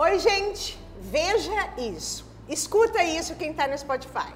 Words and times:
Oi, 0.00 0.16
gente, 0.20 0.78
veja 1.00 1.70
isso. 1.76 2.24
Escuta 2.48 3.02
isso 3.02 3.34
quem 3.34 3.50
está 3.50 3.66
no 3.66 3.76
Spotify. 3.76 4.32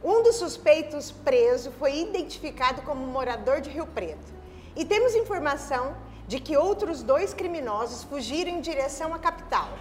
Um 0.00 0.22
dos 0.22 0.36
suspeitos 0.36 1.10
preso 1.10 1.72
foi 1.72 2.02
identificado 2.02 2.82
como 2.82 3.04
morador 3.04 3.60
de 3.60 3.68
Rio 3.68 3.84
Preto. 3.84 4.32
E 4.76 4.84
temos 4.84 5.16
informação 5.16 5.96
de 6.28 6.38
que 6.38 6.56
outros 6.56 7.02
dois 7.02 7.34
criminosos 7.34 8.04
fugiram 8.04 8.52
em 8.52 8.60
direção 8.60 9.12
à 9.12 9.18
capital. 9.18 9.76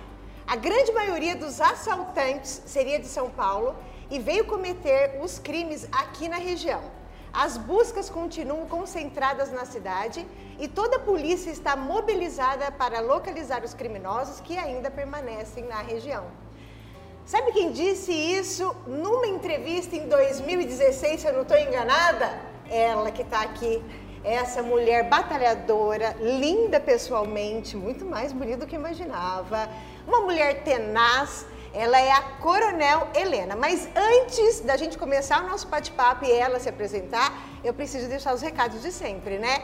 A 0.48 0.55
grande 0.55 0.91
maioria 0.91 1.36
dos 1.36 1.62
assaltantes 1.62 2.64
seria 2.66 2.98
de 2.98 3.06
São 3.06 3.30
Paulo 3.30 3.76
e 4.10 4.18
veio 4.18 4.46
cometer 4.46 5.20
os 5.22 5.38
crimes 5.38 5.88
aqui 5.92 6.28
na 6.28 6.38
região. 6.38 6.82
As 7.38 7.58
buscas 7.58 8.10
continuam 8.10 8.66
concentradas 8.66 9.52
na 9.52 9.66
cidade 9.66 10.26
e 10.58 10.70
toda 10.70 10.96
a 10.96 11.00
polícia 11.00 11.50
está 11.52 11.76
mobilizada 11.76 12.72
para 12.72 13.02
localizar 13.02 13.62
os 13.62 13.73
criminosos 13.73 14.40
que 14.40 14.58
ainda 14.58 14.90
permanecem 14.90 15.66
na 15.66 15.82
região. 15.82 16.23
Sabe 17.26 17.52
quem 17.52 17.73
disse 17.73 18.14
isso 18.14 18.73
numa 18.88 19.28
entrevista 19.28 19.98
em 19.98 20.08
2016, 20.08 21.20
se 21.20 21.28
eu 21.28 21.34
não 21.34 21.42
estou 21.42 21.58
enganada? 21.58 22.40
Ela 22.70 23.12
que 23.12 23.23
está 23.23 23.42
aqui, 23.42 23.84
essa 24.23 24.64
mulher 24.64 25.09
batalhadora, 25.09 26.16
linda 26.22 26.80
pessoalmente, 26.80 27.76
muito 27.76 28.06
mais 28.06 28.31
bonita 28.31 28.59
do 28.59 28.66
que 28.66 28.76
imaginava, 28.76 29.70
uma 30.08 30.22
mulher 30.22 30.64
tenaz, 30.64 31.45
ela 31.76 32.00
é 32.00 32.10
a 32.10 32.22
Coronel 32.46 33.10
Helena. 33.14 33.56
Mas 33.56 33.88
antes 33.96 34.62
da 34.62 34.78
gente 34.78 34.98
começar 34.98 35.44
o 35.44 35.48
nosso 35.48 35.68
bate-papo 35.68 36.24
e 36.24 36.32
ela 36.32 36.58
se 36.58 36.70
apresentar, 36.70 37.34
eu 37.64 37.74
preciso 37.74 38.08
deixar 38.08 38.34
os 38.34 38.42
recados 38.42 38.82
de 38.82 38.92
sempre, 38.92 39.38
né? 39.38 39.62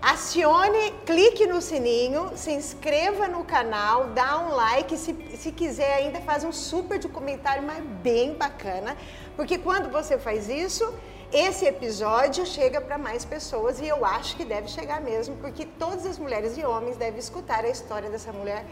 Acione, 0.00 0.90
clique 1.06 1.46
no 1.46 1.60
sininho, 1.62 2.32
se 2.34 2.50
inscreva 2.50 3.28
no 3.28 3.44
canal, 3.44 4.08
dá 4.08 4.38
um 4.38 4.54
like, 4.54 4.96
se, 4.96 5.14
se 5.36 5.52
quiser 5.52 5.94
ainda 5.94 6.20
faz 6.20 6.44
um 6.44 6.52
super 6.52 6.98
de 6.98 7.08
comentário, 7.08 7.62
mas 7.62 7.82
bem 8.02 8.34
bacana, 8.34 8.96
porque 9.34 9.56
quando 9.56 9.90
você 9.90 10.18
faz 10.18 10.50
isso, 10.50 10.92
esse 11.32 11.64
episódio 11.64 12.44
chega 12.44 12.82
para 12.82 12.98
mais 12.98 13.24
pessoas 13.24 13.80
e 13.80 13.88
eu 13.88 14.04
acho 14.04 14.36
que 14.36 14.44
deve 14.44 14.68
chegar 14.68 15.00
mesmo, 15.00 15.36
porque 15.36 15.64
todas 15.64 16.04
as 16.04 16.18
mulheres 16.18 16.58
e 16.58 16.64
homens 16.64 16.98
devem 16.98 17.18
escutar 17.18 17.64
a 17.64 17.70
história 17.70 18.10
dessa 18.10 18.30
mulher 18.30 18.64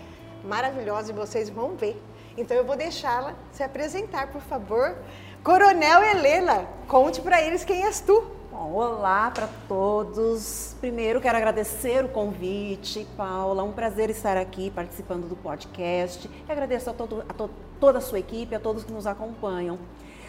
maravilhosa 0.45 1.13
e 1.13 1.15
vocês 1.15 1.49
vão 1.49 1.77
ver 1.77 1.97
então 2.37 2.57
eu 2.57 2.65
vou 2.65 2.77
deixá-la 2.77 3.35
se 3.53 3.63
apresentar, 3.63 4.29
por 4.29 4.41
favor. 4.43 4.97
Coronel 5.43 6.03
Helena, 6.05 6.67
conte 6.87 7.21
para 7.21 7.43
eles 7.43 7.65
quem 7.65 7.85
és 7.85 8.01
tu. 8.01 8.25
Bom, 8.51 8.75
olá 8.75 9.31
para 9.31 9.49
todos. 9.67 10.77
Primeiro 10.81 11.21
quero 11.21 11.37
agradecer 11.37 12.05
o 12.05 12.09
convite, 12.09 13.07
Paula. 13.17 13.63
Um 13.63 13.73
prazer 13.73 14.11
estar 14.11 14.37
aqui 14.37 14.71
participando 14.71 15.27
do 15.27 15.35
podcast. 15.35 16.31
E 16.49 16.53
agradeço 16.53 16.91
a, 16.91 16.93
todo, 16.93 17.25
a 17.29 17.33
to, 17.33 17.51
toda 17.81 17.99
a 17.99 18.01
sua 18.01 18.19
equipe, 18.19 18.55
a 18.55 18.61
todos 18.61 18.85
que 18.85 18.93
nos 18.93 19.07
acompanham. 19.07 19.79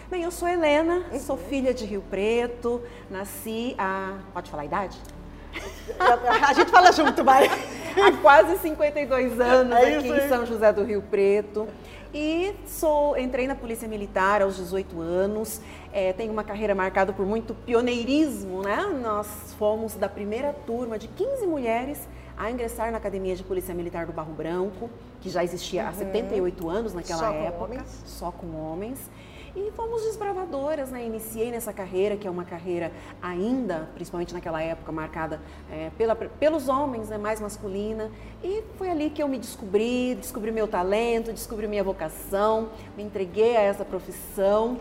Bem, 0.10 0.24
eu 0.24 0.32
sou 0.32 0.48
Helena, 0.48 1.06
uhum. 1.12 1.20
sou 1.20 1.38
filha 1.38 1.74
de 1.74 1.86
Rio 1.86 2.02
Preto, 2.10 2.82
nasci 3.10 3.76
a. 3.78 4.18
Pode 4.34 4.50
falar 4.50 4.64
a 4.64 4.66
idade? 4.66 4.98
A 6.48 6.54
gente 6.54 6.72
fala 6.72 6.92
junto, 6.92 7.24
vai. 7.24 7.48
Há 7.48 8.12
quase 8.22 8.58
52 8.58 9.40
anos 9.40 9.78
é 9.78 9.98
aqui 9.98 10.08
em 10.08 10.28
São 10.28 10.46
José 10.46 10.74
do 10.74 10.84
Rio 10.84 11.02
Preto. 11.02 11.68
E 12.14 12.54
sou, 12.68 13.18
entrei 13.18 13.48
na 13.48 13.56
Polícia 13.56 13.88
Militar 13.88 14.42
aos 14.42 14.56
18 14.58 15.02
anos. 15.02 15.60
É, 15.92 16.14
tenho 16.14 16.32
uma 16.32 16.44
carreira 16.44 16.76
marcada 16.76 17.12
por 17.12 17.26
muito 17.26 17.56
pioneirismo, 17.56 18.62
né? 18.62 18.86
Nós 19.02 19.28
fomos 19.58 19.96
da 19.96 20.08
primeira 20.08 20.54
turma 20.66 21.00
de 21.00 21.08
15 21.08 21.48
mulheres 21.48 22.08
a 22.38 22.52
ingressar 22.52 22.92
na 22.92 22.98
Academia 22.98 23.36
de 23.36 23.44
Polícia 23.44 23.74
Militar 23.74 24.06
do 24.06 24.14
Barro 24.14 24.34
Branco, 24.34 24.90
que 25.22 25.30
já 25.30 25.44
existia 25.44 25.84
uhum. 25.84 25.90
há 25.90 25.94
78 25.94 26.70
anos 26.70 26.94
naquela 26.94 27.20
só 27.20 27.34
época, 27.34 27.78
com 27.78 27.86
só 28.06 28.32
com 28.32 28.56
homens. 28.56 29.00
E 29.56 29.72
fomos 29.76 30.02
desbravadoras, 30.04 30.90
né? 30.90 31.06
Iniciei 31.06 31.52
nessa 31.52 31.72
carreira, 31.72 32.18
que 32.18 32.28
é 32.28 32.32
uma 32.32 32.44
carreira 32.44 32.92
ainda, 33.22 33.88
principalmente 33.94 34.34
naquela 34.34 34.60
época, 34.64 34.92
marcada 34.92 35.40
é, 35.72 35.92
pela, 35.96 36.16
pelos 36.16 36.68
homens, 36.68 37.10
né? 37.10 37.20
mais 37.20 37.40
masculina. 37.40 38.10
E 38.44 38.64
foi 38.78 38.90
ali 38.90 39.12
que 39.12 39.22
eu 39.22 39.28
me 39.28 39.38
descobri, 39.38 40.16
descobri 40.16 40.52
meu 40.52 40.68
talento, 40.68 41.32
descobri 41.32 41.68
minha 41.68 41.84
vocação, 41.84 42.70
me 42.98 43.04
entreguei 43.04 43.56
a 43.56 43.62
essa 43.62 43.86
profissão. 43.86 44.80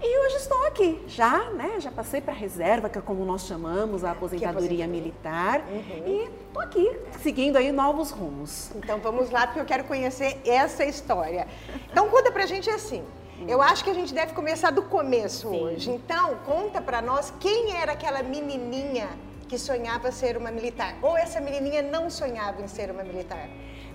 E 0.00 0.18
hoje 0.26 0.36
estou 0.36 0.64
aqui, 0.66 1.02
já, 1.08 1.50
né? 1.50 1.80
Já 1.80 1.90
passei 1.90 2.20
para 2.20 2.32
a 2.32 2.36
reserva, 2.36 2.88
que 2.88 2.98
é 2.98 3.00
como 3.00 3.24
nós 3.24 3.46
chamamos, 3.46 4.04
a 4.04 4.12
aposentadoria 4.12 4.86
militar. 4.86 5.64
Uhum. 5.68 6.06
E 6.06 6.30
estou 6.46 6.62
aqui, 6.62 6.96
seguindo 7.20 7.56
aí 7.56 7.72
novos 7.72 8.10
rumos. 8.12 8.70
Então 8.76 9.00
vamos 9.00 9.30
lá, 9.30 9.46
porque 9.46 9.60
eu 9.60 9.64
quero 9.64 9.84
conhecer 9.84 10.40
essa 10.44 10.84
história. 10.84 11.48
Então 11.90 12.08
conta 12.10 12.30
pra 12.30 12.46
gente 12.46 12.70
assim. 12.70 13.02
Eu 13.48 13.60
acho 13.60 13.84
que 13.84 13.90
a 13.90 13.94
gente 13.94 14.14
deve 14.14 14.32
começar 14.32 14.70
do 14.70 14.82
começo 14.82 15.48
Sim. 15.50 15.60
hoje. 15.60 15.90
Então, 15.90 16.36
conta 16.46 16.80
para 16.80 17.02
nós 17.02 17.32
quem 17.40 17.76
era 17.76 17.92
aquela 17.92 18.22
menininha 18.22 19.08
que 19.48 19.58
sonhava 19.58 20.10
ser 20.10 20.36
uma 20.36 20.50
militar. 20.50 20.96
Ou 21.02 21.16
essa 21.16 21.40
menininha 21.40 21.82
não 21.82 22.08
sonhava 22.08 22.62
em 22.62 22.68
ser 22.68 22.90
uma 22.90 23.02
militar? 23.02 23.48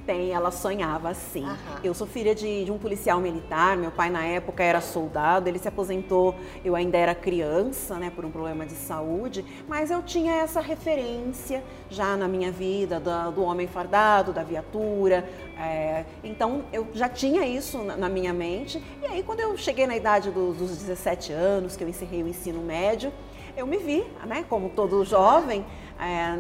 Tem, 0.09 0.31
ela 0.31 0.49
sonhava 0.49 1.13
sim. 1.13 1.45
Eu 1.83 1.93
sou 1.93 2.07
filha 2.07 2.33
de, 2.33 2.65
de, 2.65 2.71
um 2.71 2.79
policial 2.79 3.19
militar, 3.19 3.77
meu 3.77 3.91
pai 3.91 4.09
na 4.09 4.25
época 4.25 4.63
era 4.63 4.81
soldado, 4.81 5.47
ele 5.47 5.59
se 5.59 5.67
aposentou, 5.67 6.33
eu 6.65 6.75
ainda 6.75 6.97
era 6.97 7.13
criança, 7.13 7.93
né, 7.99 8.11
por 8.15 8.25
um 8.25 8.31
problema 8.31 8.65
de 8.65 8.73
saúde, 8.73 9.45
mas 9.67 9.91
eu 9.91 10.01
tinha 10.01 10.37
essa 10.37 10.61
referência 10.61 11.63
já 11.91 12.17
na 12.17 12.27
minha 12.27 12.51
vida 12.51 12.99
do, 12.99 13.33
do 13.33 13.43
homem 13.43 13.67
fardado, 13.67 14.33
da 14.33 14.41
viatura, 14.41 15.29
é, 15.55 16.05
então 16.23 16.63
eu 16.73 16.87
já 16.91 17.07
tinha 17.07 17.45
isso 17.45 17.77
na, 17.83 17.95
na, 17.95 18.09
minha 18.09 18.33
mente. 18.33 18.83
E 19.03 19.05
aí 19.05 19.21
quando 19.21 19.41
eu 19.41 19.55
cheguei 19.57 19.85
na 19.85 19.95
idade 19.95 20.31
do, 20.31 20.53
dos 20.53 20.75
17 20.75 21.31
anos, 21.31 21.75
que 21.77 21.83
eu 21.83 21.87
encerrei 21.87 22.23
o 22.23 22.27
ensino 22.27 22.63
médio, 22.63 23.13
eu 23.55 23.67
me 23.67 23.77
vi, 23.77 24.03
né, 24.25 24.43
como 24.49 24.69
todo 24.69 25.05
jovem, 25.05 25.63
é, 25.99 26.35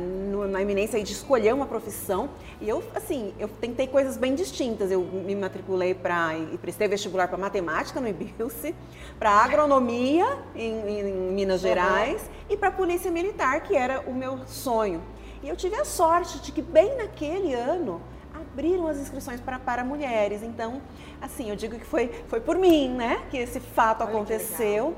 na 0.47 0.61
iminência 0.61 1.01
de 1.03 1.11
escolher 1.11 1.53
uma 1.53 1.65
profissão. 1.65 2.29
E 2.61 2.69
eu, 2.69 2.81
assim, 2.95 3.33
eu 3.37 3.47
tentei 3.47 3.87
coisas 3.87 4.15
bem 4.15 4.33
distintas. 4.33 4.89
Eu 4.89 5.01
me 5.01 5.35
matriculei 5.35 5.93
para 5.93 6.37
e 6.37 6.57
prestei 6.57 6.87
vestibular 6.87 7.27
para 7.27 7.37
matemática 7.37 7.99
no 7.99 8.07
IBILSE, 8.07 8.73
para 9.19 9.31
agronomia 9.31 10.25
em, 10.55 10.99
em, 10.99 11.13
Minas 11.33 11.59
Gerais 11.61 12.21
uhum. 12.21 12.29
e 12.49 12.57
para 12.57 12.71
polícia 12.71 13.11
militar, 13.11 13.61
que 13.61 13.75
era 13.75 14.01
o 14.01 14.13
meu 14.13 14.39
sonho. 14.47 15.01
E 15.43 15.49
eu 15.49 15.55
tive 15.55 15.75
a 15.75 15.85
sorte 15.85 16.39
de 16.39 16.51
que 16.51 16.61
bem 16.61 16.95
naquele 16.97 17.53
ano 17.53 18.01
abriram 18.33 18.87
as 18.87 18.97
inscrições 18.97 19.39
para, 19.39 19.59
para 19.59 19.83
mulheres. 19.83 20.43
Então, 20.43 20.81
assim, 21.21 21.49
eu 21.49 21.55
digo 21.55 21.77
que 21.77 21.85
foi, 21.85 22.09
foi 22.27 22.39
por 22.39 22.57
mim, 22.57 22.89
né, 22.89 23.21
que 23.29 23.37
esse 23.37 23.59
fato 23.59 24.03
Olha 24.03 24.11
aconteceu. 24.11 24.95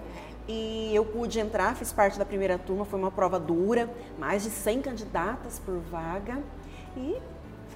E 0.47 0.91
eu 0.94 1.06
pude 1.06 1.40
entrar, 1.40 1.75
fiz 1.75 1.94
parte 1.94 2.18
da 2.18 2.25
primeira 2.25 2.57
turma, 2.57 2.84
foi 2.84 3.00
uma 3.00 3.12
prova 3.12 3.40
dura, 3.40 3.90
mais 4.18 4.44
de 4.44 4.50
100 4.50 4.81
candidatas 4.81 5.59
por 5.59 5.78
vaga. 5.78 6.40
E 6.97 7.18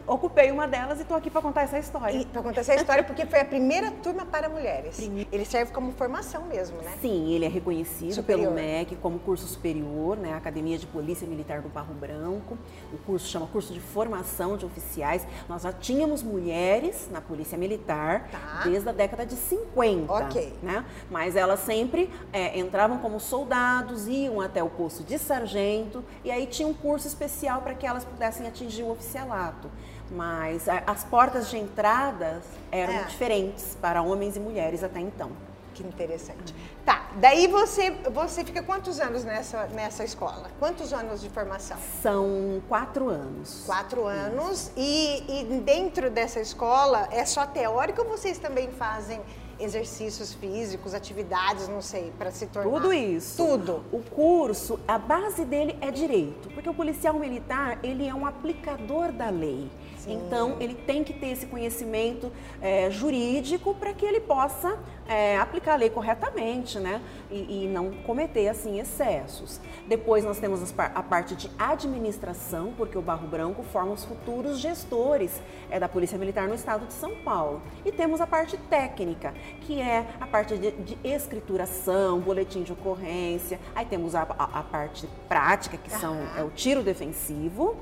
ocupei 0.08 0.52
uma 0.52 0.68
delas 0.68 1.00
e 1.00 1.02
estou 1.02 1.18
aqui 1.18 1.30
para 1.30 1.42
contar 1.42 1.64
essa 1.64 1.80
história. 1.80 2.26
Para 2.26 2.42
contar 2.42 2.62
essa 2.62 2.76
história 2.76 3.04
porque 3.04 3.26
foi 3.26 3.40
a 3.40 3.46
primeira 3.46 3.92
turma 3.92 4.26
para 4.26 4.50
mulheres. 4.50 5.00
Ele 5.00 5.46
serve 5.46 5.72
como 5.72 5.92
formação 5.92 6.44
mesmo, 6.46 6.78
né? 6.82 6.94
Sim, 7.02 7.32
ele 7.32 7.46
é 7.46 7.48
reconhecido 7.48 8.14
superior. 8.14 8.54
pelo 8.54 8.56
MEC 8.56 8.96
como 8.98 9.20
curso 9.20 9.48
superior, 9.48 10.18
né? 10.18 10.34
Academia 10.34 10.78
de 10.78 10.86
Polícia 10.86 11.28
Militar 11.28 11.62
do 11.62 11.70
Barro 11.70 11.94
Branco. 11.94 12.58
O 12.94 12.98
curso 13.00 13.28
chama 13.28 13.48
curso 13.48 13.74
de 13.74 13.80
formação 13.80 14.58
de 14.58 14.66
oficiais. 14.66 15.26
Nós 15.50 15.64
já 15.64 15.74
tínhamos 15.74 16.22
mulheres 16.22 17.10
na 17.12 17.22
Polícia 17.22 17.58
Militar 17.58 18.30
tá. 18.32 18.62
desde 18.64 18.88
a 18.90 18.92
década 18.92 19.26
de 19.26 19.36
50. 19.36 20.14
Ok. 20.14 20.54
Né? 20.62 20.86
Mas 21.10 21.36
elas 21.36 21.62
sempre 21.62 22.10
é, 22.32 22.58
entravam 22.60 23.00
como 23.00 23.20
soldados, 23.20 24.08
iam 24.08 24.42
até 24.42 24.64
o 24.64 24.70
posto 24.70 25.04
de 25.04 25.18
sargento 25.18 26.04
e 26.24 26.32
aí 26.32 26.46
tinha 26.46 26.68
um 26.68 26.74
curso 26.74 27.08
especial 27.08 27.62
para 27.62 27.74
que 27.74 27.86
elas 27.86 28.06
pudessem 28.06 28.48
atingir 28.48 28.84
o 28.84 28.92
oficialato 28.92 29.70
mas 30.16 30.68
as 30.88 31.04
portas 31.04 31.50
de 31.50 31.58
entradas 31.58 32.44
eram 32.72 32.94
é. 32.94 33.04
diferentes 33.04 33.78
para 33.82 34.02
homens 34.02 34.36
e 34.36 34.40
mulheres 34.40 34.84
até 34.84 35.00
então. 35.00 35.32
Que 35.74 35.84
interessante. 35.84 36.54
Uhum. 36.54 36.60
Tá, 36.86 37.10
daí 37.18 37.48
você, 37.48 37.92
você 38.10 38.46
fica 38.46 38.64
quantos 38.64 38.98
anos 39.02 39.26
nessa, 39.26 39.66
nessa 39.68 40.06
escola? 40.06 40.50
Quantos 40.58 40.94
anos 40.94 41.22
de 41.22 41.30
formação? 41.30 41.78
São 42.02 42.62
quatro 42.70 43.10
anos. 43.10 43.64
Quatro 43.66 44.06
anos. 44.06 44.72
E, 44.78 45.24
e 45.28 45.60
dentro 45.60 46.10
dessa 46.10 46.40
escola 46.40 47.10
é 47.12 47.26
só 47.26 47.46
teórico 47.46 48.04
ou 48.04 48.08
vocês 48.08 48.38
também 48.38 48.72
fazem 48.72 49.22
exercícios 49.60 50.34
físicos, 50.34 50.94
atividades, 50.94 51.68
não 51.68 51.82
sei, 51.82 52.12
para 52.18 52.32
se 52.32 52.48
tornar. 52.48 52.70
Tudo 52.70 52.94
isso. 52.94 53.38
Tudo. 53.38 53.84
O 53.92 54.00
curso, 54.00 54.80
a 54.88 54.98
base 54.98 55.46
dele 55.46 55.78
é 55.82 55.92
direito, 55.92 56.50
porque 56.50 56.70
o 56.70 56.74
policial 56.74 57.14
militar 57.16 57.80
ele 57.84 58.08
é 58.08 58.14
um 58.14 58.26
aplicador 58.26 59.12
da 59.12 59.30
lei. 59.30 59.70
Sim. 60.06 60.22
Então, 60.26 60.58
ele 60.60 60.76
tem 60.76 61.04
que 61.04 61.14
ter 61.14 61.30
esse 61.30 61.48
conhecimento 61.48 62.32
é, 62.62 62.90
jurídico 62.92 63.74
para 63.74 63.92
que 63.94 64.06
ele 64.06 64.20
possa 64.20 64.78
é, 65.08 65.38
aplicar 65.38 65.74
a 65.74 65.76
lei 65.78 65.90
corretamente, 65.90 66.80
né? 66.80 67.02
E, 67.30 67.66
e, 67.66 67.68
não 67.68 67.92
cometer, 68.04 68.48
assim, 68.48 68.80
excessos. 68.80 69.60
Depois, 69.88 70.24
nós 70.24 70.40
temos 70.40 70.62
a 70.78 71.04
parte 71.04 71.36
de 71.36 71.50
administração, 71.58 72.74
porque 72.78 72.98
o 72.98 73.02
Barro 73.02 73.28
Branco 73.28 73.64
forma 73.64 73.94
os 73.94 74.06
futuros 74.06 74.60
gestores 74.60 75.42
é, 75.70 75.80
da 75.80 75.90
Polícia 75.90 76.18
Militar 76.18 76.48
no 76.48 76.54
estado 76.54 76.86
de 76.86 76.94
São 76.94 77.16
Paulo. 77.16 77.62
E 77.84 77.92
temos 77.92 78.22
a 78.22 78.28
parte 78.28 78.58
técnica, 78.58 79.34
que 79.62 79.82
é 79.82 80.06
a 80.20 80.28
parte 80.28 80.58
de, 80.58 80.72
de 80.72 80.98
escrituração, 81.04 82.20
boletim 82.20 82.62
de 82.62 82.72
ocorrência. 82.72 83.60
Aí 83.74 83.86
temos 83.86 84.14
a, 84.14 84.22
a, 84.22 84.60
a 84.60 84.64
parte 84.64 85.10
prática, 85.28 85.78
que 85.78 85.90
são, 85.90 86.16
é 86.38 86.44
o 86.44 86.52
tiro 86.52 86.84
defensivo. 86.84 87.76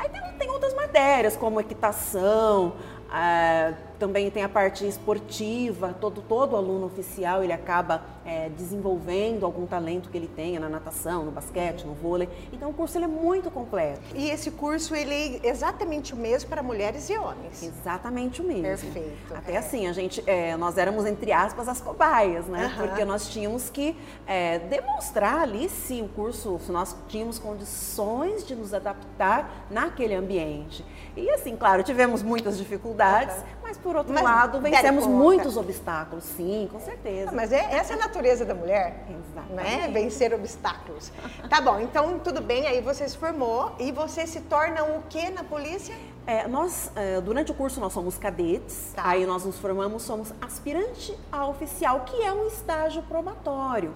Aí 0.00 0.08
tem, 0.08 0.22
tem 0.38 0.50
outras 0.50 0.72
matérias, 0.72 1.36
como 1.36 1.60
equitação, 1.60 2.72
é, 3.12 3.74
também 3.98 4.30
tem 4.30 4.42
a 4.42 4.48
parte 4.48 4.88
esportiva, 4.88 5.94
todo, 6.00 6.22
todo 6.22 6.56
aluno 6.56 6.86
oficial 6.86 7.44
ele 7.44 7.52
acaba 7.52 8.02
é, 8.24 8.48
desenvolvendo 8.50 9.44
algum 9.44 9.66
talento 9.66 10.08
que 10.08 10.16
ele 10.16 10.28
tenha 10.28 10.60
na 10.60 10.68
natação, 10.68 11.24
no 11.24 11.30
basquete, 11.30 11.84
no 11.84 11.94
vôlei. 11.94 12.28
Então 12.52 12.70
o 12.70 12.74
curso 12.74 12.96
ele 12.98 13.06
é 13.06 13.08
muito 13.08 13.50
completo. 13.50 14.00
E 14.14 14.30
esse 14.30 14.50
curso 14.50 14.94
ele 14.94 15.40
é 15.42 15.48
exatamente 15.48 16.14
o 16.14 16.16
mesmo 16.16 16.48
para 16.48 16.62
mulheres 16.62 17.08
e 17.08 17.16
homens? 17.16 17.62
Exatamente 17.62 18.40
o 18.40 18.44
mesmo. 18.44 18.62
Perfeito. 18.62 19.34
Até 19.34 19.54
é. 19.54 19.56
assim, 19.56 19.86
a 19.86 19.92
gente, 19.92 20.22
é, 20.26 20.56
nós 20.56 20.78
éramos 20.78 21.06
entre 21.06 21.32
aspas 21.32 21.68
as 21.68 21.80
cobaias, 21.80 22.46
né? 22.46 22.66
Uhum. 22.66 22.86
Porque 22.86 23.04
nós 23.04 23.28
tínhamos 23.28 23.70
que 23.70 23.96
é, 24.26 24.58
demonstrar 24.58 25.40
ali 25.40 25.68
se 25.68 26.00
o 26.00 26.08
curso, 26.08 26.58
se 26.60 26.70
nós 26.70 26.94
tínhamos 27.08 27.38
condições 27.38 28.46
de 28.46 28.54
nos 28.54 28.72
adaptar 28.74 29.66
naquele 29.70 30.14
ambiente. 30.14 30.84
E 31.16 31.28
assim, 31.30 31.56
claro, 31.56 31.82
tivemos 31.82 32.22
muitas 32.22 32.56
dificuldades, 32.56 33.36
uhum. 33.36 33.42
mas 33.62 33.76
por 33.76 33.96
outro 33.96 34.12
mas, 34.12 34.22
lado, 34.22 34.60
vencemos 34.60 35.06
muitos 35.06 35.56
obstáculos, 35.56 36.24
sim, 36.24 36.68
com 36.70 36.80
certeza. 36.80 37.32
mas 37.32 37.52
é, 37.52 37.74
essa 37.74 37.94
é 37.94 37.96
a 37.96 37.98
natureza 37.98 38.19
da 38.20 38.54
mulher, 38.54 39.06
Exatamente. 39.08 39.54
né? 39.54 39.88
Vencer 39.92 40.34
obstáculos. 40.34 41.10
tá 41.48 41.60
bom, 41.60 41.80
então 41.80 42.18
tudo 42.18 42.42
bem, 42.42 42.66
aí 42.66 42.82
você 42.82 43.08
se 43.08 43.16
formou 43.16 43.74
e 43.78 43.90
você 43.90 44.26
se 44.26 44.42
torna 44.42 44.84
o 44.84 45.02
que 45.08 45.30
na 45.30 45.42
polícia? 45.42 45.96
É, 46.26 46.46
nós, 46.46 46.92
é, 46.94 47.18
durante 47.20 47.50
o 47.50 47.54
curso, 47.54 47.80
nós 47.80 47.94
somos 47.94 48.18
cadetes, 48.18 48.92
tá. 48.94 49.08
aí 49.08 49.24
nós 49.24 49.46
nos 49.46 49.58
formamos, 49.58 50.02
somos 50.02 50.34
aspirante 50.38 51.16
a 51.32 51.46
oficial, 51.46 52.00
que 52.00 52.22
é 52.22 52.30
um 52.30 52.46
estágio 52.46 53.02
probatório. 53.04 53.94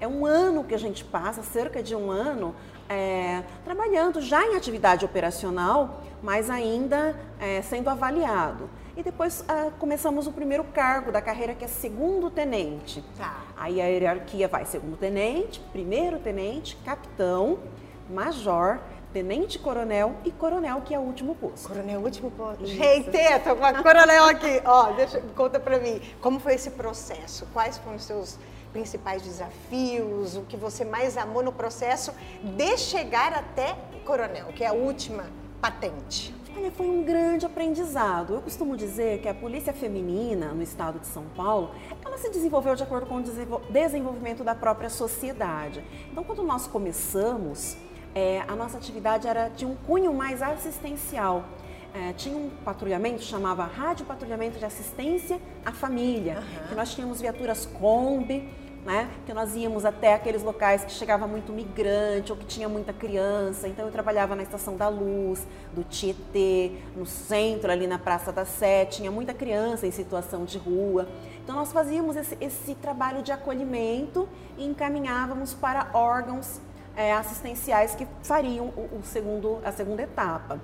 É 0.00 0.08
um 0.08 0.24
ano 0.24 0.64
que 0.64 0.74
a 0.74 0.78
gente 0.78 1.04
passa, 1.04 1.42
cerca 1.42 1.82
de 1.82 1.94
um 1.94 2.10
ano, 2.10 2.54
é, 2.88 3.42
trabalhando 3.62 4.22
já 4.22 4.42
em 4.46 4.56
atividade 4.56 5.04
operacional, 5.04 6.02
mas 6.22 6.48
ainda 6.48 7.14
é, 7.38 7.60
sendo 7.60 7.90
avaliado. 7.90 8.70
E 8.96 9.02
depois 9.02 9.44
ah, 9.46 9.70
começamos 9.78 10.26
o 10.26 10.32
primeiro 10.32 10.64
cargo 10.64 11.12
da 11.12 11.20
carreira, 11.20 11.54
que 11.54 11.64
é 11.64 11.68
segundo 11.68 12.30
tenente. 12.30 13.04
Tá. 13.18 13.42
Aí 13.54 13.80
a 13.80 13.84
hierarquia 13.84 14.48
vai 14.48 14.64
segundo 14.64 14.96
tenente, 14.96 15.60
primeiro 15.70 16.18
tenente, 16.18 16.76
capitão, 16.82 17.58
major, 18.08 18.80
tenente 19.12 19.58
coronel 19.58 20.14
e 20.24 20.30
coronel, 20.30 20.80
que 20.80 20.94
é 20.94 20.98
o 20.98 21.02
último 21.02 21.34
posto. 21.34 21.68
Coronel, 21.68 22.00
último 22.00 22.30
posto. 22.30 22.64
Gente, 22.64 23.10
tô 23.44 23.54
com 23.54 23.64
a 23.66 23.82
coronel 23.82 24.24
aqui. 24.24 24.62
Ó, 24.64 24.92
deixa, 24.92 25.20
conta 25.34 25.60
pra 25.60 25.78
mim, 25.78 26.00
como 26.22 26.40
foi 26.40 26.54
esse 26.54 26.70
processo? 26.70 27.46
Quais 27.52 27.76
foram 27.76 27.96
os 27.96 28.04
seus 28.04 28.38
principais 28.72 29.20
desafios? 29.20 30.36
O 30.36 30.42
que 30.42 30.56
você 30.56 30.86
mais 30.86 31.18
amou 31.18 31.42
no 31.42 31.52
processo 31.52 32.14
de 32.42 32.78
chegar 32.78 33.34
até 33.34 33.76
coronel, 34.06 34.46
que 34.54 34.64
é 34.64 34.68
a 34.68 34.72
última 34.72 35.26
patente? 35.60 36.34
Olha, 36.58 36.70
foi 36.70 36.88
um 36.88 37.02
grande 37.02 37.44
aprendizado. 37.44 38.32
Eu 38.32 38.40
costumo 38.40 38.78
dizer 38.78 39.20
que 39.20 39.28
a 39.28 39.34
polícia 39.34 39.74
feminina 39.74 40.54
no 40.54 40.62
estado 40.62 40.98
de 40.98 41.06
São 41.06 41.24
Paulo, 41.36 41.70
ela 42.02 42.16
se 42.16 42.30
desenvolveu 42.30 42.74
de 42.74 42.82
acordo 42.82 43.04
com 43.04 43.16
o 43.16 43.22
desenvolvimento 43.68 44.42
da 44.42 44.54
própria 44.54 44.88
sociedade. 44.88 45.84
Então, 46.10 46.24
quando 46.24 46.42
nós 46.42 46.66
começamos, 46.66 47.76
é, 48.14 48.42
a 48.48 48.56
nossa 48.56 48.78
atividade 48.78 49.28
era 49.28 49.50
tinha 49.50 49.70
um 49.70 49.76
cunho 49.76 50.14
mais 50.14 50.40
assistencial. 50.40 51.44
É, 51.92 52.14
tinha 52.14 52.34
um 52.34 52.48
patrulhamento, 52.64 53.22
chamava 53.22 53.64
Rádio 53.64 54.06
Patrulhamento 54.06 54.58
de 54.58 54.64
Assistência 54.64 55.38
à 55.62 55.72
Família, 55.72 56.38
uhum. 56.38 56.68
que 56.68 56.74
nós 56.74 56.94
tínhamos 56.94 57.20
viaturas 57.20 57.66
Kombi, 57.66 58.48
né? 58.86 59.10
Que 59.26 59.34
nós 59.34 59.56
íamos 59.56 59.84
até 59.84 60.14
aqueles 60.14 60.44
locais 60.44 60.84
que 60.84 60.92
chegava 60.92 61.26
muito 61.26 61.52
migrante 61.52 62.30
ou 62.30 62.38
que 62.38 62.46
tinha 62.46 62.68
muita 62.68 62.92
criança. 62.92 63.66
Então 63.66 63.84
eu 63.84 63.90
trabalhava 63.90 64.36
na 64.36 64.44
Estação 64.44 64.76
da 64.76 64.88
Luz, 64.88 65.44
do 65.74 65.82
Tietê, 65.82 66.70
no 66.94 67.04
centro 67.04 67.72
ali 67.72 67.88
na 67.88 67.98
Praça 67.98 68.32
da 68.32 68.44
Sé, 68.44 68.86
tinha 68.86 69.10
muita 69.10 69.34
criança 69.34 69.88
em 69.88 69.90
situação 69.90 70.44
de 70.44 70.56
rua. 70.56 71.08
Então 71.42 71.56
nós 71.56 71.72
fazíamos 71.72 72.14
esse, 72.14 72.38
esse 72.40 72.76
trabalho 72.76 73.22
de 73.22 73.32
acolhimento 73.32 74.28
e 74.56 74.64
encaminhávamos 74.64 75.52
para 75.52 75.90
órgãos 75.92 76.60
é, 76.94 77.12
assistenciais 77.12 77.96
que 77.96 78.06
fariam 78.22 78.66
o, 78.76 79.00
o 79.00 79.02
segundo, 79.02 79.58
a 79.64 79.72
segunda 79.72 80.02
etapa. 80.02 80.60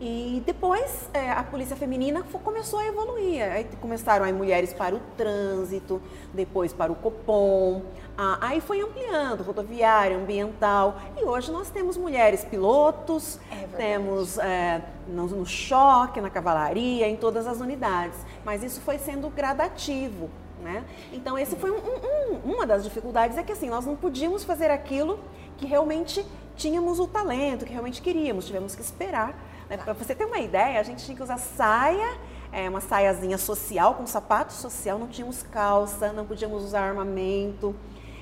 E 0.00 0.42
depois 0.44 1.08
é, 1.14 1.30
a 1.30 1.42
polícia 1.44 1.76
feminina 1.76 2.24
começou 2.42 2.80
a 2.80 2.86
evoluir. 2.86 3.42
Aí 3.42 3.64
começaram 3.80 4.24
aí 4.24 4.32
mulheres 4.32 4.72
para 4.72 4.94
o 4.94 5.00
trânsito, 5.16 6.02
depois 6.32 6.72
para 6.72 6.90
o 6.90 6.94
Copom. 6.96 7.82
Ah, 8.18 8.38
aí 8.40 8.60
foi 8.60 8.80
ampliando, 8.80 9.42
rodoviária, 9.42 10.16
ambiental. 10.16 10.96
E 11.16 11.24
hoje 11.24 11.50
nós 11.50 11.70
temos 11.70 11.96
mulheres 11.96 12.44
pilotos, 12.44 13.38
é 13.50 13.66
temos 13.76 14.36
é, 14.38 14.82
no, 15.06 15.26
no 15.26 15.46
choque, 15.46 16.20
na 16.20 16.30
cavalaria, 16.30 17.08
em 17.08 17.16
todas 17.16 17.46
as 17.46 17.60
unidades. 17.60 18.18
Mas 18.44 18.62
isso 18.62 18.80
foi 18.80 18.98
sendo 18.98 19.28
gradativo. 19.30 20.28
Né? 20.60 20.82
Então, 21.12 21.38
esse 21.38 21.56
foi 21.56 21.70
um, 21.70 21.76
um, 21.76 22.52
uma 22.52 22.66
das 22.66 22.82
dificuldades, 22.84 23.36
é 23.36 23.42
que 23.42 23.52
assim, 23.52 23.68
nós 23.68 23.84
não 23.84 23.94
podíamos 23.94 24.44
fazer 24.44 24.70
aquilo 24.70 25.20
que 25.58 25.66
realmente 25.66 26.24
tínhamos 26.56 26.98
o 26.98 27.06
talento, 27.06 27.64
que 27.64 27.72
realmente 27.72 28.00
queríamos, 28.00 28.46
tivemos 28.46 28.74
que 28.74 28.80
esperar 28.80 29.34
né? 29.68 29.76
Para 29.76 29.92
você 29.92 30.14
ter 30.14 30.24
uma 30.24 30.38
ideia, 30.38 30.80
a 30.80 30.82
gente 30.82 31.04
tinha 31.04 31.16
que 31.16 31.22
usar 31.22 31.38
saia, 31.38 32.18
é, 32.52 32.68
uma 32.68 32.80
saiazinha 32.80 33.38
social, 33.38 33.94
com 33.94 34.06
sapato 34.06 34.52
social, 34.52 34.98
não 34.98 35.08
tínhamos 35.08 35.42
calça, 35.42 36.12
não 36.12 36.24
podíamos 36.24 36.62
usar 36.64 36.82
armamento. 36.82 37.74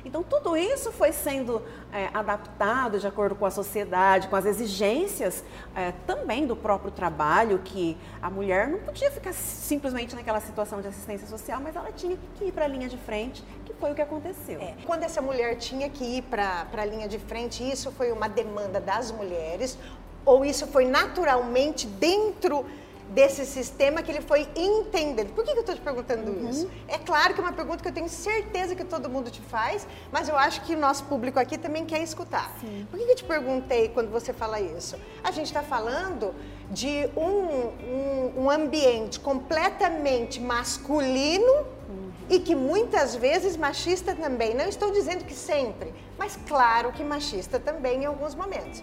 Então, 0.04 0.22
tudo 0.22 0.56
isso 0.56 0.90
foi 0.90 1.12
sendo 1.12 1.62
é, 1.92 2.08
adaptado 2.12 2.98
de 2.98 3.06
acordo 3.06 3.36
com 3.36 3.46
a 3.46 3.50
sociedade, 3.50 4.26
com 4.26 4.34
as 4.34 4.44
exigências 4.44 5.44
é, 5.76 5.92
também 6.06 6.44
do 6.46 6.56
próprio 6.56 6.90
trabalho, 6.90 7.60
que 7.64 7.96
a 8.20 8.28
mulher 8.28 8.68
não 8.68 8.80
podia 8.80 9.10
ficar 9.12 9.32
simplesmente 9.32 10.14
naquela 10.16 10.40
situação 10.40 10.80
de 10.80 10.88
assistência 10.88 11.26
social, 11.28 11.60
mas 11.62 11.76
ela 11.76 11.92
tinha 11.92 12.18
que 12.36 12.46
ir 12.46 12.52
para 12.52 12.64
a 12.64 12.68
linha 12.68 12.88
de 12.88 12.96
frente, 12.96 13.44
que 13.64 13.72
foi 13.74 13.92
o 13.92 13.94
que 13.94 14.02
aconteceu. 14.02 14.60
É, 14.60 14.74
quando 14.84 15.04
essa 15.04 15.22
mulher 15.22 15.56
tinha 15.56 15.88
que 15.88 16.04
ir 16.04 16.22
para 16.22 16.66
a 16.72 16.84
linha 16.84 17.06
de 17.06 17.20
frente, 17.20 17.62
isso 17.62 17.92
foi 17.92 18.10
uma 18.10 18.28
demanda 18.28 18.80
das 18.80 19.12
mulheres 19.12 19.78
ou 20.24 20.44
isso 20.44 20.66
foi 20.66 20.86
naturalmente 20.86 21.86
dentro 21.86 22.64
desse 23.12 23.44
sistema 23.44 24.02
que 24.02 24.10
ele 24.10 24.20
foi 24.20 24.48
entendendo? 24.56 25.34
Por 25.34 25.44
que, 25.44 25.52
que 25.52 25.58
eu 25.58 25.60
estou 25.60 25.74
te 25.74 25.80
perguntando 25.80 26.30
uhum. 26.30 26.48
isso? 26.48 26.70
É 26.88 26.98
claro 26.98 27.34
que 27.34 27.40
é 27.40 27.42
uma 27.42 27.52
pergunta 27.52 27.82
que 27.82 27.88
eu 27.88 27.92
tenho 27.92 28.08
certeza 28.08 28.74
que 28.74 28.84
todo 28.84 29.08
mundo 29.08 29.30
te 29.30 29.40
faz, 29.40 29.86
mas 30.10 30.28
eu 30.28 30.36
acho 30.36 30.62
que 30.62 30.74
o 30.74 30.78
nosso 30.78 31.04
público 31.04 31.38
aqui 31.38 31.58
também 31.58 31.84
quer 31.84 32.02
escutar. 32.02 32.50
Sim. 32.60 32.86
Por 32.90 32.98
que, 32.98 33.04
que 33.04 33.12
eu 33.12 33.16
te 33.16 33.24
perguntei 33.24 33.88
quando 33.90 34.10
você 34.10 34.32
fala 34.32 34.60
isso? 34.60 34.96
A 35.22 35.30
gente 35.30 35.46
está 35.46 35.62
falando 35.62 36.34
de 36.70 37.08
um, 37.16 37.22
um, 37.22 38.44
um, 38.44 38.50
ambiente 38.50 39.20
completamente 39.20 40.40
masculino 40.40 41.52
uhum. 41.52 42.10
e 42.30 42.38
que 42.38 42.54
muitas 42.54 43.14
vezes 43.14 43.58
machista 43.58 44.14
também. 44.14 44.54
Não 44.54 44.66
estou 44.66 44.90
dizendo 44.90 45.24
que 45.24 45.34
sempre, 45.34 45.92
mas 46.16 46.38
claro 46.48 46.92
que 46.92 47.04
machista 47.04 47.60
também 47.60 48.04
em 48.04 48.06
alguns 48.06 48.34
momentos. 48.34 48.82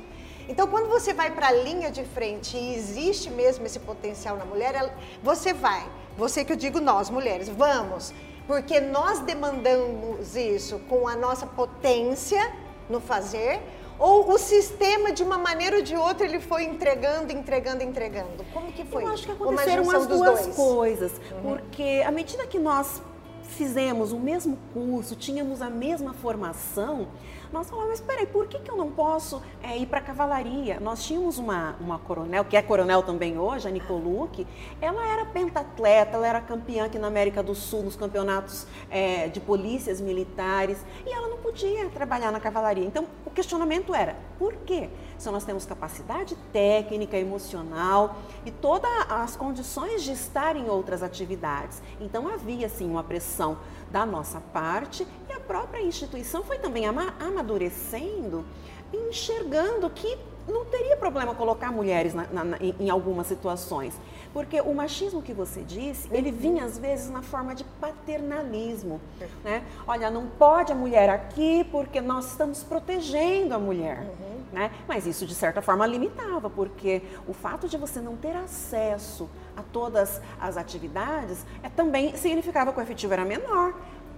Então, 0.49 0.65
quando 0.65 0.89
você 0.89 1.13
vai 1.13 1.29
para 1.29 1.49
a 1.49 1.51
linha 1.51 1.91
de 1.91 2.03
frente 2.03 2.57
e 2.57 2.73
existe 2.73 3.29
mesmo 3.29 3.67
esse 3.67 3.79
potencial 3.79 4.35
na 4.35 4.45
mulher, 4.45 4.91
você 5.21 5.53
vai. 5.53 5.87
Você 6.17 6.43
que 6.43 6.51
eu 6.51 6.57
digo 6.57 6.81
nós, 6.81 7.07
mulheres, 7.11 7.47
vamos. 7.47 8.11
Porque 8.47 8.81
nós 8.81 9.19
demandamos 9.19 10.35
isso 10.35 10.79
com 10.89 11.07
a 11.07 11.15
nossa 11.15 11.45
potência 11.45 12.51
no 12.89 12.99
fazer, 12.99 13.61
ou 13.99 14.31
o 14.31 14.39
sistema, 14.39 15.11
de 15.11 15.21
uma 15.21 15.37
maneira 15.37 15.75
ou 15.75 15.81
de 15.83 15.95
outra, 15.95 16.25
ele 16.25 16.39
foi 16.39 16.63
entregando, 16.63 17.31
entregando, 17.31 17.83
entregando? 17.83 18.43
Como 18.51 18.71
que 18.71 18.83
foi? 18.85 19.03
Eu 19.03 19.09
acho 19.09 19.25
que 19.25 19.31
aconteceram 19.31 19.91
as 19.91 20.07
duas 20.07 20.41
dois? 20.45 20.55
coisas. 20.55 21.11
Uhum. 21.31 21.41
Porque 21.43 22.01
à 22.03 22.09
medida 22.09 22.47
que 22.47 22.57
nós 22.57 23.03
fizemos 23.49 24.11
o 24.11 24.19
mesmo 24.19 24.57
curso, 24.73 25.15
tínhamos 25.15 25.61
a 25.61 25.69
mesma 25.69 26.13
formação, 26.13 27.07
nós 27.51 27.67
falamos, 27.67 27.89
mas 27.89 28.01
peraí, 28.01 28.27
por 28.27 28.47
que, 28.47 28.59
que 28.59 28.69
eu 28.69 28.77
não 28.77 28.91
posso 28.91 29.41
é, 29.63 29.75
ir 29.75 29.87
para 29.87 29.97
a 29.97 30.01
cavalaria? 30.01 30.79
Nós 30.79 31.03
tínhamos 31.03 31.39
uma, 31.39 31.75
uma 31.81 31.97
coronel, 31.97 32.45
que 32.45 32.55
é 32.55 32.61
coronel 32.61 33.01
também 33.01 33.39
hoje, 33.39 33.67
a 33.67 33.71
Nicoluque, 33.71 34.45
ela 34.79 35.03
era 35.07 35.25
pentatleta, 35.25 36.15
ela 36.15 36.27
era 36.27 36.41
campeã 36.41 36.85
aqui 36.85 36.99
na 36.99 37.07
América 37.07 37.41
do 37.41 37.55
Sul, 37.55 37.81
nos 37.81 37.95
campeonatos 37.95 38.67
é, 38.89 39.27
de 39.29 39.39
polícias 39.39 39.99
militares, 39.99 40.85
e 41.05 41.11
ela 41.11 41.27
não 41.27 41.37
podia 41.37 41.89
trabalhar 41.89 42.31
na 42.31 42.39
cavalaria. 42.39 42.85
Então, 42.85 43.07
o 43.25 43.31
questionamento 43.31 43.95
era, 43.95 44.15
por 44.37 44.53
quê? 44.57 44.89
Se 45.19 45.29
nós 45.29 45.43
temos 45.43 45.65
capacidade 45.65 46.35
técnica, 46.53 47.17
emocional 47.17 48.15
e 48.45 48.51
todas 48.51 48.89
as 49.09 49.35
condições 49.35 50.01
de 50.01 50.13
estar 50.13 50.55
em 50.55 50.69
outras 50.69 51.03
atividades. 51.03 51.81
Então, 51.99 52.27
havia, 52.29 52.69
sim, 52.69 52.89
uma 52.89 53.03
pressão 53.03 53.57
da 53.91 54.05
nossa 54.05 54.39
parte 54.39 55.05
e 55.29 55.33
a 55.33 55.39
própria 55.41 55.81
instituição 55.81 56.41
foi 56.41 56.57
também 56.57 56.85
amadurecendo, 56.87 58.45
enxergando 58.93 59.89
que 59.89 60.17
não 60.49 60.65
teria 60.65 60.97
problema 60.97 61.33
colocar 61.35 61.71
mulheres 61.71 62.13
na, 62.13 62.25
na, 62.31 62.57
em 62.59 62.89
algumas 62.89 63.27
situações. 63.27 63.93
Porque 64.33 64.61
o 64.61 64.73
machismo 64.73 65.21
que 65.21 65.33
você 65.33 65.61
disse, 65.61 66.07
ele 66.11 66.31
vinha 66.31 66.63
às 66.63 66.77
vezes 66.77 67.09
na 67.09 67.21
forma 67.21 67.55
de 67.55 67.63
paternalismo. 67.63 69.01
Né? 69.43 69.63
Olha, 69.87 70.09
não 70.11 70.27
pode 70.27 70.71
a 70.71 70.75
mulher 70.75 71.09
aqui 71.09 71.63
porque 71.71 71.99
nós 71.99 72.31
estamos 72.31 72.63
protegendo 72.63 73.55
a 73.55 73.59
mulher. 73.59 74.01
Uhum. 74.01 74.39
Né? 74.51 74.71
Mas 74.87 75.07
isso, 75.07 75.25
de 75.25 75.33
certa 75.33 75.61
forma, 75.61 75.85
limitava, 75.85 76.49
porque 76.49 77.01
o 77.27 77.33
fato 77.33 77.67
de 77.67 77.77
você 77.77 77.99
não 77.99 78.15
ter 78.15 78.35
acesso 78.35 79.29
a 79.55 79.61
todas 79.61 80.21
as 80.39 80.57
atividades 80.57 81.45
é, 81.63 81.69
também 81.69 82.15
significava 82.15 82.71
que 82.71 82.79
o 82.79 82.81
efetivo 82.81 83.13
era 83.13 83.25
menor. 83.25 83.73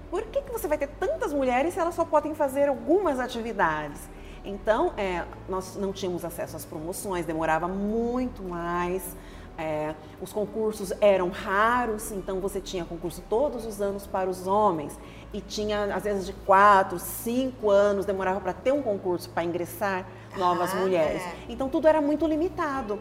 Por 0.09 0.23
que, 0.23 0.41
que 0.41 0.51
você 0.51 0.67
vai 0.67 0.77
ter 0.77 0.87
tantas 0.87 1.31
mulheres 1.31 1.73
se 1.73 1.79
elas 1.79 1.95
só 1.95 2.03
podem 2.03 2.35
fazer 2.35 2.67
algumas 2.67 3.17
atividades? 3.17 4.09
Então, 4.43 4.93
é, 4.97 5.23
nós 5.47 5.75
não 5.75 5.91
tínhamos 5.91 6.25
acesso 6.25 6.55
às 6.55 6.65
promoções, 6.65 7.25
demorava 7.25 7.67
muito 7.67 8.43
mais. 8.43 9.15
É, 9.57 9.93
os 10.19 10.33
concursos 10.33 10.91
eram 11.01 11.29
raros, 11.29 12.11
então 12.11 12.39
você 12.39 12.59
tinha 12.59 12.83
concurso 12.83 13.21
todos 13.29 13.65
os 13.65 13.81
anos 13.81 14.07
para 14.07 14.29
os 14.29 14.47
homens 14.47 14.97
e 15.33 15.39
tinha 15.39 15.93
às 15.93 16.03
vezes 16.03 16.25
de 16.25 16.33
quatro, 16.33 16.97
cinco 16.97 17.69
anos 17.69 18.05
demorava 18.05 18.39
para 18.39 18.53
ter 18.53 18.71
um 18.71 18.81
concurso 18.81 19.29
para 19.29 19.43
ingressar 19.43 20.07
novas 20.37 20.73
ah, 20.73 20.77
mulheres. 20.77 21.21
É. 21.21 21.35
Então 21.49 21.69
tudo 21.69 21.87
era 21.87 22.01
muito 22.01 22.25
limitado. 22.25 22.99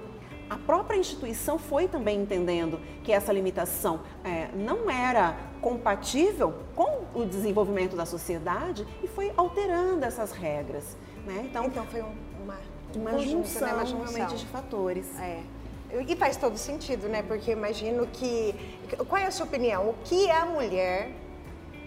A 0.51 0.59
própria 0.59 0.97
instituição 0.97 1.59
foi 1.61 1.87
também 1.87 2.21
entendendo 2.21 2.81
que 3.05 3.13
essa 3.13 3.33
limitação 3.33 4.01
é, 4.25 4.49
não 4.53 4.91
era 4.91 5.37
compatível 5.61 6.53
com 6.75 7.05
o 7.15 7.25
desenvolvimento 7.25 7.95
da 7.95 8.05
sociedade 8.05 8.85
e 9.01 9.07
foi 9.07 9.33
alterando 9.37 10.05
essas 10.05 10.33
regras. 10.33 10.97
Né? 11.27 11.47
Então, 11.49 11.67
então 11.67 11.87
foi 11.87 12.01
uma, 12.01 12.59
uma, 12.95 13.19
junção, 13.19 13.67
né? 13.67 13.75
uma 13.75 13.87
junção 13.87 14.15
realmente 14.15 14.37
de 14.37 14.47
fatores. 14.47 15.07
É. 15.19 15.43
E 16.07 16.15
faz 16.15 16.37
todo 16.37 16.57
sentido, 16.57 17.09
né? 17.09 17.23
Porque 17.23 17.51
imagino 17.51 18.07
que. 18.07 18.55
Qual 19.09 19.21
é 19.21 19.27
a 19.27 19.31
sua 19.31 19.47
opinião? 19.47 19.91
O 19.91 19.95
que 20.05 20.31
a 20.31 20.47
mulher 20.47 21.11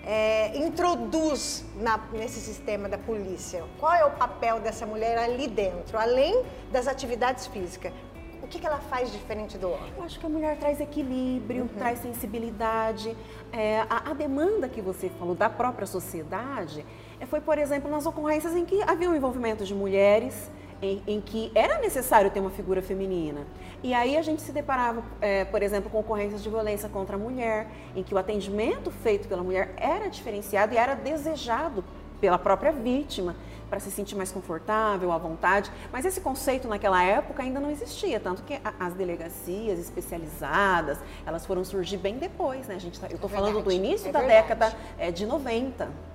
é, 0.05 0.57
introduz 0.57 1.63
na, 1.77 1.97
nesse 2.11 2.39
sistema 2.39 2.89
da 2.89 2.97
polícia? 2.97 3.63
Qual 3.79 3.93
é 3.93 4.03
o 4.03 4.11
papel 4.11 4.59
dessa 4.59 4.85
mulher 4.85 5.17
ali 5.17 5.47
dentro, 5.47 5.97
além 5.97 6.43
das 6.71 6.87
atividades 6.87 7.47
físicas? 7.47 7.93
O 8.41 8.47
que, 8.47 8.59
que 8.59 8.67
ela 8.67 8.79
faz 8.79 9.09
diferente 9.09 9.57
do 9.57 9.71
homem? 9.71 9.93
Eu 9.95 10.03
acho 10.03 10.19
que 10.19 10.25
a 10.25 10.29
mulher 10.29 10.57
traz 10.57 10.81
equilíbrio, 10.81 11.61
uhum. 11.61 11.67
traz 11.69 11.99
sensibilidade. 11.99 13.15
É, 13.53 13.79
a, 13.89 14.11
a, 14.11 14.13
demanda 14.13 14.67
que 14.67 14.81
você 14.81 15.09
falou 15.17 15.33
da 15.33 15.49
própria 15.49 15.87
sociedade 15.87 16.85
foi, 17.27 17.41
por 17.41 17.57
exemplo, 17.57 17.89
nas 17.89 18.05
ocorrências 18.05 18.55
em 18.55 18.65
que 18.65 18.81
havia 18.83 19.09
o 19.09 19.15
envolvimento 19.15 19.63
de 19.63 19.73
mulheres 19.73 20.51
em, 20.81 21.01
em, 21.07 21.21
que 21.21 21.51
era 21.55 21.79
necessário 21.79 22.29
ter 22.29 22.39
uma 22.39 22.49
figura 22.49 22.81
feminina. 22.81 23.47
E 23.81 23.93
aí 23.93 24.17
a 24.17 24.21
gente 24.21 24.41
se 24.41 24.51
deparava, 24.51 25.03
é, 25.21 25.45
por 25.45 25.63
exemplo, 25.63 25.89
com 25.89 25.99
ocorrências 25.99 26.43
de 26.43 26.49
violência 26.49 26.89
contra 26.89 27.15
a 27.15 27.19
mulher, 27.19 27.67
em 27.95 28.03
que 28.03 28.13
o 28.13 28.17
atendimento 28.17 28.91
feito 28.91 29.27
pela 29.27 29.43
mulher 29.43 29.73
era 29.77 30.09
diferenciado 30.09 30.73
e 30.73 30.77
era 30.77 30.93
desejado 30.93 31.83
pela 32.19 32.37
própria 32.37 32.71
vítima 32.71 33.35
para 33.69 33.79
se 33.79 33.89
sentir 33.89 34.15
mais 34.15 34.31
confortável, 34.31 35.11
à 35.11 35.17
vontade. 35.17 35.71
Mas 35.91 36.05
esse 36.05 36.21
conceito 36.21 36.67
naquela 36.67 37.03
época 37.03 37.41
ainda 37.41 37.59
não 37.59 37.71
existia, 37.71 38.19
tanto 38.19 38.43
que 38.43 38.59
as 38.79 38.93
delegacias 38.93 39.79
especializadas, 39.79 40.99
elas 41.25 41.45
foram 41.45 41.63
surgir 41.63 41.97
bem 41.97 42.17
depois, 42.17 42.67
né? 42.67 42.75
A 42.75 42.79
gente 42.79 42.99
tá, 42.99 43.07
eu 43.07 43.15
estou 43.15 43.29
é 43.29 43.33
falando 43.33 43.61
do 43.61 43.71
início 43.71 44.09
é 44.09 44.11
da 44.11 44.19
verdade. 44.19 44.41
década 44.47 44.77
é, 44.97 45.11
de 45.11 45.25
90. 45.25 46.12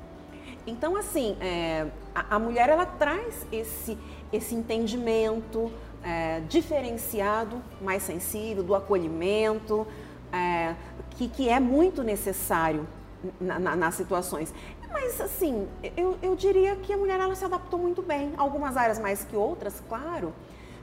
Então, 0.66 0.96
assim, 0.96 1.36
é, 1.40 1.86
a, 2.14 2.36
a 2.36 2.38
mulher 2.38 2.68
ela 2.68 2.86
traz 2.86 3.46
esse 3.50 3.96
esse 4.32 4.54
entendimento 4.54 5.70
é, 6.02 6.40
diferenciado, 6.48 7.62
mais 7.80 8.02
sensível, 8.02 8.62
do 8.62 8.74
acolhimento, 8.74 9.86
é, 10.32 10.74
que, 11.10 11.28
que 11.28 11.48
é 11.48 11.58
muito 11.58 12.02
necessário 12.02 12.86
na, 13.40 13.58
na, 13.58 13.76
nas 13.76 13.94
situações. 13.94 14.52
Mas, 14.90 15.20
assim, 15.20 15.68
eu, 15.96 16.16
eu 16.22 16.34
diria 16.34 16.76
que 16.76 16.92
a 16.92 16.96
mulher 16.96 17.20
ela 17.20 17.34
se 17.34 17.44
adaptou 17.44 17.78
muito 17.78 18.02
bem. 18.02 18.32
Algumas 18.36 18.76
áreas 18.76 18.98
mais 18.98 19.24
que 19.24 19.36
outras, 19.36 19.82
claro. 19.88 20.32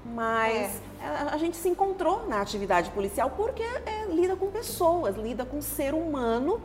Mas 0.05 0.81
é. 1.01 1.05
a, 1.05 1.33
a, 1.33 1.37
gente 1.37 1.57
se 1.57 1.67
encontrou 1.67 2.27
na 2.27 2.39
atividade 2.39 2.91
policial 2.91 3.31
porque 3.35 3.63
é, 3.63 4.05
lida 4.09 4.35
com 4.35 4.51
pessoas, 4.51 5.15
lida 5.15 5.43
com 5.43 5.61
ser 5.61 5.95
humano 5.95 6.61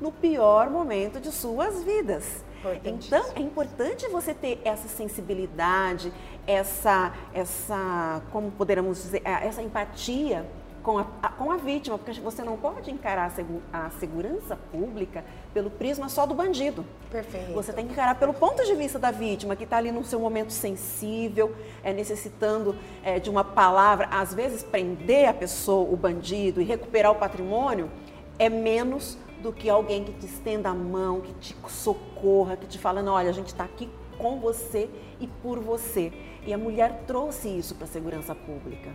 no 0.00 0.10
pior 0.10 0.68
momento 0.68 1.20
de 1.20 1.30
suas 1.30 1.84
vidas. 1.84 2.42
Então, 2.84 3.24
é 3.34 3.40
importante 3.40 4.06
você 4.08 4.34
ter 4.34 4.60
essa 4.64 4.88
sensibilidade, 4.88 6.12
essa, 6.46 7.12
essa 7.32 8.22
como 8.30 8.50
poderíamos 8.50 9.02
dizer, 9.02 9.22
essa 9.24 9.62
empatia 9.62 10.46
com 10.82 10.98
a, 10.98 11.04
com 11.04 11.50
a 11.50 11.56
vítima, 11.56 11.98
porque 11.98 12.18
você 12.20 12.42
não 12.42 12.56
pode 12.56 12.90
encarar 12.90 13.32
a, 13.72 13.90
segurança 13.90 14.56
pública 14.56 15.24
pelo 15.52 15.70
prisma 15.70 16.08
só 16.08 16.26
do 16.26 16.34
bandido. 16.34 16.84
Perfeito. 17.10 17.52
Você 17.52 17.72
tem 17.72 17.86
que 17.86 17.92
encarar 17.92 18.14
pelo 18.18 18.32
ponto 18.32 18.64
de 18.64 18.74
vista 18.74 18.98
da 18.98 19.10
vítima, 19.10 19.56
que 19.56 19.64
está 19.64 19.76
ali 19.76 19.92
no 19.92 20.04
seu 20.04 20.18
momento 20.18 20.52
sensível, 20.52 21.54
é, 21.82 21.92
necessitando 21.92 22.76
é, 23.02 23.18
de 23.18 23.28
uma 23.28 23.44
palavra. 23.44 24.08
Às 24.10 24.32
vezes, 24.32 24.62
prender 24.62 25.28
a 25.28 25.34
pessoa, 25.34 25.90
o 25.92 25.96
bandido, 25.96 26.60
e 26.60 26.64
recuperar 26.64 27.12
o 27.12 27.16
patrimônio 27.16 27.90
é 28.38 28.48
menos 28.48 29.18
do 29.42 29.52
que 29.52 29.68
alguém 29.68 30.04
que 30.04 30.12
te 30.12 30.26
estenda 30.26 30.68
a 30.68 30.74
mão, 30.74 31.20
que 31.20 31.32
te 31.34 31.56
socorra, 31.68 32.56
que 32.56 32.66
te 32.66 32.78
fala, 32.78 33.02
não, 33.02 33.14
olha, 33.14 33.30
a 33.30 33.32
gente 33.32 33.48
está 33.48 33.64
aqui 33.64 33.88
com 34.18 34.38
você 34.38 34.88
e 35.18 35.26
por 35.26 35.58
você. 35.58 36.12
E 36.46 36.52
a 36.52 36.58
mulher 36.58 37.04
trouxe 37.06 37.48
isso 37.48 37.74
para 37.74 37.84
a 37.84 37.88
segurança 37.88 38.34
pública. 38.34 38.90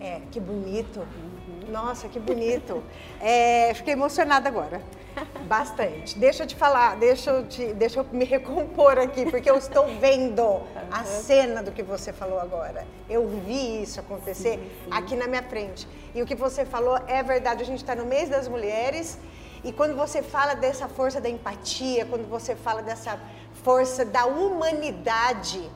É, 0.00 0.20
que 0.30 0.38
bonito. 0.38 1.00
Uhum. 1.00 1.72
Nossa, 1.72 2.08
que 2.08 2.18
bonito. 2.18 2.82
É, 3.20 3.74
fiquei 3.74 3.94
emocionada 3.94 4.48
agora. 4.48 4.80
Bastante. 5.48 6.16
Deixa 6.16 6.44
eu 6.44 6.46
te 6.46 6.54
falar, 6.54 6.96
deixa 6.96 7.30
eu, 7.30 7.46
te, 7.48 7.74
deixa 7.74 7.98
eu 7.98 8.06
me 8.12 8.24
recompor 8.24 8.96
aqui, 8.96 9.28
porque 9.28 9.50
eu 9.50 9.56
estou 9.56 9.88
vendo 9.98 10.62
a 10.88 11.02
cena 11.02 11.60
do 11.60 11.72
que 11.72 11.82
você 11.82 12.12
falou 12.12 12.38
agora. 12.38 12.86
Eu 13.10 13.26
vi 13.26 13.82
isso 13.82 13.98
acontecer 13.98 14.52
sim, 14.52 14.70
sim. 14.84 14.88
aqui 14.88 15.16
na 15.16 15.26
minha 15.26 15.42
frente. 15.42 15.88
E 16.14 16.22
o 16.22 16.26
que 16.26 16.36
você 16.36 16.64
falou 16.64 16.96
é 17.08 17.20
verdade. 17.24 17.64
A 17.64 17.66
gente 17.66 17.80
está 17.80 17.96
no 17.96 18.06
mês 18.06 18.28
das 18.28 18.46
mulheres 18.46 19.18
e 19.64 19.72
quando 19.72 19.96
você 19.96 20.22
fala 20.22 20.54
dessa 20.54 20.88
força 20.88 21.20
da 21.20 21.28
empatia, 21.28 22.06
quando 22.06 22.28
você 22.28 22.54
fala 22.54 22.82
dessa 22.82 23.18
força 23.62 24.04
da 24.04 24.24
humanidade, 24.26 25.70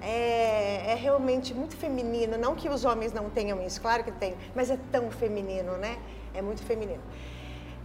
é, 0.00 0.92
é, 0.92 0.94
realmente 0.94 1.54
muito 1.54 1.76
feminino. 1.76 2.36
Não 2.36 2.54
que 2.54 2.68
os 2.68 2.84
homens 2.84 3.12
não 3.12 3.30
tenham 3.30 3.62
isso, 3.62 3.80
claro 3.80 4.04
que 4.04 4.12
tem, 4.12 4.34
mas 4.54 4.70
é 4.70 4.78
tão 4.90 5.10
feminino, 5.10 5.76
né? 5.76 5.98
É 6.34 6.42
muito 6.42 6.62
feminino. 6.62 7.02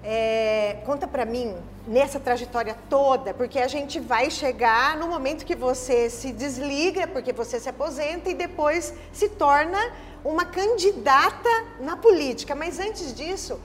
É, 0.03 0.77
conta 0.85 1.07
para 1.07 1.25
mim 1.25 1.55
nessa 1.87 2.19
trajetória 2.19 2.75
toda, 2.89 3.33
porque 3.33 3.59
a 3.59 3.67
gente 3.67 3.99
vai 3.99 4.29
chegar 4.29 4.95
no 4.95 5.07
momento 5.07 5.45
que 5.45 5.55
você 5.55 6.09
se 6.09 6.31
desliga, 6.31 7.07
porque 7.07 7.33
você 7.33 7.59
se 7.59 7.67
aposenta 7.67 8.29
e 8.29 8.33
depois 8.33 8.93
se 9.11 9.29
torna 9.29 9.77
uma 10.23 10.45
candidata 10.45 11.49
na 11.79 11.97
política. 11.97 12.53
Mas 12.53 12.79
antes 12.79 13.13
disso, 13.13 13.59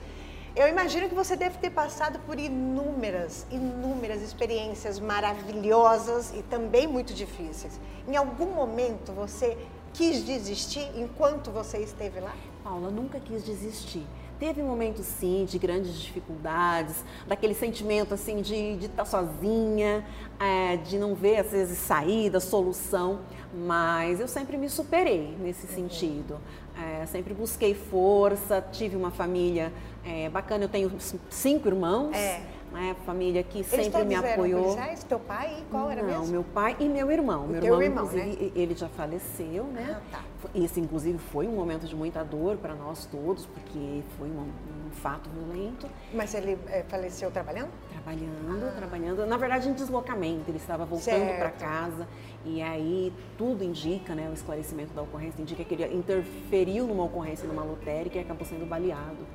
eu 0.55 0.67
imagino 0.67 1.09
que 1.09 1.15
você 1.15 1.35
deve 1.35 1.57
ter 1.57 1.71
passado 1.71 2.19
por 2.19 2.39
inúmeras, 2.39 3.47
inúmeras 3.49 4.21
experiências 4.21 4.99
maravilhosas 4.99 6.31
e 6.35 6.43
também 6.43 6.85
muito 6.85 7.13
difíceis. 7.13 7.79
Em 8.07 8.15
algum 8.15 8.53
momento 8.53 9.11
você 9.11 9.57
quis 9.93 10.23
desistir 10.23 10.87
enquanto 10.95 11.49
você 11.49 11.79
esteve 11.79 12.19
lá? 12.19 12.35
Paula, 12.63 12.91
nunca 12.91 13.19
quis 13.19 13.43
desistir. 13.43 14.05
Teve 14.39 14.61
momentos, 14.61 15.05
sim, 15.05 15.45
de 15.45 15.57
grandes 15.57 15.97
dificuldades, 15.99 17.03
daquele 17.27 17.53
sentimento, 17.53 18.13
assim, 18.13 18.41
de 18.41 18.73
estar 18.73 18.89
tá 19.03 19.05
sozinha, 19.05 20.05
é, 20.39 20.77
de 20.77 20.97
não 20.97 21.15
ver, 21.15 21.37
às 21.37 21.51
vezes, 21.51 21.77
saída, 21.77 22.39
solução, 22.39 23.21
mas 23.53 24.19
eu 24.19 24.27
sempre 24.27 24.57
me 24.57 24.69
superei 24.69 25.35
nesse 25.39 25.67
uhum. 25.67 25.73
sentido. 25.73 26.39
É, 26.75 27.05
sempre 27.05 27.33
busquei 27.33 27.73
força, 27.73 28.61
tive 28.71 28.95
uma 28.95 29.11
família 29.11 29.71
é, 30.03 30.29
bacana, 30.29 30.65
eu 30.65 30.69
tenho 30.69 30.91
cinco 31.29 31.67
irmãos. 31.67 32.15
É. 32.15 32.41
né? 32.71 32.95
Família 33.05 33.43
que 33.43 33.63
sempre 33.63 34.03
me 34.03 34.15
apoiou. 34.15 34.63
Policiais? 34.63 35.03
Teu 35.03 35.19
pai? 35.19 35.63
Qual 35.69 35.89
era 35.89 36.01
mesmo? 36.01 36.23
Não, 36.23 36.27
meu 36.27 36.43
pai 36.43 36.75
e 36.79 36.89
meu 36.89 37.11
irmão. 37.11 37.45
O 37.45 37.47
meu 37.47 37.63
irmão, 37.63 37.81
irmão, 37.81 38.05
né? 38.07 38.35
ele 38.55 38.73
já 38.75 38.89
faleceu, 38.89 39.65
né? 39.65 39.97
Ah, 39.97 40.01
tá. 40.11 40.49
Esse, 40.55 40.79
inclusive, 40.79 41.17
foi 41.17 41.47
um 41.47 41.53
momento 41.53 41.85
de 41.85 41.95
muita 41.95 42.23
dor 42.23 42.57
para 42.57 42.73
nós 42.73 43.05
todos, 43.05 43.45
porque 43.45 44.01
foi 44.17 44.29
um 44.29 44.47
fato 44.93 45.29
violento. 45.29 45.87
Mas 46.13 46.33
ele 46.33 46.57
é, 46.67 46.83
faleceu 46.83 47.29
trabalhando? 47.31 47.69
Trabalhando, 47.91 48.67
ah. 48.67 48.73
trabalhando. 48.75 49.25
Na 49.25 49.37
verdade, 49.37 49.69
em 49.69 49.73
deslocamento. 49.73 50.49
Ele 50.49 50.57
estava 50.57 50.85
voltando 50.85 51.37
para 51.37 51.49
casa 51.51 52.07
e 52.45 52.61
aí 52.61 53.13
tudo 53.37 53.63
indica, 53.63 54.15
né? 54.15 54.29
O 54.29 54.33
esclarecimento 54.33 54.93
da 54.93 55.01
ocorrência 55.01 55.41
indica 55.41 55.63
que 55.63 55.73
ele 55.73 55.95
interferiu 55.95 56.85
numa 56.87 57.03
ocorrência 57.03 57.47
numa 57.47 57.63
lotérica 57.63 58.17
e 58.17 58.21
acabou 58.21 58.45
sendo 58.45 58.65
baleado. 58.65 59.25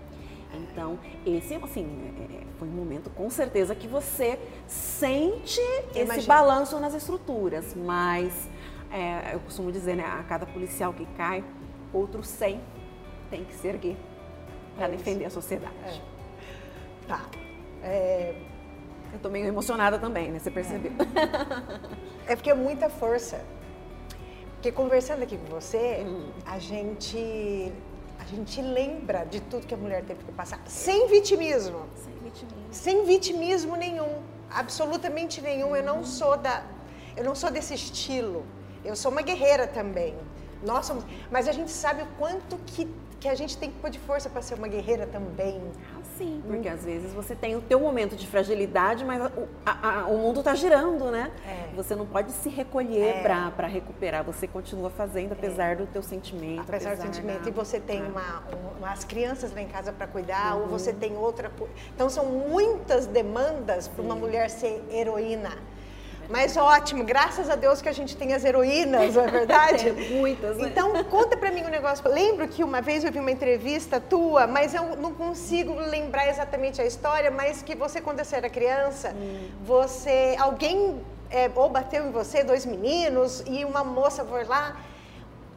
Então, 0.55 0.99
esse, 1.27 1.55
assim, 1.57 1.85
é, 2.19 2.37
é, 2.37 2.47
foi 2.59 2.69
um 2.69 2.73
momento 2.73 3.11
com 3.11 3.29
certeza 3.29 3.75
que 3.75 3.87
você 3.87 4.39
sente 4.67 5.61
esse 5.91 6.01
Imagina. 6.01 6.27
balanço 6.27 6.81
nas 6.81 6.95
estruturas, 6.95 7.75
mas 7.75 8.49
é, 8.91 9.35
eu 9.35 9.41
costumo 9.41 9.71
dizer, 9.71 9.97
né, 9.97 10.05
a 10.05 10.23
cada 10.23 10.47
policial 10.47 10.95
que 10.95 11.05
cai, 11.17 11.45
outro 11.93 12.23
100 12.23 12.61
tem 13.31 13.45
que 13.45 13.55
se 13.55 13.69
erguer 13.69 13.97
para 14.79 14.87
é 14.87 14.97
defender 14.97 15.25
a 15.25 15.31
sociedade. 15.31 15.75
É. 15.85 17.09
Tá. 17.09 17.27
É... 17.83 18.35
Eu 19.13 19.19
tô 19.19 19.29
meio 19.29 19.47
emocionada 19.47 19.99
também, 19.99 20.31
né? 20.31 20.39
Você 20.39 20.51
percebeu? 20.51 20.93
É, 22.27 22.37
porque 22.37 22.51
é 22.51 22.55
muita 22.55 22.91
força. 22.91 23.43
Porque 24.53 24.71
conversando 24.71 25.23
aqui 25.23 25.39
com 25.39 25.47
você, 25.47 26.05
hum. 26.07 26.29
a 26.45 26.59
gente 26.59 27.73
a 28.19 28.25
gente 28.25 28.61
lembra 28.61 29.25
de 29.25 29.41
tudo 29.41 29.67
que 29.67 29.73
a 29.73 29.79
mulher 29.79 30.05
teve 30.05 30.23
que 30.23 30.33
passar, 30.33 30.61
sem 30.67 31.09
vitimismo. 31.09 31.87
Sem 31.97 32.13
vitimismo. 32.23 32.67
Sem 32.71 33.05
vitimismo 33.07 33.77
nenhum, 33.77 34.23
absolutamente 34.51 35.41
nenhum. 35.41 35.69
Uhum. 35.69 35.77
Eu 35.77 35.83
não 35.85 36.05
sou 36.05 36.37
da, 36.37 36.63
eu 37.17 37.25
não 37.25 37.35
sou 37.35 37.51
desse 37.51 37.73
estilo. 37.73 38.45
Eu 38.85 38.95
sou 38.95 39.11
uma 39.11 39.23
guerreira 39.23 39.67
também. 39.67 40.15
Nós 40.63 40.85
somos, 40.85 41.05
mas 41.31 41.49
a 41.49 41.53
gente 41.53 41.71
sabe 41.71 42.03
o 42.03 42.07
quanto 42.19 42.59
que 42.67 42.87
que 43.21 43.29
a 43.29 43.35
gente 43.35 43.57
tem 43.57 43.71
que 43.71 43.79
pôr 43.79 43.91
de 43.91 43.99
força 43.99 44.31
para 44.31 44.41
ser 44.41 44.55
uma 44.55 44.69
guerreira 44.69 45.07
também. 45.07 45.61
Ah, 45.95 46.01
sim, 46.17 46.43
porque 46.47 46.69
hum. 46.69 46.73
às 46.73 46.85
vezes 46.85 47.13
você 47.13 47.35
tem 47.35 47.57
o 47.57 47.61
teu 47.61 47.81
momento 47.81 48.15
de 48.17 48.27
fragilidade, 48.27 49.05
mas 49.05 49.21
o, 49.37 49.49
a, 49.67 50.01
a, 50.01 50.07
o 50.07 50.19
mundo 50.19 50.41
está 50.41 50.55
girando, 50.55 51.11
né? 51.11 51.31
É. 51.47 51.75
Você 51.75 51.97
não 51.97 52.07
pode 52.07 52.31
se 52.33 52.49
recolher 52.49 53.17
é. 53.17 53.23
para 53.23 53.67
recuperar, 53.67 54.25
você 54.25 54.47
continua 54.47 54.91
fazendo 54.91 55.33
apesar 55.33 55.73
é. 55.73 55.77
do 55.77 55.87
teu 55.87 56.03
sentimento. 56.03 56.61
Apesar, 56.61 56.93
apesar 56.93 57.09
do 57.09 57.15
sentimento. 57.15 57.43
Da... 57.43 57.49
E 57.49 57.53
você 57.53 57.81
tem 57.81 58.01
é. 58.01 58.05
uma, 58.05 58.43
uma, 58.79 58.91
as 58.91 59.05
crianças 59.05 59.53
lá 59.53 59.61
em 59.61 59.69
casa 59.69 59.93
para 59.93 60.07
cuidar, 60.07 60.55
uhum. 60.55 60.63
ou 60.63 60.69
você 60.69 60.93
tem 60.93 61.17
outra... 61.17 61.51
Então 61.95 62.09
são 62.09 62.27
muitas 62.27 63.07
demandas 63.07 63.89
para 63.89 64.03
uma 64.03 64.15
mulher 64.15 64.49
ser 64.51 64.85
heroína. 64.91 65.57
Mas 66.29 66.57
ótimo, 66.57 67.05
graças 67.05 67.49
a 67.49 67.57
Deus 67.57 67.81
que 67.81 67.89
a 67.89 67.93
gente 67.93 68.17
tem 68.17 68.35
as 68.35 68.45
heroínas, 68.45 69.15
não 69.15 69.25
é 69.25 69.27
verdade? 69.29 69.89
é, 69.91 69.93
muitas, 69.93 70.59
né? 70.59 70.69
Então, 70.69 70.93
conta 71.05 71.37
pra 71.37 71.51
mim 71.51 71.63
um 71.63 71.69
negócio. 71.69 72.09
Lembro 72.09 72.47
que 72.49 72.63
uma 72.63 72.83
vez 72.83 73.03
eu 73.03 73.11
vi 73.11 73.19
uma 73.19 73.31
entrevista 73.31 73.99
tua, 73.99 74.47
mas 74.47 74.75
eu 74.75 74.97
não 74.97 75.15
consigo 75.15 75.75
lembrar 75.75 76.29
exatamente 76.29 76.83
a 76.83 76.85
história, 76.85 77.31
mas 77.31 77.63
que 77.63 77.75
você, 77.75 78.01
quando 78.01 78.23
você 78.23 78.37
era 78.37 78.51
criança, 78.51 79.15
hum. 79.17 79.49
você. 79.65 80.37
Alguém 80.39 81.01
é, 81.31 81.51
ou 81.55 81.69
bateu 81.69 82.07
em 82.07 82.11
você, 82.11 82.43
dois 82.45 82.67
meninos, 82.67 83.43
e 83.47 83.65
uma 83.65 83.83
moça 83.83 84.25
foi 84.25 84.45
lá. 84.45 84.77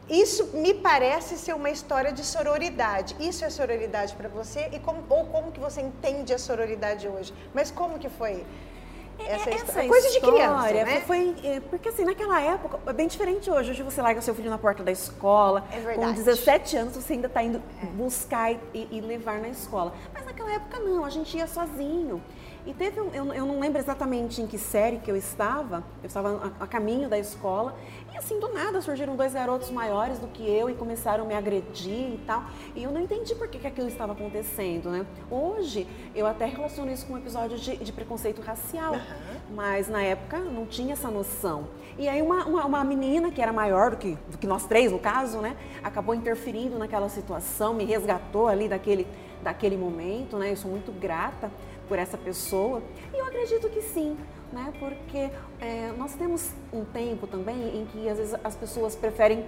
Isso 0.08 0.48
me 0.54 0.74
parece 0.74 1.38
ser 1.38 1.54
uma 1.54 1.70
história 1.70 2.12
de 2.12 2.24
sororidade. 2.24 3.16
Isso 3.20 3.44
é 3.44 3.50
sororidade 3.50 4.14
para 4.14 4.28
você? 4.28 4.68
E 4.72 4.78
como, 4.78 5.02
ou 5.08 5.26
como 5.26 5.52
que 5.52 5.60
você 5.60 5.80
entende 5.80 6.34
a 6.34 6.38
sororidade 6.38 7.08
hoje? 7.08 7.32
Mas 7.54 7.70
como 7.70 7.98
que 7.98 8.08
foi? 8.08 8.44
Essa, 9.26 9.50
é, 9.50 9.54
essa 9.54 9.86
coisa 9.86 10.10
de 10.10 10.20
criança, 10.20 10.72
né? 10.72 11.00
Foi, 11.06 11.34
é, 11.42 11.60
porque 11.60 11.88
assim, 11.88 12.04
naquela 12.04 12.40
época, 12.40 12.78
é 12.86 12.92
bem 12.92 13.06
diferente 13.06 13.50
hoje. 13.50 13.70
Hoje 13.70 13.82
você 13.82 14.02
larga 14.02 14.20
seu 14.20 14.34
filho 14.34 14.50
na 14.50 14.58
porta 14.58 14.82
da 14.82 14.92
escola. 14.92 15.64
É 15.70 15.80
verdade. 15.80 15.98
Com 15.98 16.12
17 16.12 16.76
anos 16.76 16.94
você 16.94 17.14
ainda 17.14 17.26
está 17.26 17.42
indo 17.42 17.62
é. 17.82 17.86
buscar 17.86 18.52
e, 18.52 18.58
e, 18.90 19.00
levar 19.00 19.38
na 19.38 19.48
escola. 19.48 19.94
Mas 20.12 20.24
naquela 20.24 20.52
época 20.52 20.78
não, 20.80 21.04
a 21.04 21.10
gente 21.10 21.36
ia 21.36 21.46
sozinho. 21.46 22.22
E 22.64 22.72
teve 22.72 23.00
um, 23.00 23.08
eu, 23.12 23.32
eu 23.34 23.44
não 23.44 23.58
lembro 23.58 23.80
exatamente 23.80 24.40
em 24.40 24.46
que 24.46 24.56
série 24.56 24.98
que 24.98 25.10
eu 25.10 25.16
estava, 25.16 25.82
eu 26.00 26.06
estava 26.06 26.52
a, 26.60 26.64
a, 26.64 26.66
caminho 26.66 27.08
da 27.08 27.18
escola, 27.18 27.74
e 28.12 28.16
assim, 28.16 28.38
do 28.38 28.52
nada 28.52 28.80
surgiram 28.80 29.16
dois 29.16 29.32
garotos 29.32 29.68
maiores 29.70 30.20
do 30.20 30.28
que 30.28 30.48
eu 30.48 30.70
e 30.70 30.74
começaram 30.74 31.24
a 31.24 31.26
me 31.26 31.34
agredir 31.34 32.14
e 32.14 32.20
tal. 32.24 32.44
E 32.76 32.84
eu 32.84 32.92
não 32.92 33.00
entendi 33.00 33.34
por 33.34 33.48
que, 33.48 33.58
que 33.58 33.66
aquilo 33.66 33.88
estava 33.88 34.12
acontecendo, 34.12 34.90
né? 34.90 35.04
Hoje, 35.28 35.88
eu 36.14 36.24
até 36.24 36.44
relaciono 36.44 36.92
isso 36.92 37.04
com 37.06 37.14
um 37.14 37.18
episódio 37.18 37.58
de, 37.58 37.76
de 37.78 37.92
preconceito 37.92 38.40
racial, 38.40 38.92
uhum. 38.92 39.54
mas 39.56 39.88
na 39.88 40.02
época 40.02 40.38
não 40.38 40.64
tinha 40.64 40.92
essa 40.92 41.10
noção. 41.10 41.66
E 41.98 42.08
aí 42.08 42.22
uma, 42.22 42.44
uma, 42.46 42.64
uma, 42.64 42.84
menina 42.84 43.32
que 43.32 43.42
era 43.42 43.52
maior 43.52 43.90
do 43.90 43.96
que, 43.96 44.16
do 44.30 44.38
que 44.38 44.46
nós 44.46 44.66
três, 44.66 44.92
no 44.92 45.00
caso, 45.00 45.38
né? 45.38 45.56
Acabou 45.82 46.14
interferindo 46.14 46.78
naquela 46.78 47.08
situação, 47.08 47.74
me 47.74 47.84
resgatou 47.84 48.46
ali 48.46 48.68
daquele, 48.68 49.06
daquele 49.42 49.76
momento, 49.76 50.38
né? 50.38 50.52
Eu 50.52 50.56
sou 50.56 50.70
muito 50.70 50.92
grata 50.92 51.50
por 51.92 51.98
essa 51.98 52.16
pessoa? 52.16 52.82
E 53.12 53.18
eu 53.18 53.26
acredito 53.26 53.68
que 53.68 53.82
sim, 53.82 54.16
né? 54.50 54.72
Porque 54.78 55.30
é, 55.60 55.92
nós 55.98 56.14
temos 56.14 56.50
um 56.72 56.86
tempo 56.86 57.26
também 57.26 57.76
em 57.76 57.84
que 57.84 58.08
às 58.08 58.16
vezes 58.16 58.34
as 58.42 58.56
pessoas 58.56 58.96
preferem 58.96 59.44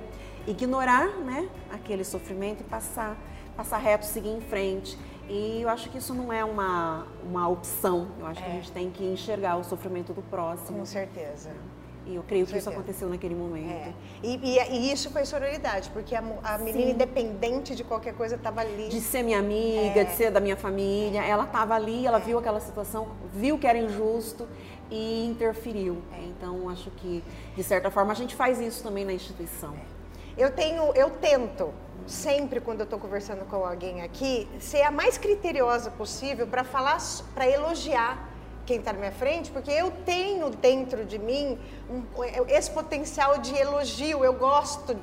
ignorar, 0.46 1.06
né, 1.20 1.48
aquele 1.72 2.04
sofrimento 2.04 2.60
e 2.60 2.64
passar, 2.64 3.16
passar 3.56 3.78
reto, 3.78 4.04
seguir 4.04 4.28
em 4.28 4.42
frente. 4.42 4.98
E 5.26 5.62
eu 5.62 5.70
acho 5.70 5.88
que 5.88 5.96
isso 5.96 6.12
não 6.12 6.30
é 6.30 6.44
uma, 6.44 7.06
uma 7.24 7.48
opção. 7.48 8.08
Eu 8.20 8.26
acho 8.26 8.40
é. 8.40 8.44
que 8.44 8.50
a 8.50 8.52
é. 8.52 8.56
gente 8.56 8.72
tem 8.72 8.90
que 8.90 9.02
enxergar 9.02 9.56
o 9.56 9.64
sofrimento 9.64 10.12
do 10.12 10.20
próximo. 10.20 10.80
Com 10.80 10.84
certeza. 10.84 11.50
E 12.06 12.16
eu 12.16 12.22
creio 12.22 12.46
que 12.46 12.56
isso 12.56 12.68
aconteceu 12.68 13.08
naquele 13.08 13.34
momento. 13.34 13.70
É. 13.70 13.92
E, 14.22 14.36
e, 14.36 14.58
e, 14.58 14.92
isso 14.92 15.10
foi 15.10 15.24
sororidade, 15.24 15.88
porque 15.90 16.14
a, 16.14 16.22
a 16.42 16.58
menina, 16.58 16.86
Sim. 16.86 16.90
independente 16.90 17.74
de 17.74 17.82
qualquer 17.82 18.14
coisa, 18.14 18.34
estava 18.34 18.60
ali. 18.60 18.88
De 18.88 19.00
ser 19.00 19.22
minha 19.22 19.38
amiga, 19.38 20.00
é. 20.00 20.04
de 20.04 20.12
ser 20.12 20.30
da 20.30 20.40
minha 20.40 20.56
família, 20.56 21.24
ela 21.24 21.44
estava 21.44 21.74
ali, 21.74 22.06
ela 22.06 22.18
é. 22.18 22.20
viu 22.20 22.38
aquela 22.38 22.60
situação, 22.60 23.08
viu 23.32 23.58
que 23.58 23.66
era 23.66 23.78
injusto 23.78 24.46
e 24.90 25.26
interferiu. 25.26 25.98
É. 26.12 26.24
Então, 26.24 26.68
acho 26.68 26.90
que, 26.90 27.24
de 27.56 27.62
certa 27.62 27.90
forma, 27.90 28.12
a 28.12 28.16
gente 28.16 28.34
faz 28.34 28.60
isso 28.60 28.82
também 28.82 29.04
na 29.04 29.12
instituição. 29.12 29.74
É. 29.74 29.94
Eu 30.36 30.50
tenho, 30.50 30.92
eu 30.94 31.10
tento, 31.10 31.72
sempre 32.06 32.60
quando 32.60 32.80
eu 32.80 32.84
estou 32.84 32.98
conversando 32.98 33.44
com 33.46 33.64
alguém 33.64 34.02
aqui, 34.02 34.48
ser 34.60 34.82
a 34.82 34.90
mais 34.90 35.16
criteriosa 35.16 35.90
possível 35.90 36.46
para 36.46 36.64
falar, 36.64 36.98
para 37.34 37.48
elogiar 37.48 38.33
quem 38.66 38.78
está 38.78 38.92
na 38.92 38.98
minha 38.98 39.12
frente, 39.12 39.50
porque 39.50 39.70
eu 39.70 39.90
tenho 40.04 40.50
dentro 40.50 41.04
de 41.04 41.18
mim 41.18 41.58
um, 41.88 42.02
esse 42.48 42.70
potencial 42.70 43.38
de 43.38 43.54
elogio. 43.54 44.24
Eu 44.24 44.34
gosto 44.34 44.96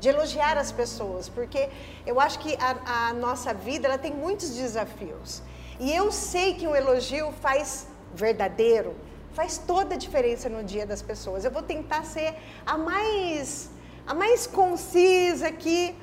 de 0.00 0.08
elogiar 0.08 0.58
as 0.58 0.70
pessoas, 0.70 1.28
porque 1.28 1.68
eu 2.04 2.20
acho 2.20 2.38
que 2.38 2.56
a, 2.60 3.08
a 3.08 3.14
nossa 3.14 3.54
vida 3.54 3.86
ela 3.88 3.98
tem 3.98 4.12
muitos 4.12 4.50
desafios. 4.54 5.42
E 5.80 5.94
eu 5.94 6.12
sei 6.12 6.54
que 6.54 6.66
um 6.66 6.74
elogio 6.74 7.32
faz 7.40 7.86
verdadeiro, 8.14 8.94
faz 9.32 9.58
toda 9.58 9.94
a 9.94 9.98
diferença 9.98 10.48
no 10.48 10.62
dia 10.62 10.86
das 10.86 11.02
pessoas. 11.02 11.44
Eu 11.44 11.50
vou 11.50 11.62
tentar 11.62 12.04
ser 12.04 12.34
a 12.64 12.76
mais 12.76 13.70
a 14.06 14.12
mais 14.12 14.46
concisa 14.46 15.48
aqui 15.48 15.96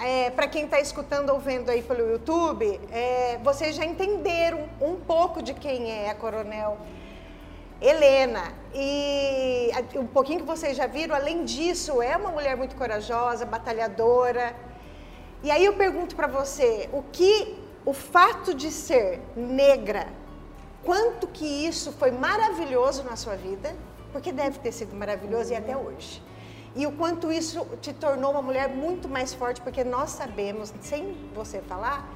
é, 0.00 0.30
para 0.30 0.48
quem 0.48 0.64
está 0.64 0.80
escutando 0.80 1.30
ou 1.30 1.38
vendo 1.38 1.70
aí 1.70 1.82
pelo 1.82 2.00
YouTube, 2.08 2.80
é, 2.90 3.38
vocês 3.42 3.76
já 3.76 3.84
entenderam 3.84 4.68
um 4.80 4.96
pouco 4.96 5.42
de 5.42 5.52
quem 5.54 5.90
é 5.90 6.10
a 6.10 6.14
Coronel 6.14 6.78
Helena. 7.80 8.52
E 8.74 9.70
um 9.96 10.06
pouquinho 10.06 10.40
que 10.40 10.46
vocês 10.46 10.76
já 10.76 10.86
viram, 10.86 11.14
além 11.14 11.44
disso, 11.44 12.00
é 12.00 12.16
uma 12.16 12.30
mulher 12.30 12.56
muito 12.56 12.74
corajosa, 12.76 13.44
batalhadora. 13.44 14.54
E 15.42 15.50
aí 15.50 15.64
eu 15.64 15.74
pergunto 15.74 16.16
para 16.16 16.26
você, 16.26 16.88
o 16.92 17.02
que 17.02 17.58
o 17.84 17.92
fato 17.92 18.54
de 18.54 18.70
ser 18.70 19.20
negra, 19.36 20.06
quanto 20.84 21.26
que 21.26 21.44
isso 21.44 21.92
foi 21.92 22.10
maravilhoso 22.12 23.02
na 23.02 23.16
sua 23.16 23.36
vida? 23.36 23.74
Porque 24.12 24.32
deve 24.32 24.58
ter 24.58 24.72
sido 24.72 24.94
maravilhoso 24.94 25.52
e 25.52 25.56
até 25.56 25.76
hoje 25.76 26.22
e 26.74 26.86
o 26.86 26.92
quanto 26.92 27.30
isso 27.30 27.66
te 27.80 27.92
tornou 27.92 28.30
uma 28.30 28.42
mulher 28.42 28.68
muito 28.68 29.08
mais 29.08 29.34
forte, 29.34 29.60
porque 29.60 29.84
nós 29.84 30.10
sabemos, 30.10 30.72
sem 30.80 31.14
você 31.34 31.60
falar, 31.60 32.08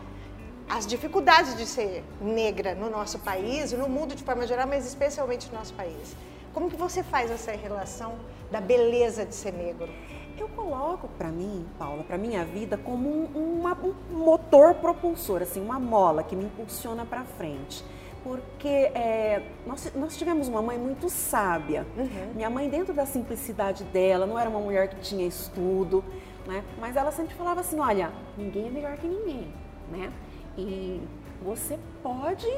as 0.68 0.86
dificuldades 0.86 1.56
de 1.56 1.66
ser 1.66 2.02
negra 2.20 2.74
no 2.74 2.90
nosso 2.90 3.18
país, 3.18 3.72
no 3.72 3.88
mundo 3.88 4.14
de 4.14 4.24
forma 4.24 4.46
geral, 4.46 4.66
mas 4.66 4.86
especialmente 4.86 5.48
no 5.52 5.58
nosso 5.58 5.74
país. 5.74 6.16
Como 6.54 6.70
que 6.70 6.76
você 6.76 7.02
faz 7.02 7.30
essa 7.30 7.52
relação 7.52 8.14
da 8.50 8.60
beleza 8.60 9.26
de 9.26 9.34
ser 9.34 9.52
negro? 9.52 9.88
Eu 10.38 10.48
coloco 10.48 11.08
para 11.16 11.28
mim, 11.28 11.66
Paula, 11.78 12.02
para 12.02 12.18
minha 12.18 12.44
vida 12.44 12.76
como 12.76 13.08
um, 13.08 13.62
um 13.62 14.14
motor 14.16 14.74
propulsor, 14.74 15.42
assim, 15.42 15.60
uma 15.60 15.78
mola 15.78 16.22
que 16.22 16.34
me 16.34 16.44
impulsiona 16.44 17.04
para 17.04 17.24
frente 17.24 17.84
porque 18.26 18.66
é, 18.66 19.40
nós, 19.64 19.92
nós 19.94 20.16
tivemos 20.16 20.48
uma 20.48 20.60
mãe 20.60 20.76
muito 20.76 21.08
sábia. 21.08 21.86
Uhum. 21.96 22.32
Minha 22.34 22.50
mãe, 22.50 22.68
dentro 22.68 22.92
da 22.92 23.06
simplicidade 23.06 23.84
dela, 23.84 24.26
não 24.26 24.36
era 24.36 24.50
uma 24.50 24.58
mulher 24.58 24.88
que 24.88 25.00
tinha 25.00 25.24
estudo, 25.24 26.04
né? 26.44 26.64
mas 26.80 26.96
ela 26.96 27.12
sempre 27.12 27.36
falava 27.36 27.60
assim: 27.60 27.78
olha, 27.78 28.10
ninguém 28.36 28.66
é 28.66 28.70
melhor 28.70 28.96
que 28.96 29.06
ninguém, 29.06 29.54
né? 29.92 30.12
E 30.58 31.00
você 31.40 31.78
pode 32.02 32.48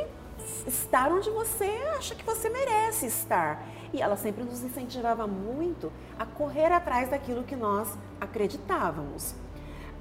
estar 0.66 1.12
onde 1.12 1.28
você 1.28 1.66
acha 1.98 2.14
que 2.14 2.24
você 2.24 2.48
merece 2.48 3.04
estar. 3.04 3.62
E 3.92 4.00
ela 4.00 4.16
sempre 4.16 4.44
nos 4.44 4.62
incentivava 4.62 5.26
muito 5.26 5.92
a 6.18 6.24
correr 6.24 6.72
atrás 6.72 7.10
daquilo 7.10 7.44
que 7.44 7.56
nós 7.56 7.92
acreditávamos. 8.18 9.34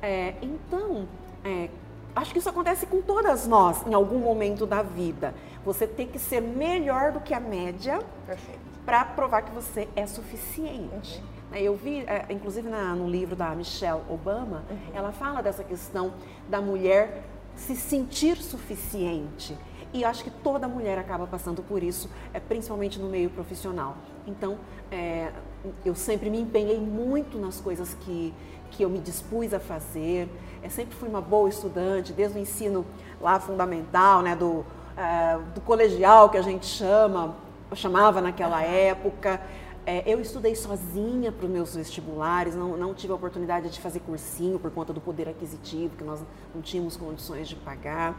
É, 0.01 0.35
então, 0.41 1.09
é, 1.43 1.69
acho 2.17 2.33
que 2.33 2.39
isso 2.39 2.49
acontece 2.49 2.85
com 2.85 3.01
todas 3.01 3.47
nós 3.47 3.85
em 3.85 3.93
algum 3.93 4.19
momento 4.19 4.65
da 4.65 4.81
vida. 4.81 5.33
Você 5.63 5.85
tem 5.87 6.07
que 6.07 6.19
ser 6.19 6.41
melhor 6.41 7.11
do 7.11 7.19
que 7.19 7.33
a 7.33 7.39
média 7.39 7.99
para 8.85 9.05
provar 9.05 9.41
que 9.41 9.51
você 9.51 9.87
é 9.95 10.05
suficiente. 10.05 11.21
Uhum. 11.51 11.57
Eu 11.57 11.75
vi, 11.75 12.01
é, 12.01 12.25
inclusive 12.29 12.67
no 12.69 13.09
livro 13.09 13.35
da 13.35 13.53
Michelle 13.55 14.01
Obama, 14.09 14.63
uhum. 14.69 14.77
ela 14.93 15.11
fala 15.11 15.41
dessa 15.41 15.63
questão 15.63 16.13
da 16.49 16.61
mulher 16.61 17.23
se 17.55 17.75
sentir 17.75 18.37
suficiente. 18.37 19.57
E 19.93 20.03
acho 20.03 20.23
que 20.23 20.29
toda 20.29 20.67
mulher 20.67 20.97
acaba 20.97 21.25
passando 21.25 21.63
por 21.63 21.81
isso, 21.81 22.09
é, 22.33 22.39
principalmente 22.39 22.99
no 22.99 23.07
meio 23.07 23.29
profissional. 23.29 23.95
Então, 24.25 24.57
é, 24.91 25.31
eu 25.85 25.95
sempre 25.95 26.29
me 26.29 26.39
empenhei 26.39 26.79
muito 26.79 27.37
nas 27.37 27.59
coisas 27.59 27.93
que, 28.01 28.33
que 28.71 28.83
eu 28.83 28.89
me 28.89 28.99
dispus 28.99 29.53
a 29.53 29.59
fazer. 29.59 30.29
Eu 30.63 30.69
sempre 30.69 30.95
fui 30.95 31.07
uma 31.07 31.21
boa 31.21 31.49
estudante, 31.49 32.13
desde 32.13 32.37
o 32.37 32.41
ensino 32.41 32.85
lá 33.21 33.39
fundamental, 33.39 34.21
né, 34.21 34.35
do, 34.35 34.65
é, 34.95 35.37
do 35.53 35.61
colegial 35.61 36.29
que 36.29 36.37
a 36.37 36.41
gente 36.41 36.65
chama, 36.65 37.35
chamava 37.73 38.21
naquela 38.21 38.61
época. 38.61 39.41
É, 39.85 40.03
eu 40.05 40.19
estudei 40.19 40.53
sozinha 40.53 41.31
para 41.31 41.45
os 41.45 41.51
meus 41.51 41.75
vestibulares, 41.75 42.53
não, 42.55 42.75
não 42.75 42.93
tive 42.93 43.13
a 43.13 43.15
oportunidade 43.15 43.69
de 43.69 43.79
fazer 43.79 44.01
cursinho 44.01 44.59
por 44.59 44.69
conta 44.69 44.91
do 44.91 44.99
poder 44.99 45.29
aquisitivo, 45.29 45.95
que 45.95 46.03
nós 46.03 46.19
não 46.53 46.61
tínhamos 46.61 46.97
condições 46.97 47.47
de 47.47 47.55
pagar. 47.55 48.13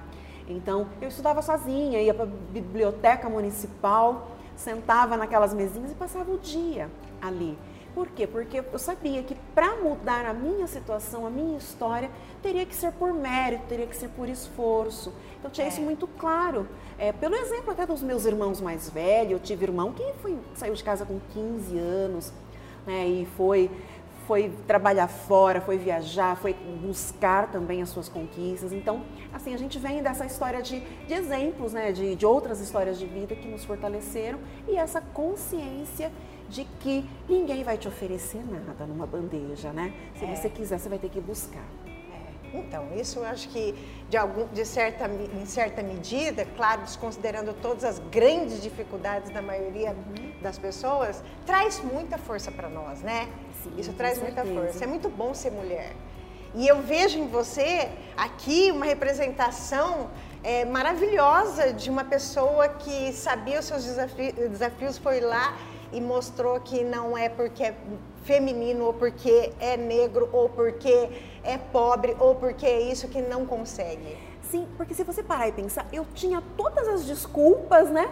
Então, 0.48 0.86
eu 0.98 1.08
estudava 1.08 1.42
sozinha, 1.42 2.00
ia 2.00 2.14
para 2.14 2.24
a 2.24 2.28
biblioteca 2.52 3.28
municipal, 3.28 4.28
sentava 4.56 5.14
naquelas 5.16 5.52
mesinhas 5.52 5.92
e 5.92 5.94
passava 5.94 6.32
o 6.32 6.38
dia 6.38 6.88
ali. 7.20 7.58
Por 7.98 8.06
quê? 8.10 8.28
Porque 8.28 8.62
eu 8.72 8.78
sabia 8.78 9.24
que 9.24 9.34
para 9.56 9.74
mudar 9.74 10.24
a 10.24 10.32
minha 10.32 10.68
situação, 10.68 11.26
a 11.26 11.30
minha 11.30 11.58
história, 11.58 12.08
teria 12.40 12.64
que 12.64 12.72
ser 12.72 12.92
por 12.92 13.12
mérito, 13.12 13.64
teria 13.68 13.88
que 13.88 13.96
ser 13.96 14.08
por 14.10 14.28
esforço. 14.28 15.12
Então 15.36 15.50
tinha 15.50 15.66
é. 15.66 15.68
isso 15.68 15.80
muito 15.80 16.06
claro. 16.06 16.68
É, 16.96 17.10
pelo 17.10 17.34
exemplo 17.34 17.72
até 17.72 17.84
dos 17.84 18.00
meus 18.00 18.24
irmãos 18.24 18.60
mais 18.60 18.88
velhos, 18.88 19.32
eu 19.32 19.40
tive 19.40 19.64
irmão 19.64 19.92
que 19.92 20.12
foi, 20.22 20.38
saiu 20.54 20.74
de 20.74 20.84
casa 20.84 21.04
com 21.04 21.18
15 21.34 21.76
anos 21.76 22.32
né, 22.86 23.04
e 23.04 23.26
foi 23.36 23.68
foi 24.28 24.52
trabalhar 24.66 25.08
fora, 25.08 25.58
foi 25.58 25.78
viajar, 25.78 26.36
foi 26.36 26.54
buscar 26.82 27.50
também 27.50 27.80
as 27.80 27.88
suas 27.88 28.10
conquistas. 28.10 28.74
Então, 28.74 29.02
assim, 29.32 29.54
a 29.54 29.56
gente 29.56 29.78
vem 29.78 30.02
dessa 30.02 30.26
história 30.26 30.60
de, 30.60 30.80
de 30.80 31.14
exemplos, 31.14 31.72
né, 31.72 31.92
de, 31.92 32.14
de 32.14 32.26
outras 32.26 32.60
histórias 32.60 32.98
de 32.98 33.06
vida 33.06 33.34
que 33.34 33.48
nos 33.48 33.64
fortaleceram 33.64 34.38
e 34.68 34.76
essa 34.76 35.00
consciência 35.00 36.12
de 36.48 36.64
que 36.80 37.08
ninguém 37.28 37.62
vai 37.62 37.76
te 37.76 37.86
oferecer 37.86 38.42
nada 38.44 38.86
numa 38.86 39.06
bandeja, 39.06 39.72
né? 39.72 39.92
Se 40.18 40.24
é. 40.24 40.34
você 40.34 40.48
quiser, 40.48 40.78
você 40.78 40.88
vai 40.88 40.98
ter 40.98 41.10
que 41.10 41.20
buscar. 41.20 41.64
Então, 42.52 42.88
isso 42.96 43.18
eu 43.18 43.26
acho 43.26 43.48
que 43.50 43.74
de, 44.08 44.16
algum, 44.16 44.46
de 44.48 44.64
certa, 44.64 45.06
em 45.06 45.44
certa 45.44 45.82
medida, 45.82 46.46
claro, 46.56 46.82
desconsiderando 46.82 47.52
todas 47.54 47.84
as 47.84 47.98
grandes 48.10 48.62
dificuldades 48.62 49.30
da 49.30 49.42
maioria 49.42 49.90
uhum. 49.90 50.32
das 50.40 50.58
pessoas, 50.58 51.22
traz 51.44 51.82
muita 51.82 52.16
força 52.16 52.50
para 52.50 52.68
nós, 52.68 53.02
né? 53.02 53.28
Sim, 53.62 53.72
isso 53.76 53.92
traz 53.92 54.20
muita 54.20 54.44
força. 54.44 54.84
É 54.84 54.86
muito 54.86 55.08
bom 55.08 55.34
ser 55.34 55.50
mulher. 55.50 55.92
E 56.54 56.66
eu 56.66 56.80
vejo 56.80 57.18
em 57.18 57.28
você 57.28 57.90
aqui 58.16 58.70
uma 58.70 58.86
representação 58.86 60.08
é, 60.42 60.64
maravilhosa 60.64 61.72
de 61.74 61.90
uma 61.90 62.04
pessoa 62.04 62.68
que 62.68 63.12
sabia 63.12 63.60
os 63.60 63.66
seus 63.66 63.84
desafios, 63.84 64.32
desafios, 64.32 64.96
foi 64.96 65.20
lá 65.20 65.54
e 65.92 66.00
mostrou 66.00 66.60
que 66.60 66.84
não 66.84 67.16
é 67.16 67.28
porque 67.28 67.64
é 67.64 67.74
feminino 68.24 68.84
ou 68.84 68.92
porque 68.92 69.52
é 69.58 69.76
negro 69.76 70.28
ou 70.32 70.48
porque 70.48 71.08
é 71.42 71.56
pobre 71.56 72.16
ou 72.18 72.34
porque 72.34 72.66
é 72.66 72.80
isso 72.80 73.08
que 73.08 73.22
não 73.22 73.46
consegue. 73.46 74.18
Sim, 74.50 74.66
porque 74.76 74.94
se 74.94 75.04
você 75.04 75.22
parar 75.22 75.48
e 75.48 75.52
pensar, 75.52 75.86
eu 75.92 76.06
tinha 76.14 76.42
todas 76.56 76.88
as 76.88 77.04
desculpas, 77.04 77.90
né? 77.90 78.10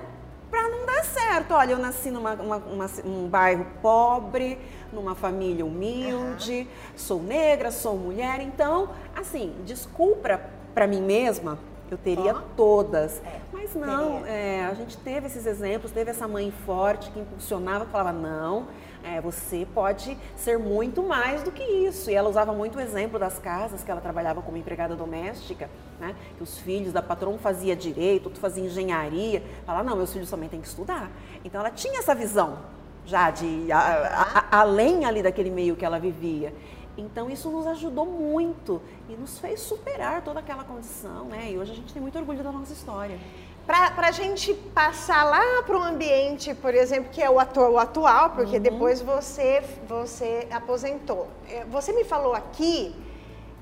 Para 0.50 0.68
não 0.68 0.86
dar 0.86 1.04
certo. 1.04 1.52
Olha, 1.54 1.72
eu 1.72 1.78
nasci 1.78 2.10
numa 2.10 2.34
uma, 2.34 2.56
uma, 2.56 2.90
um 3.04 3.28
bairro 3.28 3.66
pobre, 3.80 4.58
numa 4.92 5.14
família 5.14 5.64
humilde, 5.64 6.60
uhum. 6.60 6.66
sou 6.96 7.22
negra, 7.22 7.70
sou 7.70 7.96
mulher. 7.96 8.40
Então, 8.40 8.90
assim, 9.14 9.54
desculpa 9.64 10.40
para 10.74 10.86
mim 10.86 11.00
mesma, 11.00 11.58
eu 11.90 11.98
teria 11.98 12.34
todas. 12.56 13.20
É, 13.24 13.40
Mas 13.52 13.74
não, 13.74 14.24
é, 14.26 14.64
a 14.64 14.74
gente 14.74 14.96
teve 14.98 15.26
esses 15.26 15.46
exemplos, 15.46 15.92
teve 15.92 16.10
essa 16.10 16.26
mãe 16.26 16.52
forte 16.64 17.10
que 17.10 17.20
impulsionava, 17.20 17.84
que 17.84 17.92
falava, 17.92 18.12
não, 18.12 18.66
é, 19.04 19.20
você 19.20 19.66
pode 19.72 20.18
ser 20.36 20.58
muito 20.58 21.02
mais 21.02 21.42
do 21.42 21.52
que 21.52 21.62
isso. 21.62 22.10
E 22.10 22.14
ela 22.14 22.28
usava 22.28 22.52
muito 22.52 22.78
o 22.78 22.80
exemplo 22.80 23.18
das 23.18 23.38
casas 23.38 23.84
que 23.84 23.90
ela 23.90 24.00
trabalhava 24.00 24.42
como 24.42 24.56
empregada 24.56 24.96
doméstica, 24.96 25.70
né? 26.00 26.14
que 26.36 26.42
os 26.42 26.58
filhos 26.58 26.92
da 26.92 27.02
patrona 27.02 27.38
fazia 27.38 27.76
direito, 27.76 28.26
outro 28.26 28.40
fazia 28.40 28.64
engenharia. 28.64 29.42
Ela, 29.66 29.82
não, 29.82 29.96
meus 29.96 30.12
filhos 30.12 30.28
também 30.28 30.48
têm 30.48 30.60
que 30.60 30.66
estudar. 30.66 31.10
Então 31.44 31.60
ela 31.60 31.70
tinha 31.70 32.00
essa 32.00 32.14
visão 32.14 32.58
já 33.04 33.30
de 33.30 33.70
a, 33.70 33.78
a, 33.78 34.38
a, 34.38 34.60
além 34.60 35.04
ali 35.04 35.22
daquele 35.22 35.50
meio 35.50 35.76
que 35.76 35.84
ela 35.84 35.98
vivia. 35.98 36.52
Então 36.96 37.28
isso 37.28 37.50
nos 37.50 37.66
ajudou 37.66 38.06
muito 38.06 38.80
e 39.08 39.12
nos 39.12 39.38
fez 39.38 39.60
superar 39.60 40.22
toda 40.22 40.40
aquela 40.40 40.64
condição, 40.64 41.26
né? 41.26 41.50
E 41.52 41.58
hoje 41.58 41.72
a 41.72 41.74
gente 41.74 41.92
tem 41.92 42.00
muito 42.00 42.18
orgulho 42.18 42.42
da 42.42 42.50
nossa 42.50 42.72
história. 42.72 43.18
Para 43.66 44.06
a 44.06 44.10
gente 44.12 44.54
passar 44.54 45.24
lá 45.24 45.62
para 45.64 45.76
um 45.76 45.82
ambiente, 45.82 46.54
por 46.54 46.72
exemplo, 46.72 47.10
que 47.10 47.20
é 47.20 47.28
o, 47.28 47.40
atu 47.40 47.60
o 47.60 47.78
atual, 47.78 48.30
porque 48.30 48.56
uhum. 48.56 48.62
depois 48.62 49.02
você, 49.02 49.62
você 49.88 50.46
aposentou. 50.52 51.26
É, 51.48 51.64
você 51.64 51.92
me 51.92 52.04
falou 52.04 52.32
aqui 52.32 52.94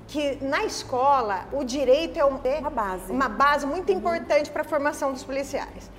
que 0.07 0.37
na 0.43 0.63
escola 0.63 1.45
o 1.51 1.63
direito 1.63 2.19
é 2.19 2.23
uma 2.23 2.69
base, 2.69 3.11
uma 3.11 3.27
base 3.27 3.65
muito 3.65 3.91
uhum. 3.91 3.97
importante 3.97 4.51
para 4.51 4.61
a 4.61 4.65
formação 4.65 5.11
dos 5.11 5.23
policiais. 5.23 5.89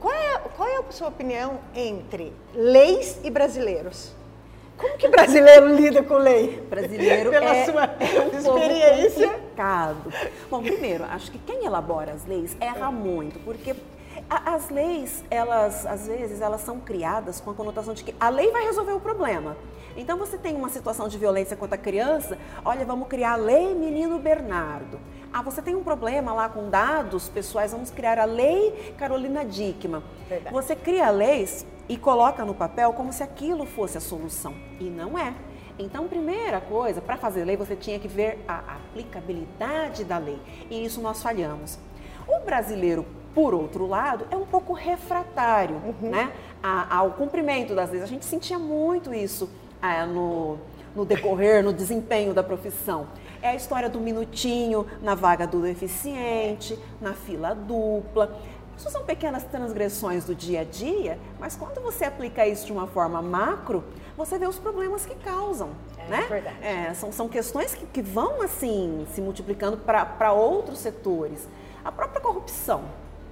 Qual 0.00 0.12
é, 0.12 0.38
qual 0.56 0.68
é 0.68 0.76
a 0.78 0.92
sua 0.92 1.08
opinião 1.08 1.60
entre 1.74 2.34
leis 2.52 3.20
e 3.22 3.30
brasileiros? 3.30 4.12
Como 4.76 4.96
que 4.98 5.08
brasileiro 5.08 5.74
lida 5.74 6.02
com 6.02 6.16
lei? 6.16 6.60
Brasileiro 6.68 7.30
Pela 7.30 7.54
é, 7.54 7.64
sua 7.64 7.84
é 7.84 8.20
um 8.20 8.38
experiência. 8.38 9.28
complicado. 9.28 10.12
Bom, 10.50 10.62
primeiro, 10.62 11.04
acho 11.04 11.30
que 11.30 11.38
quem 11.38 11.64
elabora 11.64 12.12
as 12.12 12.26
leis 12.26 12.56
erra 12.60 12.90
muito, 12.90 13.38
porque 13.44 13.74
as 14.28 14.70
leis, 14.70 15.22
elas, 15.30 15.86
às 15.86 16.06
vezes, 16.06 16.40
elas 16.40 16.60
são 16.62 16.80
criadas 16.80 17.40
com 17.40 17.50
a 17.50 17.54
conotação 17.54 17.94
de 17.94 18.02
que 18.02 18.14
a 18.18 18.28
lei 18.28 18.50
vai 18.50 18.64
resolver 18.64 18.92
o 18.92 19.00
problema. 19.00 19.56
Então, 19.96 20.18
você 20.18 20.36
tem 20.36 20.56
uma 20.56 20.68
situação 20.68 21.06
de 21.06 21.16
violência 21.18 21.56
contra 21.56 21.76
a 21.76 21.78
criança, 21.78 22.36
olha, 22.64 22.84
vamos 22.84 23.06
criar 23.06 23.34
a 23.34 23.36
lei 23.36 23.74
Menino 23.74 24.18
Bernardo. 24.18 24.98
Ah, 25.34 25.42
você 25.42 25.60
tem 25.60 25.74
um 25.74 25.82
problema 25.82 26.32
lá 26.32 26.48
com 26.48 26.70
dados 26.70 27.28
pessoais, 27.28 27.72
vamos 27.72 27.90
criar 27.90 28.20
a 28.20 28.24
lei 28.24 28.94
Carolina 28.96 29.44
Dickman. 29.44 30.00
Verdade. 30.28 30.54
Você 30.54 30.76
cria 30.76 31.10
leis 31.10 31.66
e 31.88 31.96
coloca 31.96 32.44
no 32.44 32.54
papel 32.54 32.92
como 32.92 33.12
se 33.12 33.20
aquilo 33.20 33.66
fosse 33.66 33.98
a 33.98 34.00
solução. 34.00 34.54
E 34.78 34.84
não 34.84 35.18
é. 35.18 35.34
Então, 35.76 36.06
primeira 36.06 36.60
coisa, 36.60 37.00
para 37.00 37.16
fazer 37.16 37.44
lei, 37.44 37.56
você 37.56 37.74
tinha 37.74 37.98
que 37.98 38.06
ver 38.06 38.44
a 38.46 38.76
aplicabilidade 38.76 40.04
da 40.04 40.18
lei. 40.18 40.38
E 40.70 40.84
isso 40.84 41.00
nós 41.00 41.20
falhamos. 41.20 41.80
O 42.28 42.44
brasileiro, 42.44 43.04
por 43.34 43.54
outro 43.54 43.88
lado, 43.88 44.28
é 44.30 44.36
um 44.36 44.46
pouco 44.46 44.72
refratário 44.72 45.82
uhum. 45.84 46.10
né, 46.10 46.32
ao 46.62 47.10
cumprimento 47.10 47.74
das 47.74 47.90
leis. 47.90 48.04
A 48.04 48.06
gente 48.06 48.24
sentia 48.24 48.56
muito 48.56 49.12
isso 49.12 49.50
ah, 49.82 50.06
no, 50.06 50.58
no 50.94 51.04
decorrer, 51.04 51.62
no 51.62 51.72
desempenho 51.72 52.32
da 52.32 52.42
profissão. 52.42 53.06
É 53.42 53.48
a 53.50 53.54
história 53.54 53.88
do 53.88 54.00
minutinho 54.00 54.86
na 55.02 55.14
vaga 55.14 55.46
do 55.46 55.60
deficiente, 55.60 56.78
na 57.00 57.12
fila 57.12 57.54
dupla. 57.54 58.38
Isso 58.76 58.90
são 58.90 59.04
pequenas 59.04 59.44
transgressões 59.44 60.24
do 60.24 60.34
dia 60.34 60.62
a 60.62 60.64
dia, 60.64 61.18
mas 61.38 61.54
quando 61.54 61.80
você 61.80 62.04
aplica 62.04 62.46
isso 62.46 62.66
de 62.66 62.72
uma 62.72 62.86
forma 62.86 63.22
macro, 63.22 63.84
você 64.16 64.38
vê 64.38 64.46
os 64.46 64.58
problemas 64.58 65.06
que 65.06 65.14
causam. 65.16 65.70
É 65.98 66.08
né? 66.08 66.26
verdade. 66.28 66.56
É, 66.60 66.94
são, 66.94 67.12
são 67.12 67.28
questões 67.28 67.74
que, 67.74 67.86
que 67.86 68.02
vão 68.02 68.42
assim 68.42 69.06
se 69.14 69.20
multiplicando 69.20 69.76
para 69.76 70.32
outros 70.32 70.78
setores. 70.78 71.48
A 71.84 71.92
própria 71.92 72.20
corrupção. 72.20 72.84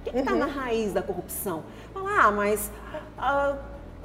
O 0.05 0.11
que 0.11 0.17
está 0.17 0.33
uhum. 0.33 0.39
na 0.39 0.45
raiz 0.45 0.93
da 0.93 1.01
corrupção? 1.01 1.63
Falar, 1.93 2.25
ah, 2.25 2.31
mas 2.31 2.71
ah, 3.17 3.57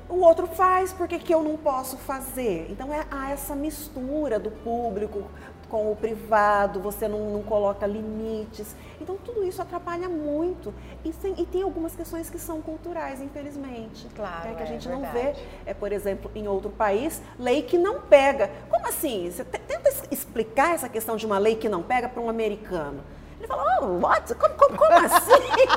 o 0.09 0.21
outro 0.21 0.47
faz, 0.47 0.93
por 0.93 1.07
que, 1.07 1.19
que 1.19 1.35
eu 1.35 1.43
não 1.43 1.57
posso 1.57 1.97
fazer? 1.99 2.67
Então 2.71 2.93
é, 2.93 3.07
há 3.11 3.31
essa 3.31 3.55
mistura 3.55 4.39
do 4.39 4.51
público 4.51 5.25
com 5.69 5.93
o 5.93 5.97
privado, 5.97 6.81
você 6.81 7.07
não, 7.07 7.31
não 7.31 7.43
coloca 7.43 7.87
limites. 7.87 8.75
Então, 9.01 9.17
tudo 9.17 9.45
isso 9.45 9.61
atrapalha 9.61 10.09
muito. 10.09 10.73
E, 11.05 11.13
sem, 11.13 11.35
e, 11.39 11.47
tem 11.47 11.63
algumas 11.63 11.95
questões 11.95 12.31
que 12.31 12.39
são 12.39 12.61
culturais, 12.61 13.21
infelizmente. 13.21 14.07
Claro. 14.15 14.49
É, 14.49 14.55
que 14.55 14.63
a 14.63 14.65
é 14.65 14.67
gente 14.67 14.89
é, 14.89 14.91
não 14.91 15.03
vê, 15.13 15.35
é, 15.67 15.75
por 15.75 15.93
exemplo, 15.93 16.31
em 16.35 16.49
outro 16.49 16.71
país, 16.71 17.23
lei 17.39 17.63
que 17.63 17.79
não 17.79 18.01
pega. 18.01 18.51
Como 18.69 18.87
assim? 18.87 19.31
Você 19.31 19.45
tenta 19.45 19.91
explicar 20.11 20.75
essa 20.75 20.89
questão 20.89 21.17
de 21.17 21.27
uma 21.27 21.39
lei 21.39 21.57
que 21.57 21.69
não 21.69 21.83
pega 21.83 22.09
para 22.09 22.21
um 22.21 22.29
americano. 22.29 23.03
Ele 23.39 23.47
falou, 23.47 23.65
oh, 23.83 24.07
what? 24.07 24.35
Como, 24.35 24.55
como, 24.55 24.77
como 24.77 24.93
assim? 24.95 25.31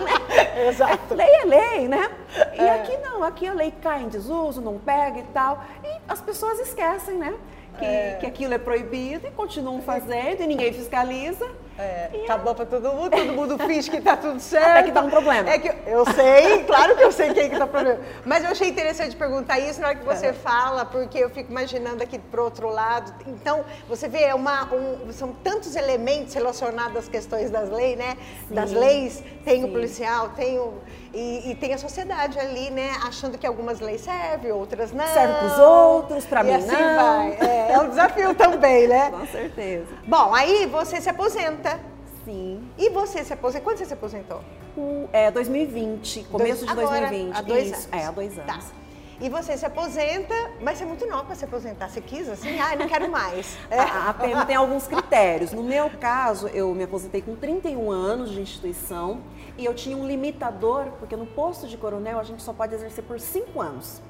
né? 0.04 0.68
Exato. 0.68 1.14
Lei 1.14 1.28
é 1.28 1.46
lei, 1.46 1.88
né? 1.88 2.10
E 2.54 2.62
é. 2.62 2.82
aqui 2.82 2.98
não, 2.98 3.24
aqui 3.24 3.48
a 3.48 3.54
lei 3.54 3.72
cai 3.82 4.02
em 4.02 4.10
desuso, 4.10 4.62
não 4.62 4.80
pega 4.80 5.20
e 5.20 5.24
tal. 5.24 5.64
E 5.84 6.02
as 6.08 6.20
pessoas 6.22 6.60
esquecem, 6.60 7.18
né? 7.18 7.34
Que, 7.78 7.86
é. 7.86 8.18
que 8.20 8.26
aquilo 8.26 8.54
é 8.54 8.58
proibido 8.58 9.28
e 9.28 9.32
continuam 9.32 9.82
fazendo 9.82 10.42
e 10.42 10.48
ninguém 10.48 10.74
fiscaliza. 10.74 11.48
É, 11.78 12.10
e 12.14 12.24
acabou 12.26 12.54
para 12.54 12.66
todo 12.66 12.92
mundo, 12.92 13.10
todo 13.10 13.34
mundo 13.34 13.58
finge 13.60 13.90
que 13.90 13.98
está 13.98 14.16
tudo 14.18 14.40
certo. 14.40 14.68
Até 14.68 14.84
que 14.84 14.92
dá 14.92 15.02
um 15.02 15.10
problema. 15.10 15.50
É 15.50 15.58
que 15.58 15.74
eu 15.90 16.06
sei, 16.14 16.64
claro 16.66 16.96
que 16.96 17.04
eu 17.04 17.12
sei 17.12 17.34
quem 17.34 17.50
que 17.50 17.58
tá 17.58 17.66
problema. 17.66 18.00
Mas 18.26 18.44
eu 18.44 18.52
achei 18.52 18.70
interessante 18.70 19.16
perguntar 19.16 19.58
isso 19.58 19.80
na 19.80 19.88
hora 19.88 19.96
que 19.96 20.06
você 20.06 20.28
é. 20.28 20.34
fala, 20.34 20.86
porque 20.86 21.18
eu 21.18 21.30
fico 21.30 21.50
imaginando 21.50 22.04
aqui 22.04 22.20
pro 22.20 22.44
outro 22.44 22.70
lado. 22.70 23.14
Então, 23.26 23.64
você 23.88 24.08
vê, 24.08 24.24
é 24.24 24.36
uma, 24.36 24.66
um, 24.74 25.12
são 25.12 25.34
tantos 25.44 25.76
elementos 25.76 26.34
relacionados 26.34 26.98
às 26.98 27.08
questões 27.08 27.50
das 27.50 27.70
leis, 27.70 27.98
né? 27.98 28.18
Sim. 28.48 28.54
Das 28.54 28.72
leis, 28.72 29.24
tem 29.44 29.62
Sim. 29.62 29.70
o 29.70 29.72
policial, 29.72 30.30
tem 30.30 30.60
o. 30.60 30.74
E, 31.14 31.52
e, 31.52 31.56
tem 31.56 31.74
a 31.74 31.78
sociedade 31.78 32.40
ali, 32.40 32.70
né? 32.70 32.92
Achando 33.06 33.38
que 33.38 33.46
algumas 33.46 33.82
leis 33.82 34.00
servem, 34.00 34.52
outras 34.54 34.94
não. 34.94 35.06
Serve 35.08 35.34
para 35.34 35.46
os 35.48 35.60
outros, 35.60 36.26
para 36.26 36.42
mim 36.42 36.54
assim 36.54 36.72
não. 36.72 36.96
Vai. 36.96 37.38
É, 37.42 37.46
é 37.46 37.51
um 37.82 37.90
desafio 37.90 38.34
também, 38.36 38.88
né? 38.88 39.12
Com 39.12 39.26
certeza. 39.28 39.88
Bom, 40.08 40.34
aí 40.34 40.66
você 40.66 41.02
se 41.02 41.10
aposenta. 41.10 41.80
Sim. 42.26 42.70
E 42.78 42.90
você 42.90 43.24
se 43.24 43.34
aposentou? 43.34 43.64
Quando 43.64 43.78
você 43.78 43.86
se 43.86 43.94
aposentou? 43.94 44.42
O, 44.78 45.10
é, 45.12 45.32
2020, 45.32 46.24
começo 46.32 46.66
Dois, 46.66 46.78
de 46.78 46.84
agora, 46.84 47.08
2020. 47.08 47.36
Há 47.36 47.42
dois 47.42 47.66
Isso, 47.66 47.74
anos. 47.74 47.88
É, 47.92 48.06
há 48.06 48.12
dois 48.12 48.40
anos. 48.40 48.46
Tá. 48.46 48.82
E 49.22 49.30
você 49.30 49.56
se 49.56 49.64
aposenta, 49.64 50.34
mas 50.62 50.80
você 50.80 50.84
é 50.84 50.88
muito 50.88 51.06
nova 51.06 51.26
para 51.26 51.36
se 51.36 51.46
aposentar. 51.46 51.90
Você 51.90 52.02
quis 52.02 52.28
assim? 52.28 52.60
Ah, 52.60 52.76
não 52.76 52.88
quero 52.88 53.08
mais. 53.12 53.56
É. 53.70 53.78
A, 53.80 54.10
a 54.10 54.14
PM 54.16 54.46
tem 54.48 54.56
alguns 54.56 54.88
critérios. 54.88 55.52
No 55.52 55.62
meu 55.62 55.92
caso, 55.92 56.48
eu 56.48 56.74
me 56.74 56.84
aposentei 56.84 57.22
com 57.22 57.36
31 57.36 57.92
anos 57.92 58.32
de 58.32 58.42
instituição 58.42 59.22
e 59.60 59.66
eu 59.66 59.76
tinha 59.76 59.96
um 59.96 60.08
limitador, 60.08 60.86
porque 60.98 61.16
no 61.16 61.28
posto 61.28 61.68
de 61.68 61.78
coronel 61.78 62.20
a 62.20 62.24
gente 62.24 62.42
só 62.42 62.52
pode 62.52 62.74
exercer 62.74 63.04
por 63.04 63.20
5 63.20 63.62
anos. 63.62 64.02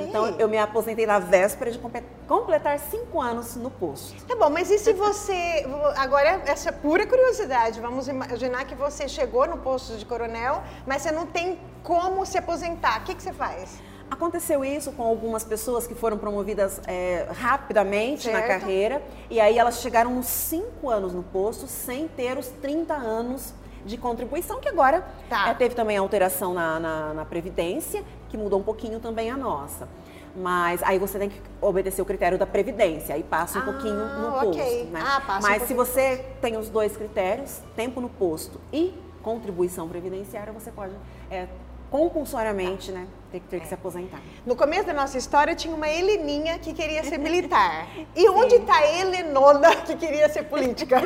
Então 0.00 0.26
eu 0.38 0.48
me 0.48 0.58
aposentei 0.58 1.06
na 1.06 1.18
véspera 1.18 1.70
de 1.70 1.80
completar 2.26 2.78
cinco 2.78 3.20
anos 3.20 3.56
no 3.56 3.70
posto. 3.70 4.24
Tá 4.26 4.34
bom, 4.36 4.50
mas 4.50 4.70
e 4.70 4.78
se 4.78 4.92
você. 4.92 5.66
Agora, 5.96 6.42
essa 6.46 6.70
é 6.70 6.72
pura 6.72 7.06
curiosidade. 7.06 7.80
Vamos 7.80 8.08
imaginar 8.08 8.64
que 8.64 8.74
você 8.74 9.08
chegou 9.08 9.46
no 9.46 9.58
posto 9.58 9.96
de 9.96 10.04
coronel, 10.04 10.62
mas 10.86 11.02
você 11.02 11.10
não 11.10 11.26
tem 11.26 11.58
como 11.82 12.24
se 12.24 12.38
aposentar. 12.38 13.00
O 13.00 13.04
que, 13.04 13.14
que 13.14 13.22
você 13.22 13.32
faz? 13.32 13.80
Aconteceu 14.10 14.62
isso 14.62 14.92
com 14.92 15.02
algumas 15.02 15.42
pessoas 15.42 15.86
que 15.86 15.94
foram 15.94 16.18
promovidas 16.18 16.82
é, 16.86 17.26
rapidamente 17.32 18.24
certo. 18.24 18.34
na 18.34 18.46
carreira 18.46 19.02
e 19.30 19.40
aí 19.40 19.56
elas 19.56 19.80
chegaram 19.80 20.10
nos 20.10 20.26
5 20.26 20.90
anos 20.90 21.14
no 21.14 21.22
posto 21.22 21.66
sem 21.66 22.08
ter 22.08 22.36
os 22.36 22.48
30 22.48 22.92
anos 22.92 23.54
de 23.84 23.96
contribuição, 23.96 24.60
que 24.60 24.68
agora 24.68 25.04
tá. 25.28 25.48
é, 25.48 25.54
teve 25.54 25.74
também 25.74 25.96
alteração 25.96 26.54
na, 26.54 26.78
na, 26.78 27.14
na, 27.14 27.24
Previdência, 27.24 28.04
que 28.32 28.38
mudou 28.38 28.58
um 28.58 28.62
pouquinho 28.62 28.98
também 28.98 29.30
a 29.30 29.36
nossa. 29.36 29.86
Mas 30.34 30.82
aí 30.82 30.98
você 30.98 31.18
tem 31.18 31.28
que 31.28 31.38
obedecer 31.60 32.00
o 32.00 32.04
critério 32.06 32.38
da 32.38 32.46
Previdência, 32.46 33.14
aí 33.14 33.22
passa 33.22 33.58
um 33.58 33.62
ah, 33.62 33.64
pouquinho 33.66 33.94
no 33.94 34.48
okay. 34.48 34.78
posto. 34.78 34.84
Né? 34.86 35.00
Ah, 35.04 35.20
passa 35.20 35.46
Mas 35.46 35.62
um 35.62 35.66
se 35.66 35.74
você 35.74 36.24
tem 36.40 36.56
os 36.56 36.70
dois 36.70 36.96
critérios, 36.96 37.60
tempo 37.76 38.00
no 38.00 38.08
posto 38.08 38.58
e 38.72 38.94
contribuição 39.22 39.86
previdenciária, 39.86 40.50
você 40.50 40.70
pode 40.70 40.94
é, 41.30 41.46
compulsoriamente, 41.90 42.90
né, 42.90 43.06
ter, 43.32 43.40
ter 43.40 43.60
que 43.60 43.66
se 43.66 43.74
aposentar. 43.74 44.20
No 44.44 44.54
começo 44.54 44.86
da 44.86 44.92
nossa 44.92 45.16
história 45.16 45.54
tinha 45.54 45.74
uma 45.74 45.88
Heleninha 45.88 46.58
que 46.58 46.74
queria 46.74 47.02
ser 47.02 47.18
militar. 47.18 47.86
E 48.14 48.28
onde 48.28 48.56
está 48.56 48.76
a 48.76 48.86
Helenona 48.86 49.74
que 49.76 49.96
queria 49.96 50.28
ser 50.28 50.42
política? 50.44 51.00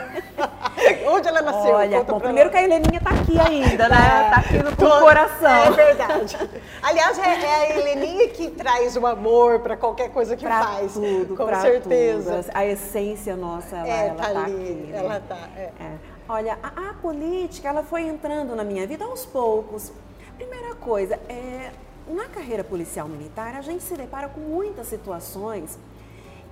onde 1.07 1.29
ela 1.29 1.41
nasceu? 1.41 1.75
Olha, 1.75 2.03
bom, 2.03 2.19
primeiro 2.19 2.51
que 2.51 2.57
a 2.57 2.63
Heleninha 2.65 2.99
está 2.99 3.11
aqui 3.11 3.39
ainda, 3.39 3.89
né? 3.89 4.25
Está 4.25 4.37
aqui 4.39 4.59
no 4.59 4.77
coração. 4.77 5.49
É 5.49 5.71
verdade. 5.71 6.37
Aliás, 6.83 7.19
é, 7.19 7.23
é, 7.23 7.55
a 7.55 7.79
Heleninha 7.79 8.29
que 8.29 8.51
traz 8.51 8.97
o 8.97 9.07
amor 9.07 9.61
para 9.61 9.77
qualquer 9.77 10.11
coisa 10.11 10.37
que 10.37 10.45
pra 10.45 10.65
faz. 10.65 10.95
Tudo, 10.95 11.37
com 11.37 11.61
certeza. 11.61 12.43
Tudo. 12.43 12.51
A 12.53 12.67
essência 12.67 13.37
nossa, 13.37 13.77
ela, 13.77 13.89
é, 13.89 14.07
ela 14.09 14.15
tá, 14.17 14.23
tá 14.25 14.45
ali. 14.45 14.53
Aqui, 14.53 14.73
né? 14.91 14.99
Ela 14.99 15.21
tá. 15.21 15.49
É. 15.57 15.61
É. 15.61 15.93
Olha, 16.29 16.59
a, 16.61 16.91
a 16.91 16.95
política, 16.95 17.69
ela 17.69 17.85
foi 17.85 18.03
entrando 18.03 18.57
na 18.57 18.65
minha 18.65 18.85
vida 18.85 19.05
aos 19.05 19.25
poucos. 19.25 19.93
Primeira 20.37 20.75
coisa, 20.75 21.19
é, 21.29 21.71
na 22.09 22.29
carreira 22.29 22.63
policial 22.63 23.09
militar, 23.09 23.55
a 23.55 23.61
gente 23.61 23.83
se 23.83 23.95
depara 23.97 24.29
com 24.29 24.41
muitas 24.41 24.87
situações 24.87 25.79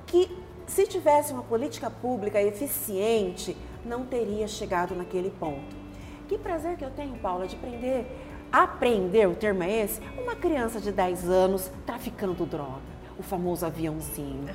que, 0.07 0.31
se 0.67 0.87
tivesse 0.87 1.33
uma 1.33 1.43
política 1.43 1.90
pública 1.90 2.43
eficiente, 2.43 3.57
não 3.85 4.05
teria 4.05 4.49
chegado 4.49 4.95
naquele 4.95 5.31
ponto. 5.31 5.77
Que 6.29 6.38
prazer 6.38 6.77
que 6.77 6.85
eu 6.85 6.90
tenho, 6.90 7.17
Paula, 7.19 7.47
de 7.47 7.55
aprender, 7.57 8.07
aprender, 8.51 9.29
o 9.29 9.35
termo 9.35 9.62
é 9.62 9.85
esse, 9.85 10.01
uma 10.19 10.35
criança 10.35 10.81
de 10.81 10.90
10 10.90 11.29
anos 11.29 11.71
traficando 11.85 12.47
droga, 12.47 12.81
o 13.19 13.23
famoso 13.23 13.67
aviãozinho. 13.67 14.55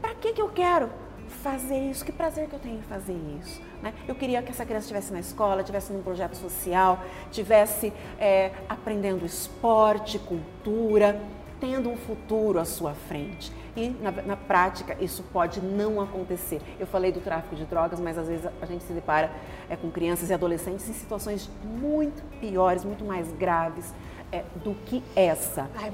Para 0.00 0.14
que, 0.14 0.32
que 0.32 0.40
eu 0.40 0.48
quero? 0.48 0.88
Fazer 1.32 1.78
isso, 1.90 2.04
que 2.04 2.12
prazer 2.12 2.48
que 2.48 2.54
eu 2.54 2.58
tenho 2.58 2.78
em 2.78 2.82
fazer 2.82 3.16
isso. 3.40 3.60
Né? 3.82 3.92
Eu 4.06 4.14
queria 4.14 4.42
que 4.42 4.50
essa 4.50 4.64
criança 4.64 4.84
estivesse 4.84 5.12
na 5.12 5.20
escola, 5.20 5.60
estivesse 5.60 5.92
num 5.92 6.02
projeto 6.02 6.34
social, 6.34 7.02
estivesse 7.30 7.92
é, 8.18 8.52
aprendendo 8.68 9.24
esporte, 9.24 10.18
cultura, 10.18 11.20
tendo 11.60 11.90
um 11.90 11.96
futuro 11.96 12.58
à 12.58 12.64
sua 12.64 12.94
frente. 12.94 13.52
E 13.76 13.88
na, 13.88 14.10
na, 14.10 14.36
prática 14.36 14.96
isso 15.00 15.24
pode 15.32 15.60
não 15.60 16.00
acontecer. 16.00 16.60
Eu 16.78 16.86
falei 16.86 17.10
do 17.10 17.20
tráfico 17.20 17.56
de 17.56 17.64
drogas, 17.64 17.98
mas 17.98 18.18
às 18.18 18.28
vezes 18.28 18.46
a 18.60 18.66
gente 18.66 18.84
se 18.84 18.92
depara 18.92 19.30
é, 19.70 19.76
com 19.76 19.90
crianças 19.90 20.28
e 20.28 20.34
adolescentes 20.34 20.88
em 20.88 20.92
situações 20.92 21.48
muito 21.64 22.22
piores, 22.38 22.84
muito 22.84 23.04
mais 23.04 23.32
graves 23.32 23.94
é, 24.30 24.44
do 24.62 24.74
que 24.86 25.02
essa. 25.14 25.70
Ai, 25.76 25.90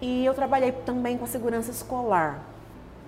e 0.00 0.24
eu 0.24 0.32
trabalhei 0.34 0.72
também 0.72 1.18
com 1.18 1.24
a 1.24 1.28
segurança 1.28 1.70
escolar. 1.70 2.44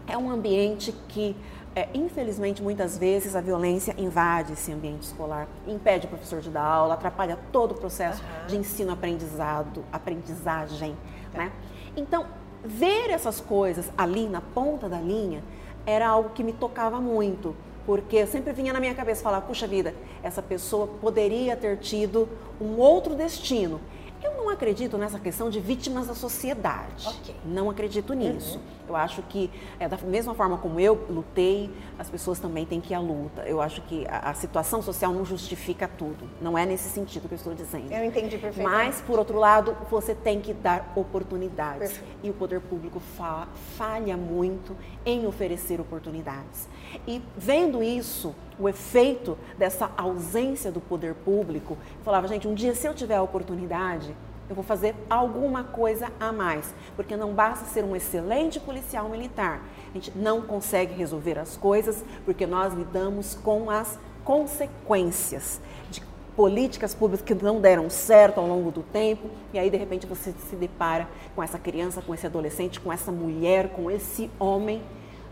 É 0.07 0.19
um 0.19 0.31
ambiente 0.31 0.93
que 1.09 1.37
é, 1.75 1.89
infelizmente, 1.95 2.63
muitas 2.63 2.99
vezes 2.99 3.37
a 3.37 3.41
violência 3.41 3.95
invade 3.97 4.55
esse 4.55 4.73
ambiente 4.73 5.03
escolar, 5.03 5.47
impede 5.69 6.07
o 6.07 6.09
professor 6.09 6.41
de 6.41 6.51
dar 6.51 6.65
aula, 6.65 6.95
atrapalha 6.95 7.39
todo 7.53 7.73
o 7.73 7.75
processo 7.75 8.23
uhum. 8.23 8.47
de 8.49 8.57
ensino-aprendizado, 8.57 9.85
aprendizagem. 9.93 10.97
Tá. 11.33 11.39
Né? 11.39 11.53
Então, 11.97 12.27
ver 12.65 13.11
essas 13.11 13.41
coisas 13.41 13.91
ali 13.97 14.29
na 14.29 14.41
ponta 14.41 14.89
da 14.89 15.01
linha 15.01 15.43
era 15.87 16.09
algo 16.09 16.31
que 16.31 16.43
me 16.43 16.53
tocava 16.53 17.01
muito, 17.01 17.55
porque 17.87 18.27
sempre 18.27 18.53
vinha 18.53 18.73
na 18.73 18.81
minha 18.81 18.95
cabeça 18.95 19.23
falar: 19.23 19.41
puxa 19.43 19.67
vida, 19.67 19.95
essa 20.23 20.43
pessoa 20.43 20.87
poderia 20.87 21.57
ter 21.57 21.79
tido 21.79 22.29
um 22.61 22.79
outro 22.79 23.15
destino. 23.15 23.81
Eu 24.23 24.35
não 24.35 24.49
acredito 24.51 24.99
nessa 24.99 25.19
questão 25.19 25.49
de 25.49 25.61
vítimas 25.61 26.07
da 26.07 26.15
sociedade. 26.15 27.09
Okay. 27.09 27.35
Não 27.45 27.71
acredito 27.71 28.13
nisso. 28.13 28.59
Uhum. 28.59 28.81
Eu 28.91 28.97
acho 28.97 29.23
que, 29.23 29.51
é, 29.79 29.89
da 29.89 29.97
mesma 29.99 30.35
forma 30.35 30.59
como 30.59 30.79
eu 30.79 31.07
lutei, 31.09 31.71
as 31.99 32.11
pessoas 32.11 32.39
também 32.39 32.67
têm 32.67 32.81
que 32.81 32.93
ir 32.93 32.97
à 32.97 33.01
luta. 33.01 33.43
Eu 33.43 33.61
acho 33.61 33.81
que 33.83 34.07
a, 34.09 34.31
a, 34.31 34.35
situação 34.35 34.83
social 34.83 35.13
não 35.13 35.25
justifica 35.25 35.89
tudo. 35.89 36.29
Não 36.41 36.59
é 36.59 36.67
nesse 36.67 36.89
sentido 36.89 37.29
que 37.29 37.35
eu 37.35 37.37
estou 37.37 37.55
dizendo. 37.55 37.93
Eu 37.93 38.05
entendi 38.05 38.37
perfeitamente. 38.37 38.87
Mas, 38.87 39.01
por 39.01 39.19
outro 39.19 39.39
lado, 39.39 39.77
você 39.91 40.15
tem 40.15 40.41
que 40.41 40.53
dar 40.53 40.93
oportunidades. 40.97 41.93
Perfeito. 41.93 42.17
E 42.23 42.31
o 42.31 42.35
poder 42.35 42.61
público 42.61 43.01
fa 43.01 43.49
falha 43.77 44.17
muito 44.17 44.77
em 45.07 45.27
oferecer 45.27 45.81
oportunidades. 45.81 46.69
E 47.07 47.23
vendo 47.37 47.83
isso, 47.83 48.35
o 48.61 48.69
efeito 48.69 49.39
dessa 49.57 49.91
ausência 49.97 50.71
do 50.71 50.81
poder 50.81 51.15
público, 51.15 51.79
falava, 52.05 52.29
gente, 52.29 52.47
um 52.47 52.55
dia 52.55 52.75
se 52.75 52.87
eu 52.87 52.95
tiver 52.95 53.17
a 53.17 53.23
oportunidade, 53.23 54.15
eu 54.49 54.55
vou 54.55 54.65
fazer 54.65 54.95
alguma 55.09 55.65
coisa 55.65 56.13
a 56.19 56.33
mais, 56.33 56.75
porque 56.97 57.17
não 57.17 57.33
basta 57.33 57.65
ser 57.67 57.85
um 57.85 57.95
excelente 57.95 58.59
policial 58.59 59.09
militar. 59.09 59.63
A 59.91 59.95
gente 59.95 60.13
não 60.17 60.43
consegue 60.43 60.93
resolver 60.93 61.39
as 61.39 61.57
coisas 61.57 62.05
porque 62.25 62.47
nós 62.47 62.75
lidamos 62.75 63.37
com 63.37 63.71
as 63.71 63.99
consequências 64.25 65.61
de 65.89 66.03
políticas 66.37 66.95
públicas 66.95 67.25
que 67.25 67.35
não 67.43 67.61
deram 67.61 67.89
certo 67.89 68.39
ao 68.39 68.47
longo 68.47 68.71
do 68.71 68.83
tempo, 68.83 69.31
e 69.53 69.59
aí 69.59 69.71
de 69.71 69.77
repente 69.77 70.07
você 70.07 70.35
se 70.49 70.57
depara 70.57 71.09
com 71.35 71.43
essa 71.43 71.59
criança, 71.59 72.03
com 72.03 72.13
esse 72.13 72.27
adolescente, 72.27 72.81
com 72.81 72.93
essa 72.93 73.13
mulher, 73.13 73.71
com 73.71 73.91
esse 73.91 74.31
homem 74.39 74.83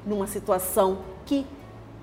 numa 0.06 0.26
situação 0.26 0.98
que 1.26 1.44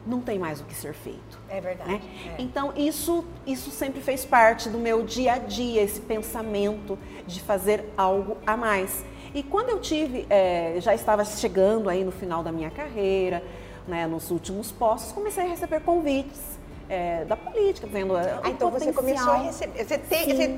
não 0.06 0.22
tem 0.22 0.38
mais 0.38 0.62
o 0.62 0.63
que 0.65 0.76
ser 0.76 0.94
feito. 0.94 1.39
É 1.50 1.60
verdade. 1.60 1.91
Né? 1.91 2.02
É. 2.38 2.41
Então, 2.41 2.74
isso, 2.76 3.26
isso 3.46 3.72
sempre 3.72 4.02
fez 4.02 4.26
parte 4.26 4.70
do 4.70 4.78
meu 4.78 5.04
dia 5.04 5.34
a 5.34 5.38
dia, 5.38 5.82
esse 5.82 6.02
pensamento 6.02 6.98
de 7.26 7.41
fazer 7.41 7.86
algo 7.98 8.38
a 8.46 8.56
mais. 8.56 9.04
E 9.34 9.44
quando 9.44 9.70
eu 9.70 9.80
tive, 9.80 10.26
é, 10.30 10.76
já 10.80 10.94
estava 10.94 11.26
chegando 11.26 11.89
aí 11.89 12.04
no 12.04 12.12
final 12.12 12.44
da 12.44 12.52
minha 12.52 12.70
carreira, 12.70 13.44
né, 13.88 14.08
nos 14.08 14.32
últimos 14.32 14.72
postos, 14.72 15.12
comecei 15.12 15.44
a 15.44 15.48
receber 15.48 15.82
convites 15.82 16.55
é, 16.89 17.26
da 17.26 17.36
política, 17.36 17.88
vendo 17.88 18.15
ah, 18.15 18.41
então 18.45 18.69
você 18.69 18.93
começou 18.93 19.32
a 19.32 19.38
receber, 19.38 19.84
você 19.84 19.95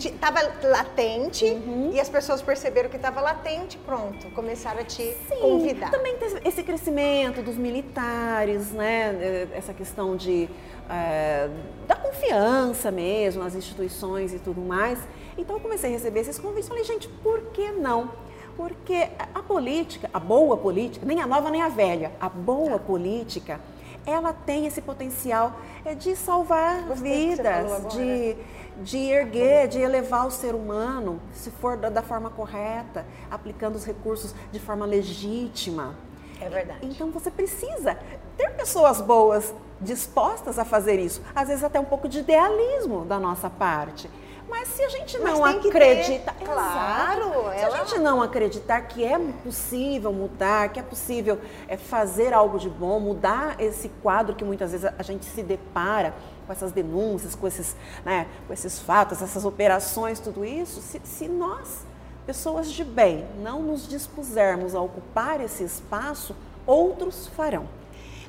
estava 0.09 0.41
latente 0.63 1.45
uhum. 1.45 1.91
e 1.93 1.99
as 1.99 2.09
pessoas 2.09 2.41
perceberam 2.41 2.89
que 2.89 2.97
estava 2.97 3.21
latente, 3.21 3.77
pronto, 3.77 4.29
começaram 4.31 4.81
a 4.81 4.83
te 4.83 5.03
Sim, 5.03 5.39
convidar. 5.41 5.89
Também 5.89 6.15
esse 6.43 6.63
crescimento 6.63 7.41
dos 7.41 7.55
militares, 7.55 8.71
né, 8.71 9.15
é, 9.21 9.47
essa 9.57 9.73
questão 9.73 10.15
de 10.15 10.49
é, 10.89 11.49
da 11.87 11.95
confiança 11.95 12.91
mesmo 12.91 13.43
nas 13.43 13.55
instituições 13.55 14.33
e 14.33 14.39
tudo 14.39 14.61
mais. 14.61 14.99
Então 15.37 15.55
eu 15.55 15.61
comecei 15.61 15.89
a 15.89 15.93
receber 15.93 16.21
esses 16.21 16.39
convites 16.39 16.67
falei, 16.67 16.83
gente, 16.83 17.07
por 17.07 17.41
que 17.53 17.71
não? 17.71 18.11
Porque 18.55 19.07
a 19.35 19.43
política, 19.43 20.09
a 20.11 20.19
boa 20.19 20.57
política, 20.57 21.05
nem 21.05 21.21
a 21.21 21.27
nova 21.27 21.51
nem 21.51 21.61
a 21.61 21.69
velha, 21.69 22.11
a 22.19 22.27
boa 22.27 22.71
tá. 22.71 22.79
política, 22.79 23.61
ela 24.07 24.31
tem 24.31 24.65
esse 24.65 24.81
potencial 24.81 25.59
é, 25.83 25.93
de 25.93 26.15
salvar 26.15 26.83
Gostei 26.83 27.35
vidas, 27.35 27.93
de, 27.93 28.37
de 28.81 28.97
erguer, 28.97 29.67
de 29.67 29.79
elevar 29.79 30.25
o 30.25 30.31
ser 30.31 30.55
humano, 30.55 31.19
se 31.33 31.51
for 31.51 31.75
da, 31.75 31.89
da 31.89 32.01
forma 32.01 32.29
correta, 32.29 33.05
aplicando 33.29 33.75
os 33.75 33.83
recursos 33.83 34.33
de 34.49 34.59
forma 34.61 34.85
legítima. 34.85 35.95
É 36.39 36.47
verdade. 36.47 36.79
Então 36.83 37.11
você 37.11 37.29
precisa 37.29 37.97
ter 38.37 38.49
pessoas 38.51 39.01
boas 39.01 39.53
dispostas 39.81 40.57
a 40.57 40.63
fazer 40.63 40.99
isso. 40.99 41.21
Às 41.35 41.49
vezes 41.49 41.63
até 41.63 41.79
um 41.79 41.85
pouco 41.85 42.07
de 42.07 42.19
idealismo 42.19 43.03
da 43.03 43.19
nossa 43.19 43.49
parte. 43.49 44.09
Mas 44.49 44.69
se 44.69 44.81
a 44.81 44.89
gente 44.89 45.17
não 45.17 45.43
acredita, 45.43 46.31
ter, 46.31 46.45
claro, 46.45 47.49
se 47.51 47.63
ela... 47.63 47.81
a 47.81 47.83
gente 47.83 47.99
não 47.99 48.21
acreditar 48.21 48.81
que 48.81 49.03
é 49.03 49.19
possível 49.43 50.13
mudar, 50.13 50.69
que 50.69 50.79
é 50.79 50.83
possível 50.83 51.39
é, 51.67 51.75
fazer 51.75 52.33
algo 52.33 52.57
de 52.57 52.69
bom, 52.69 52.99
mudar 52.99 53.59
esse 53.59 53.89
quadro 54.01 54.35
que 54.35 54.45
muitas 54.45 54.71
vezes 54.71 54.89
a 54.97 55.03
gente 55.03 55.25
se 55.25 55.43
depara 55.43 56.13
com 56.45 56.53
essas 56.53 56.71
denúncias, 56.71 57.35
com 57.35 57.45
esses, 57.45 57.75
né, 58.05 58.25
com 58.47 58.53
esses 58.53 58.79
fatos, 58.79 59.21
essas 59.21 59.43
operações, 59.43 60.19
tudo 60.19 60.45
isso, 60.45 60.81
se, 60.81 61.01
se 61.03 61.27
nós, 61.27 61.85
pessoas 62.25 62.71
de 62.71 62.85
bem, 62.85 63.27
não 63.41 63.61
nos 63.61 63.85
dispusermos 63.87 64.73
a 64.73 64.79
ocupar 64.79 65.41
esse 65.41 65.63
espaço, 65.63 66.33
outros 66.65 67.27
farão. 67.27 67.67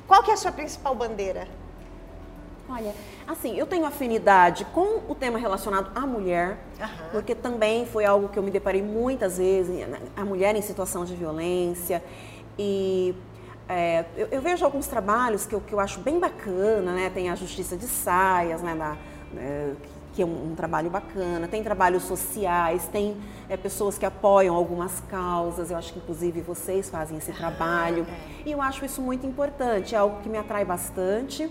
Qual 0.05 0.21
que 0.21 0.31
é 0.31 0.33
a 0.33 0.37
sua 0.37 0.51
principal 0.51 0.93
bandeira? 0.95 1.47
Olha, 2.69 2.93
assim, 3.27 3.57
eu 3.57 3.65
tenho 3.65 3.85
afinidade 3.85 4.63
com 4.65 5.01
o 5.09 5.15
tema 5.15 5.39
relacionado 5.39 5.91
à 5.95 6.01
mulher, 6.01 6.59
uhum. 6.79 7.09
porque 7.11 7.33
também 7.33 7.85
foi 7.87 8.05
algo 8.05 8.29
que 8.29 8.37
eu 8.37 8.43
me 8.43 8.51
deparei 8.51 8.83
muitas 8.83 9.37
vezes, 9.39 9.75
a 10.15 10.23
mulher 10.23 10.55
em 10.55 10.61
situação 10.61 11.03
de 11.03 11.15
violência. 11.15 12.03
E 12.59 13.15
é, 13.67 14.05
eu, 14.15 14.27
eu, 14.31 14.41
vejo 14.41 14.63
alguns 14.63 14.85
trabalhos 14.85 15.45
que 15.45 15.55
eu, 15.55 15.61
que 15.61 15.73
eu 15.73 15.79
acho 15.79 15.99
bem 15.99 16.19
bacana, 16.19 16.91
né? 16.91 17.09
Tem 17.11 17.29
a 17.29 17.35
Justiça 17.35 17.75
de 17.75 17.87
Saias, 17.87 18.61
né? 18.61 18.75
Da, 18.75 18.97
é, 19.35 19.73
que 20.13 20.21
é 20.21 20.25
um, 20.25 20.51
um, 20.51 20.55
trabalho 20.55 20.89
bacana, 20.89 21.47
tem 21.47 21.63
trabalhos 21.63 22.03
sociais, 22.03 22.87
tem 22.91 23.15
é, 23.47 23.55
pessoas 23.55 23.97
que 23.97 24.05
apoiam 24.05 24.55
algumas 24.55 24.99
causas, 25.01 25.71
eu 25.71 25.77
acho 25.77 25.93
que 25.93 25.99
inclusive 25.99 26.41
vocês 26.41 26.89
fazem 26.89 27.17
esse 27.17 27.31
trabalho. 27.31 28.05
Ah. 28.09 28.41
E 28.45 28.51
eu 28.51 28.61
acho 28.61 28.83
isso 28.83 29.01
muito 29.01 29.25
importante, 29.25 29.95
é 29.95 29.97
algo 29.97 30.21
que 30.21 30.29
me 30.29 30.37
atrai 30.37 30.65
bastante. 30.65 31.49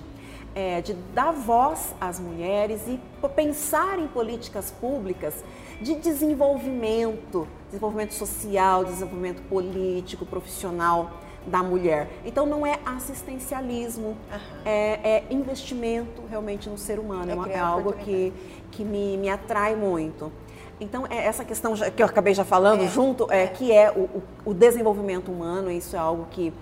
É, 0.61 0.81
de 0.81 0.93
dar 1.15 1.31
voz 1.31 1.95
às 2.01 2.19
mulheres 2.19 2.81
e 2.89 2.99
pensar 3.29 3.97
em 3.97 4.09
políticas 4.09 4.73
públicas 4.73 5.45
de 5.81 5.95
desenvolvimento, 5.95 7.47
desenvolvimento 7.67 8.13
social, 8.15 8.85
desenvolvimento 8.85 9.41
político, 9.43 10.27
profissional 10.27 11.13
da 11.47 11.63
mulher. 11.63 12.09
Então 12.25 12.45
não 12.45 12.67
é 12.67 12.81
assistencialismo, 12.85 14.17
é, 14.65 14.99
é, 15.05 15.25
investimento 15.31 16.23
realmente 16.29 16.69
no 16.69 16.77
ser 16.77 16.99
humano. 16.99 17.31
É, 17.31 17.35
uma, 17.37 17.49
é 17.51 17.59
algo 17.59 17.93
que, 17.93 18.33
que 18.73 18.83
me, 18.83 19.17
me 19.17 19.29
atrai 19.29 19.77
muito. 19.77 20.33
Então, 20.81 21.07
é 21.11 21.27
essa 21.27 21.45
questão 21.45 21.75
que 21.75 22.03
eu 22.03 22.07
acabei 22.07 22.35
já 22.35 22.45
falando 22.45 22.85
é, 22.85 22.89
junto, 22.89 23.31
é, 23.33 23.45
é, 23.45 23.47
que 23.49 23.73
é 23.73 23.91
o, 23.91 24.23
o, 24.45 24.55
desenvolvimento 24.55 25.31
humano, 25.31 25.71
isso 25.71 25.97
é 25.97 25.99
algo 25.99 26.27
que 26.31 26.53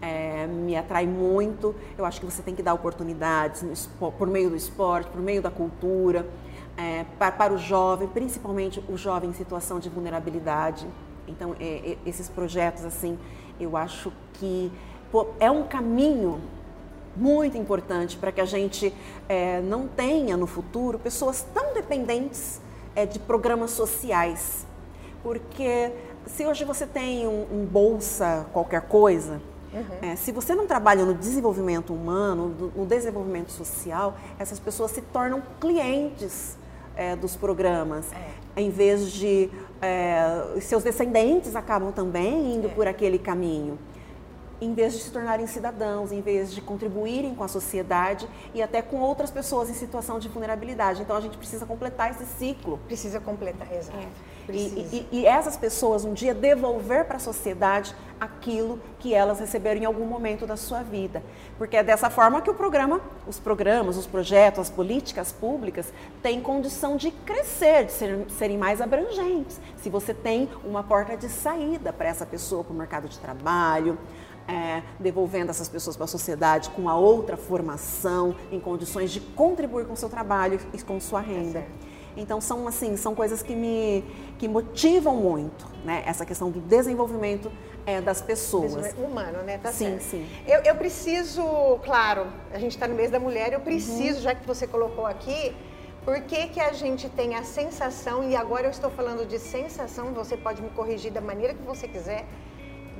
é, 0.00 0.46
me 0.46 0.76
atrai 0.76 1.06
muito. 1.06 1.74
Eu 1.96 2.04
acho 2.04 2.20
que 2.20 2.26
você 2.26 2.42
tem 2.42 2.54
que 2.54 2.62
dar 2.62 2.74
oportunidades 2.74 3.62
no, 3.62 4.12
por 4.12 4.28
meio 4.28 4.50
do 4.50 4.56
esporte, 4.56 5.10
por 5.10 5.20
meio 5.20 5.42
da 5.42 5.50
cultura, 5.50 6.26
é, 6.76 7.04
para, 7.18 7.32
para, 7.32 7.52
o 7.52 7.58
jovem, 7.58 8.08
principalmente 8.08 8.82
o 8.88 8.96
jovem 8.96 9.30
em 9.30 9.34
situação 9.34 9.78
de 9.78 9.88
vulnerabilidade. 9.88 10.86
Então, 11.28 11.54
é, 11.60 11.92
é, 11.92 11.98
esses 12.06 12.28
projetos, 12.28 12.84
assim, 12.84 13.18
eu 13.58 13.76
acho 13.76 14.12
que 14.34 14.72
pô, 15.12 15.28
é 15.38 15.50
um 15.50 15.64
caminho 15.64 16.40
muito 17.16 17.58
importante 17.58 18.16
para 18.16 18.32
que 18.32 18.40
a 18.40 18.44
gente 18.44 18.94
é, 19.28 19.60
não 19.60 19.86
tenha 19.86 20.36
no 20.36 20.46
futuro 20.46 20.98
pessoas 20.98 21.44
tão 21.52 21.74
dependentes 21.74 22.60
é, 22.94 23.04
de 23.04 23.18
programas 23.18 23.72
sociais. 23.72 24.66
Porque 25.22 25.92
se 26.26 26.46
hoje 26.46 26.64
você 26.64 26.86
tem 26.86 27.26
um, 27.26 27.46
um 27.52 27.66
bolsa 27.66 28.46
qualquer 28.52 28.82
coisa, 28.82 29.40
uhum. 29.72 30.10
é, 30.10 30.16
se 30.16 30.32
você 30.32 30.54
não 30.54 30.66
trabalha 30.66 31.04
no 31.04 31.14
desenvolvimento 31.14 31.92
humano, 31.92 32.72
no 32.74 32.86
desenvolvimento 32.86 33.50
social, 33.50 34.16
essas 34.38 34.58
pessoas 34.58 34.90
se 34.90 35.02
tornam 35.02 35.42
clientes 35.60 36.56
é, 36.96 37.16
dos 37.16 37.36
programas, 37.36 38.12
é. 38.12 38.60
em 38.60 38.70
vez 38.70 39.10
de 39.12 39.50
é, 39.80 40.58
seus 40.60 40.82
descendentes 40.82 41.56
acabam 41.56 41.92
também 41.92 42.54
indo 42.54 42.68
é. 42.68 42.70
por 42.70 42.86
aquele 42.86 43.18
caminho 43.18 43.78
em 44.60 44.74
vez 44.74 44.92
de 44.92 44.98
se 45.00 45.10
tornarem 45.10 45.46
cidadãos, 45.46 46.12
em 46.12 46.20
vez 46.20 46.52
de 46.52 46.60
contribuírem 46.60 47.34
com 47.34 47.42
a 47.42 47.48
sociedade 47.48 48.28
e 48.52 48.62
até 48.62 48.82
com 48.82 48.98
outras 49.00 49.30
pessoas 49.30 49.70
em 49.70 49.74
situação 49.74 50.18
de 50.18 50.28
vulnerabilidade. 50.28 51.00
Então 51.00 51.16
a 51.16 51.20
gente 51.20 51.38
precisa 51.38 51.64
completar 51.64 52.10
esse 52.10 52.26
ciclo. 52.26 52.78
Precisa 52.86 53.20
completar, 53.20 53.72
exato. 53.72 53.98
É. 53.98 54.08
E, 54.48 54.52
e, 54.52 55.08
e, 55.12 55.26
essas 55.26 55.56
pessoas 55.56 56.04
um 56.04 56.12
dia 56.12 56.34
devolver 56.34 57.04
para 57.04 57.16
a 57.16 57.20
sociedade 57.20 57.94
aquilo 58.20 58.78
que 58.98 59.14
elas 59.14 59.40
receberam 59.40 59.80
em 59.80 59.84
algum 59.84 60.04
momento 60.04 60.46
da 60.46 60.56
sua 60.56 60.82
vida. 60.82 61.22
Porque 61.56 61.76
é 61.76 61.82
dessa 61.82 62.10
forma 62.10 62.40
que 62.42 62.50
o 62.50 62.54
programa, 62.54 63.00
os 63.26 63.38
programas, 63.38 63.96
os 63.96 64.06
projetos, 64.06 64.60
as 64.60 64.70
políticas 64.70 65.32
públicas 65.32 65.92
têm 66.22 66.40
condição 66.40 66.96
de 66.96 67.10
crescer, 67.10 67.86
de 67.86 67.92
ser, 67.92 68.26
serem 68.30 68.58
mais 68.58 68.80
abrangentes. 68.80 69.60
Se 69.76 69.88
você 69.88 70.12
tem 70.12 70.48
uma 70.64 70.82
porta 70.82 71.16
de 71.16 71.28
saída 71.28 71.92
para 71.92 72.08
essa 72.08 72.26
pessoa 72.26 72.62
para 72.62 72.74
o 72.74 72.76
mercado 72.76 73.08
de 73.08 73.18
trabalho, 73.18 73.98
é, 74.50 74.82
devolvendo 74.98 75.50
essas 75.50 75.68
pessoas 75.68 75.96
para 75.96 76.04
a 76.04 76.08
sociedade 76.08 76.70
com 76.70 76.88
a 76.88 76.96
outra 76.96 77.36
formação, 77.36 78.34
em 78.50 78.58
condições 78.58 79.10
de 79.10 79.20
contribuir 79.20 79.86
com 79.86 79.92
o 79.92 79.96
seu 79.96 80.08
trabalho 80.08 80.60
e 80.74 80.82
com 80.82 81.00
sua 81.00 81.20
renda. 81.20 81.64
Então 82.16 82.40
são 82.40 82.66
assim, 82.66 82.96
são 82.96 83.14
coisas 83.14 83.42
que 83.42 83.54
me 83.54 84.04
que 84.38 84.48
motivam 84.48 85.16
muito, 85.16 85.66
né? 85.84 86.02
Essa 86.06 86.24
questão 86.24 86.50
do 86.50 86.60
desenvolvimento 86.60 87.50
é, 87.86 88.00
das 88.00 88.20
pessoas. 88.20 88.94
Humano, 88.96 89.42
né? 89.42 89.58
Tá 89.58 89.72
sim, 89.72 89.98
certo. 89.98 90.02
sim. 90.02 90.26
Eu, 90.46 90.60
eu 90.60 90.74
preciso, 90.76 91.42
claro, 91.84 92.26
a 92.52 92.58
gente 92.58 92.72
está 92.72 92.86
no 92.86 92.94
mês 92.94 93.10
da 93.10 93.20
mulher, 93.20 93.52
eu 93.52 93.60
preciso, 93.60 94.16
uhum. 94.16 94.22
já 94.22 94.34
que 94.34 94.46
você 94.46 94.66
colocou 94.66 95.06
aqui, 95.06 95.54
por 96.04 96.20
que, 96.22 96.48
que 96.48 96.60
a 96.60 96.72
gente 96.72 97.08
tem 97.10 97.34
a 97.34 97.42
sensação, 97.42 98.28
e 98.28 98.34
agora 98.34 98.66
eu 98.66 98.70
estou 98.70 98.90
falando 98.90 99.26
de 99.26 99.38
sensação, 99.38 100.12
você 100.14 100.36
pode 100.36 100.62
me 100.62 100.70
corrigir 100.70 101.12
da 101.12 101.20
maneira 101.20 101.52
que 101.52 101.62
você 101.62 101.86
quiser, 101.86 102.24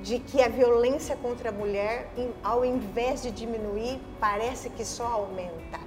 de 0.03 0.18
que 0.18 0.42
a 0.42 0.49
violência 0.49 1.16
contra 1.16 1.51
a 1.51 1.53
mulher, 1.53 2.11
ao 2.42 2.64
invés 2.64 3.23
de 3.23 3.31
diminuir, 3.31 4.01
parece 4.18 4.70
que 4.70 4.85
só 4.85 5.07
aumenta. 5.07 5.79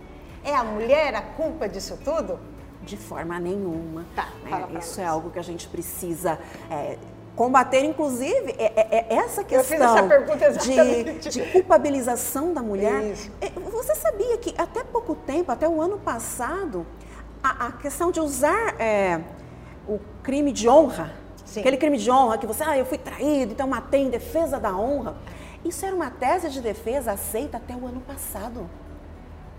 É 0.44 0.54
a 0.54 0.64
mulher 0.64 1.16
a 1.16 1.22
culpa 1.22 1.70
disso 1.70 1.98
tudo? 2.04 2.40
De 2.84 2.98
forma 2.98 3.40
nenhuma. 3.40 4.06
Tá, 4.16 4.30
né? 4.44 4.80
Isso 4.80 5.00
é 5.00 5.06
algo 5.06 5.30
que 5.30 5.40
a 5.40 5.44
gente 5.44 5.68
precisa 5.68 6.38
é, 6.70 6.98
combater, 7.36 7.84
inclusive, 7.84 8.56
é, 8.58 8.74
é, 8.76 9.08
é 9.10 9.16
essa 9.16 9.44
questão 9.44 9.98
essa 9.98 10.60
de, 10.60 11.30
de, 11.30 11.42
culpabilização 11.52 12.54
da 12.54 12.62
mulher. 12.62 13.04
Isso. 13.04 13.32
É, 13.40 13.50
você 13.50 13.96
sabia 13.96 14.38
que 14.38 14.54
até 14.58 14.84
pouco 14.84 15.16
tempo, 15.16 15.52
até 15.52 15.68
o 15.68 15.82
ano 15.82 15.98
passado, 15.98 16.86
a, 17.42 17.68
a 17.68 17.72
questão 17.72 18.12
de 18.12 18.20
usar 18.20 18.76
é, 18.80 19.22
o 19.88 20.00
crime 20.22 20.52
de 20.52 20.68
honra 20.68 21.24
Sim. 21.54 21.60
Aquele 21.60 21.78
crime 21.78 22.00
de 22.00 22.10
honra 22.10 22.38
que 22.40 22.48
você, 22.48 22.64
ah, 22.64 22.76
eu 22.76 22.84
fui 22.84 22.98
traído, 22.98 23.52
então 23.52 23.68
matei 23.68 24.02
em 24.02 24.10
defesa 24.10 24.60
da 24.60 24.76
honra. 24.76 25.16
Isso 25.64 25.86
era 25.86 25.96
uma 25.96 26.10
tese 26.10 26.50
de 26.50 26.60
defesa 26.60 27.12
aceita 27.12 27.58
até 27.58 27.76
o 27.76 27.86
ano 27.86 28.02
passado. 28.02 28.68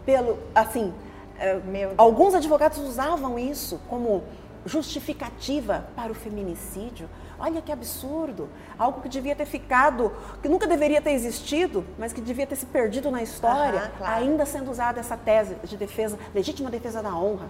Pelo, 0.04 0.40
assim, 0.52 0.92
é, 1.38 1.60
alguns 1.96 2.34
advogados 2.34 2.78
usavam 2.78 3.38
isso 3.38 3.80
como 3.88 4.22
justificativa 4.66 5.86
para 5.94 6.10
o 6.10 6.14
feminicídio. 6.14 7.08
Olha 7.38 7.60
que 7.60 7.72
absurdo! 7.72 8.48
Algo 8.78 9.02
que 9.02 9.08
devia 9.08 9.34
ter 9.34 9.44
ficado, 9.44 10.12
que 10.40 10.48
nunca 10.48 10.66
deveria 10.66 11.02
ter 11.02 11.10
existido, 11.10 11.84
mas 11.98 12.12
que 12.12 12.20
devia 12.20 12.46
ter 12.46 12.56
se 12.56 12.66
perdido 12.66 13.10
na 13.10 13.22
história, 13.22 13.92
claro. 13.98 14.14
ainda 14.14 14.46
sendo 14.46 14.70
usada 14.70 15.00
essa 15.00 15.16
tese 15.16 15.56
de 15.64 15.76
defesa, 15.76 16.18
legítima 16.34 16.70
defesa 16.70 17.02
da 17.02 17.14
honra 17.14 17.48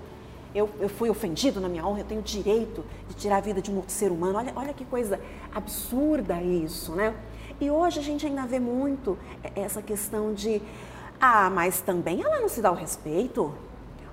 eu, 0.55 0.71
eu 0.79 0.89
fui 0.89 1.11
ofendido 1.11 1.61
na 1.61 1.69
minha 1.69 1.85
honra, 1.85 2.01
eu 2.01 2.05
tenho 2.05 2.23
direito 2.23 2.85
de 3.09 3.15
tirar 3.15 3.39
a 3.39 3.41
vida 3.41 3.61
de 3.61 3.71
um 3.71 3.77
outro 3.77 3.93
ser 3.93 4.13
humano. 4.13 4.39
Olha, 4.39 4.53
olha 4.55 4.73
que 4.73 4.85
coisa 4.85 5.21
absurda 5.53 6.41
isso, 6.41 6.93
né? 6.93 7.13
E 7.61 7.71
hoje 7.71 7.99
a 7.99 8.03
gente 8.03 8.25
ainda 8.25 8.47
vê 8.47 8.61
muito 8.61 9.19
essa 9.57 9.83
questão 9.83 10.33
de 10.33 10.63
Ah, 11.21 11.51
mas 11.51 11.81
também 11.81 12.23
ela 12.23 12.41
não 12.41 12.49
se 12.49 12.61
dá 12.61 12.71
o 12.71 12.75
respeito. 12.75 13.53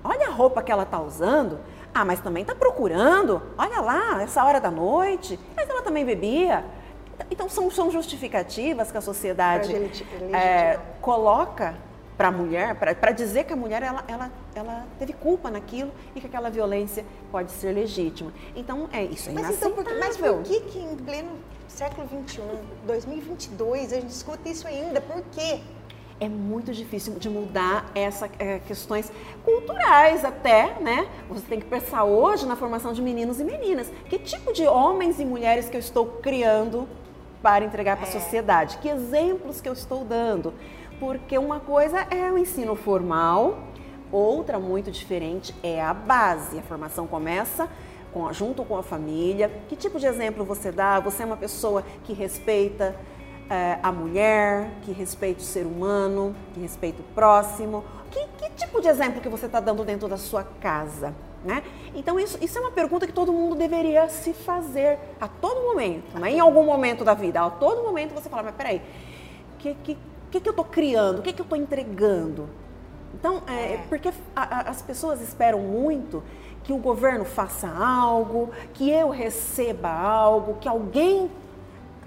Olha 0.04 0.28
a 0.28 0.30
roupa 0.30 0.62
que 0.62 0.72
ela 0.72 0.82
está 0.82 1.00
usando. 1.00 1.58
Ah, 1.94 2.04
mas 2.04 2.20
também 2.20 2.42
está 2.42 2.54
procurando. 2.54 3.42
Olha 3.56 3.80
lá, 3.80 4.22
essa 4.22 4.44
hora 4.44 4.60
da 4.60 4.70
noite. 4.70 5.38
Mas 5.54 5.68
ela 5.68 5.82
também 5.82 6.04
bebia. 6.04 6.64
Então 7.30 7.48
são, 7.48 7.70
são 7.70 7.90
justificativas 7.90 8.90
que 8.90 8.98
a 8.98 9.00
sociedade 9.00 9.74
é, 10.32 10.78
coloca 11.00 11.74
para 12.16 12.28
a 12.28 12.30
mulher, 12.30 12.74
para 12.76 13.10
dizer 13.10 13.44
que 13.44 13.52
a 13.52 13.56
mulher 13.56 13.82
ela, 13.82 14.04
ela, 14.06 14.30
ela 14.54 14.86
teve 14.98 15.12
culpa 15.12 15.50
naquilo 15.50 15.90
e 16.14 16.20
que 16.20 16.26
aquela 16.26 16.50
violência 16.50 17.04
pode 17.30 17.50
ser 17.52 17.72
legítima. 17.72 18.32
Então, 18.54 18.88
é 18.92 19.02
isso 19.02 19.30
é 19.30 19.32
mas, 19.32 19.56
então, 19.56 19.72
por, 19.72 19.84
mas 19.98 20.16
por 20.16 20.42
que, 20.42 20.60
que 20.60 20.78
em 20.78 20.94
pleno 20.96 21.30
século 21.66 22.06
XXI, 22.06 22.42
2022, 22.86 23.92
a 23.92 23.96
gente 23.96 24.10
escuta 24.10 24.48
isso 24.48 24.68
ainda? 24.68 25.00
Por 25.00 25.22
quê? 25.32 25.60
É 26.22 26.28
muito 26.28 26.72
difícil 26.72 27.14
de 27.14 27.28
mudar 27.28 27.90
essas 27.96 28.30
é, 28.38 28.60
questões 28.60 29.10
culturais 29.44 30.24
até, 30.24 30.76
né? 30.80 31.08
Você 31.28 31.42
tem 31.48 31.58
que 31.58 31.66
pensar 31.66 32.04
hoje 32.04 32.46
na 32.46 32.54
formação 32.54 32.92
de 32.92 33.02
meninos 33.02 33.40
e 33.40 33.44
meninas. 33.44 33.90
Que 34.08 34.20
tipo 34.20 34.52
de 34.52 34.64
homens 34.64 35.18
e 35.18 35.24
mulheres 35.24 35.68
que 35.68 35.76
eu 35.76 35.80
estou 35.80 36.06
criando 36.06 36.88
para 37.42 37.64
entregar 37.64 37.96
para 37.96 38.06
a 38.06 38.08
é. 38.08 38.12
sociedade? 38.12 38.78
Que 38.78 38.88
exemplos 38.88 39.60
que 39.60 39.68
eu 39.68 39.72
estou 39.72 40.04
dando? 40.04 40.54
Porque 41.00 41.36
uma 41.36 41.58
coisa 41.58 42.06
é 42.08 42.30
o 42.30 42.38
ensino 42.38 42.76
formal, 42.76 43.58
outra 44.12 44.60
muito 44.60 44.92
diferente 44.92 45.52
é 45.60 45.82
a 45.82 45.92
base. 45.92 46.56
A 46.56 46.62
formação 46.62 47.08
começa 47.08 47.68
com, 48.12 48.32
junto 48.32 48.64
com 48.64 48.76
a 48.76 48.82
família. 48.84 49.50
Que 49.68 49.74
tipo 49.74 49.98
de 49.98 50.06
exemplo 50.06 50.44
você 50.44 50.70
dá? 50.70 51.00
Você 51.00 51.24
é 51.24 51.26
uma 51.26 51.36
pessoa 51.36 51.82
que 52.04 52.12
respeita 52.12 52.94
é, 53.52 53.78
a 53.82 53.92
mulher, 53.92 54.70
que 54.80 54.92
respeita 54.92 55.40
o 55.40 55.44
ser 55.44 55.66
humano, 55.66 56.34
que 56.54 56.60
respeita 56.60 57.02
o 57.02 57.04
próximo? 57.14 57.84
Que, 58.10 58.26
que 58.38 58.50
tipo 58.54 58.80
de 58.80 58.88
exemplo 58.88 59.20
que 59.20 59.28
você 59.28 59.44
está 59.44 59.60
dando 59.60 59.84
dentro 59.84 60.08
da 60.08 60.16
sua 60.16 60.42
casa? 60.42 61.14
Né? 61.44 61.62
Então, 61.94 62.18
isso, 62.18 62.38
isso 62.40 62.56
é 62.56 62.60
uma 62.62 62.70
pergunta 62.70 63.06
que 63.06 63.12
todo 63.12 63.30
mundo 63.30 63.54
deveria 63.54 64.08
se 64.08 64.32
fazer 64.32 64.98
a 65.20 65.28
todo 65.28 65.60
momento, 65.60 66.18
né? 66.18 66.30
em 66.30 66.40
algum 66.40 66.64
momento 66.64 67.04
da 67.04 67.12
vida. 67.12 67.42
A 67.42 67.50
todo 67.50 67.82
momento 67.82 68.14
você 68.14 68.30
fala, 68.30 68.42
mas 68.42 68.54
peraí, 68.54 68.80
o 69.54 69.58
que, 69.58 69.74
que, 69.74 69.98
que, 70.30 70.40
que 70.40 70.48
eu 70.48 70.52
estou 70.52 70.64
criando? 70.64 71.18
O 71.18 71.22
que, 71.22 71.34
que 71.34 71.42
eu 71.42 71.44
estou 71.44 71.58
entregando? 71.58 72.48
Então, 73.12 73.42
é, 73.46 73.74
é. 73.74 73.84
porque 73.86 74.08
a, 74.34 74.42
a, 74.42 74.60
as 74.70 74.80
pessoas 74.80 75.20
esperam 75.20 75.58
muito 75.58 76.22
que 76.64 76.72
o 76.72 76.78
governo 76.78 77.26
faça 77.26 77.68
algo, 77.68 78.50
que 78.72 78.88
eu 78.88 79.10
receba 79.10 79.90
algo, 79.90 80.56
que 80.58 80.68
alguém 80.68 81.30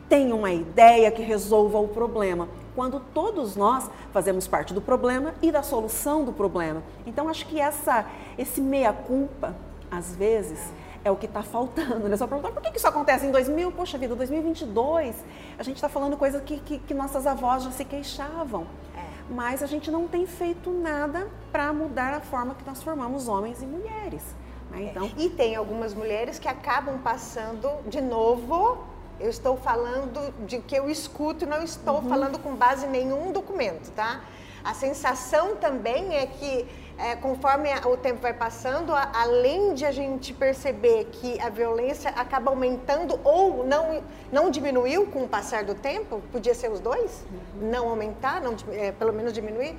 tem 0.09 0.31
uma 0.31 0.51
ideia 0.51 1.11
que 1.11 1.21
resolva 1.21 1.79
o 1.79 1.87
problema, 1.87 2.47
quando 2.75 2.99
todos 2.99 3.55
nós 3.55 3.89
fazemos 4.11 4.47
parte 4.47 4.73
do 4.73 4.81
problema 4.81 5.33
e 5.41 5.51
da 5.51 5.63
solução 5.63 6.23
do 6.23 6.33
problema. 6.33 6.83
Então 7.05 7.29
acho 7.29 7.45
que 7.47 7.59
essa, 7.59 8.05
esse 8.37 8.61
meia-culpa, 8.61 9.55
às 9.89 10.15
vezes, 10.15 10.59
é 11.03 11.11
o 11.11 11.15
que 11.15 11.25
está 11.25 11.41
faltando. 11.43 12.09
Né? 12.09 12.17
Só 12.17 12.27
perguntar 12.27 12.51
por 12.51 12.61
que, 12.61 12.71
que 12.71 12.77
isso 12.77 12.87
acontece 12.87 13.25
em 13.25 13.31
2000, 13.31 13.71
poxa 13.71 13.97
vida, 13.97 14.15
2022, 14.15 15.15
a 15.57 15.63
gente 15.63 15.75
está 15.75 15.87
falando 15.87 16.17
coisas 16.17 16.41
que, 16.41 16.59
que, 16.59 16.79
que, 16.79 16.93
nossas 16.93 17.25
avós 17.25 17.63
já 17.63 17.71
se 17.71 17.85
queixavam. 17.85 18.65
É. 18.95 19.05
Mas 19.29 19.63
a 19.63 19.67
gente 19.67 19.89
não 19.89 20.07
tem 20.07 20.25
feito 20.25 20.69
nada 20.71 21.27
para 21.51 21.71
mudar 21.71 22.13
a 22.13 22.19
forma 22.19 22.55
que 22.55 22.65
nós 22.65 22.83
formamos 22.83 23.27
homens 23.27 23.61
e 23.61 23.65
mulheres. 23.65 24.23
Né? 24.71 24.83
É. 24.83 24.89
Então... 24.89 25.11
E 25.17 25.29
tem 25.29 25.55
algumas 25.55 25.93
mulheres 25.93 26.39
que 26.39 26.47
acabam 26.47 26.97
passando 26.99 27.69
de 27.87 28.01
novo 28.01 28.94
eu 29.19 29.29
estou 29.29 29.57
falando 29.57 30.33
de 30.45 30.59
que 30.59 30.75
eu 30.75 30.89
escuto, 30.89 31.45
não 31.45 31.61
estou 31.61 31.95
uhum. 31.95 32.09
falando 32.09 32.39
com 32.39 32.55
base 32.55 32.85
em 32.85 32.89
nenhum 32.89 33.31
documento, 33.31 33.91
tá? 33.91 34.21
A 34.63 34.73
sensação 34.73 35.55
também 35.55 36.15
é 36.15 36.25
que, 36.25 36.65
é, 36.97 37.15
conforme 37.15 37.69
o 37.85 37.95
tempo 37.97 38.21
vai 38.21 38.33
passando, 38.33 38.93
a, 38.93 39.11
além 39.13 39.75
de 39.75 39.85
a 39.85 39.91
gente 39.91 40.33
perceber 40.33 41.05
que 41.11 41.39
a 41.39 41.49
violência 41.49 42.09
acaba 42.09 42.49
aumentando 42.49 43.19
ou 43.23 43.63
não, 43.65 44.03
não 44.31 44.49
diminuiu 44.49 45.05
com 45.05 45.23
o 45.23 45.27
passar 45.27 45.63
do 45.63 45.75
tempo, 45.75 46.21
podia 46.31 46.55
ser 46.55 46.71
os 46.71 46.79
dois, 46.79 47.23
uhum. 47.29 47.69
não 47.69 47.89
aumentar, 47.89 48.41
não, 48.41 48.55
é, 48.71 48.91
pelo 48.91 49.13
menos 49.13 49.33
diminuir, 49.33 49.75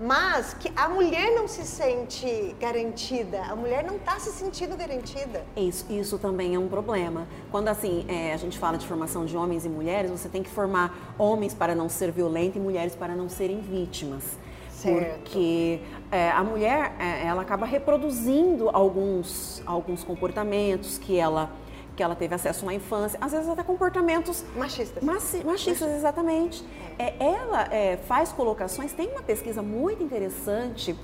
mas 0.00 0.54
que 0.54 0.72
a 0.74 0.88
mulher 0.88 1.34
não 1.34 1.46
se 1.46 1.64
sente 1.64 2.54
garantida, 2.58 3.42
a 3.42 3.54
mulher 3.54 3.84
não 3.84 3.96
está 3.96 4.18
se 4.18 4.30
sentindo 4.30 4.76
garantida. 4.76 5.44
Isso, 5.56 5.86
isso 5.90 6.18
também 6.18 6.54
é 6.54 6.58
um 6.58 6.68
problema. 6.68 7.26
Quando 7.50 7.68
assim 7.68 8.04
é, 8.08 8.32
a 8.32 8.36
gente 8.36 8.58
fala 8.58 8.76
de 8.76 8.86
formação 8.86 9.24
de 9.24 9.36
homens 9.36 9.64
e 9.64 9.68
mulheres, 9.68 10.10
você 10.10 10.28
tem 10.28 10.42
que 10.42 10.50
formar 10.50 11.14
homens 11.18 11.54
para 11.54 11.74
não 11.74 11.88
ser 11.88 12.10
violento 12.10 12.58
e 12.58 12.60
mulheres 12.60 12.94
para 12.94 13.14
não 13.14 13.28
serem 13.28 13.60
vítimas. 13.60 14.22
Certo. 14.70 15.20
Porque 15.20 15.80
é, 16.10 16.30
a 16.30 16.42
mulher 16.42 16.94
é, 16.98 17.26
ela 17.26 17.42
acaba 17.42 17.64
reproduzindo 17.64 18.68
alguns, 18.70 19.62
alguns 19.64 20.04
comportamentos 20.04 20.98
que 20.98 21.16
ela 21.16 21.50
que 21.96 22.02
ela 22.02 22.14
teve 22.14 22.34
acesso 22.34 22.66
na 22.66 22.74
infância, 22.74 23.18
às 23.20 23.32
vezes 23.32 23.48
até 23.48 23.62
comportamentos 23.62 24.44
machistas. 24.56 25.02
Maci 25.02 25.44
machistas, 25.44 25.90
exatamente. 25.92 26.64
É, 26.98 27.14
ela 27.18 27.62
é, 27.72 27.96
faz 27.96 28.32
colocações, 28.32 28.92
tem 28.92 29.08
uma 29.08 29.22
pesquisa 29.22 29.62
muito 29.62 30.02
interessante 30.02 30.96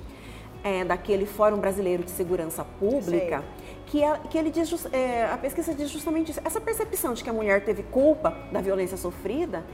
é, 0.65 0.85
daquele 0.85 1.27
Fórum 1.27 1.59
Brasileiro 1.59 2.03
de 2.03 2.11
Segurança 2.11 2.65
Pública, 2.79 3.45
que, 3.87 4.03
é, 4.03 4.19
que 4.29 4.37
ele 4.37 4.51
diz, 4.51 4.87
é, 4.93 5.25
a 5.25 5.39
pesquisa 5.39 5.75
diz 5.75 5.91
justamente 5.91 6.33
isso, 6.33 6.41
essa 6.45 6.61
percepção 6.61 7.15
de 7.15 7.23
que 7.23 7.31
a 7.31 7.33
mulher 7.33 7.65
teve 7.65 7.83
culpa 7.85 8.37
da 8.53 8.61
violência 8.61 8.97
sofrida, 8.97 9.65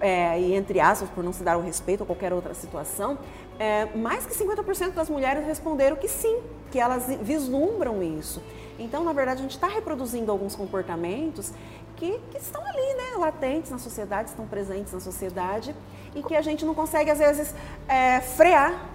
é, 0.00 0.38
e 0.38 0.54
entre 0.54 0.80
aspas, 0.80 1.08
por 1.08 1.24
não 1.24 1.32
se 1.32 1.42
dar 1.42 1.56
o 1.56 1.62
respeito 1.62 2.00
ou 2.00 2.06
qualquer 2.06 2.32
outra 2.32 2.52
situação, 2.52 3.18
é, 3.58 3.86
mais 3.96 4.26
que 4.26 4.34
50% 4.34 4.90
das 4.90 5.08
mulheres 5.08 5.46
responderam 5.46 5.96
que 5.96 6.08
sim, 6.08 6.40
que 6.70 6.78
elas 6.78 7.06
vislumbram 7.22 8.02
isso. 8.02 8.42
Então, 8.78 9.04
na 9.04 9.12
verdade, 9.12 9.40
a 9.40 9.42
gente 9.42 9.54
está 9.54 9.68
reproduzindo 9.68 10.30
alguns 10.30 10.54
comportamentos 10.56 11.52
que, 11.96 12.18
que, 12.30 12.38
estão 12.38 12.60
ali, 12.66 12.94
né, 12.94 13.16
latentes 13.18 13.70
na 13.70 13.78
sociedade, 13.78 14.30
estão 14.30 14.46
presentes 14.46 14.92
na 14.92 15.00
sociedade 15.00 15.74
e 16.14 16.22
que 16.22 16.34
a 16.34 16.42
gente 16.42 16.64
não 16.64 16.74
consegue, 16.74 17.10
às 17.10 17.18
vezes, 17.18 17.54
é, 17.88 18.20
frear 18.20 18.90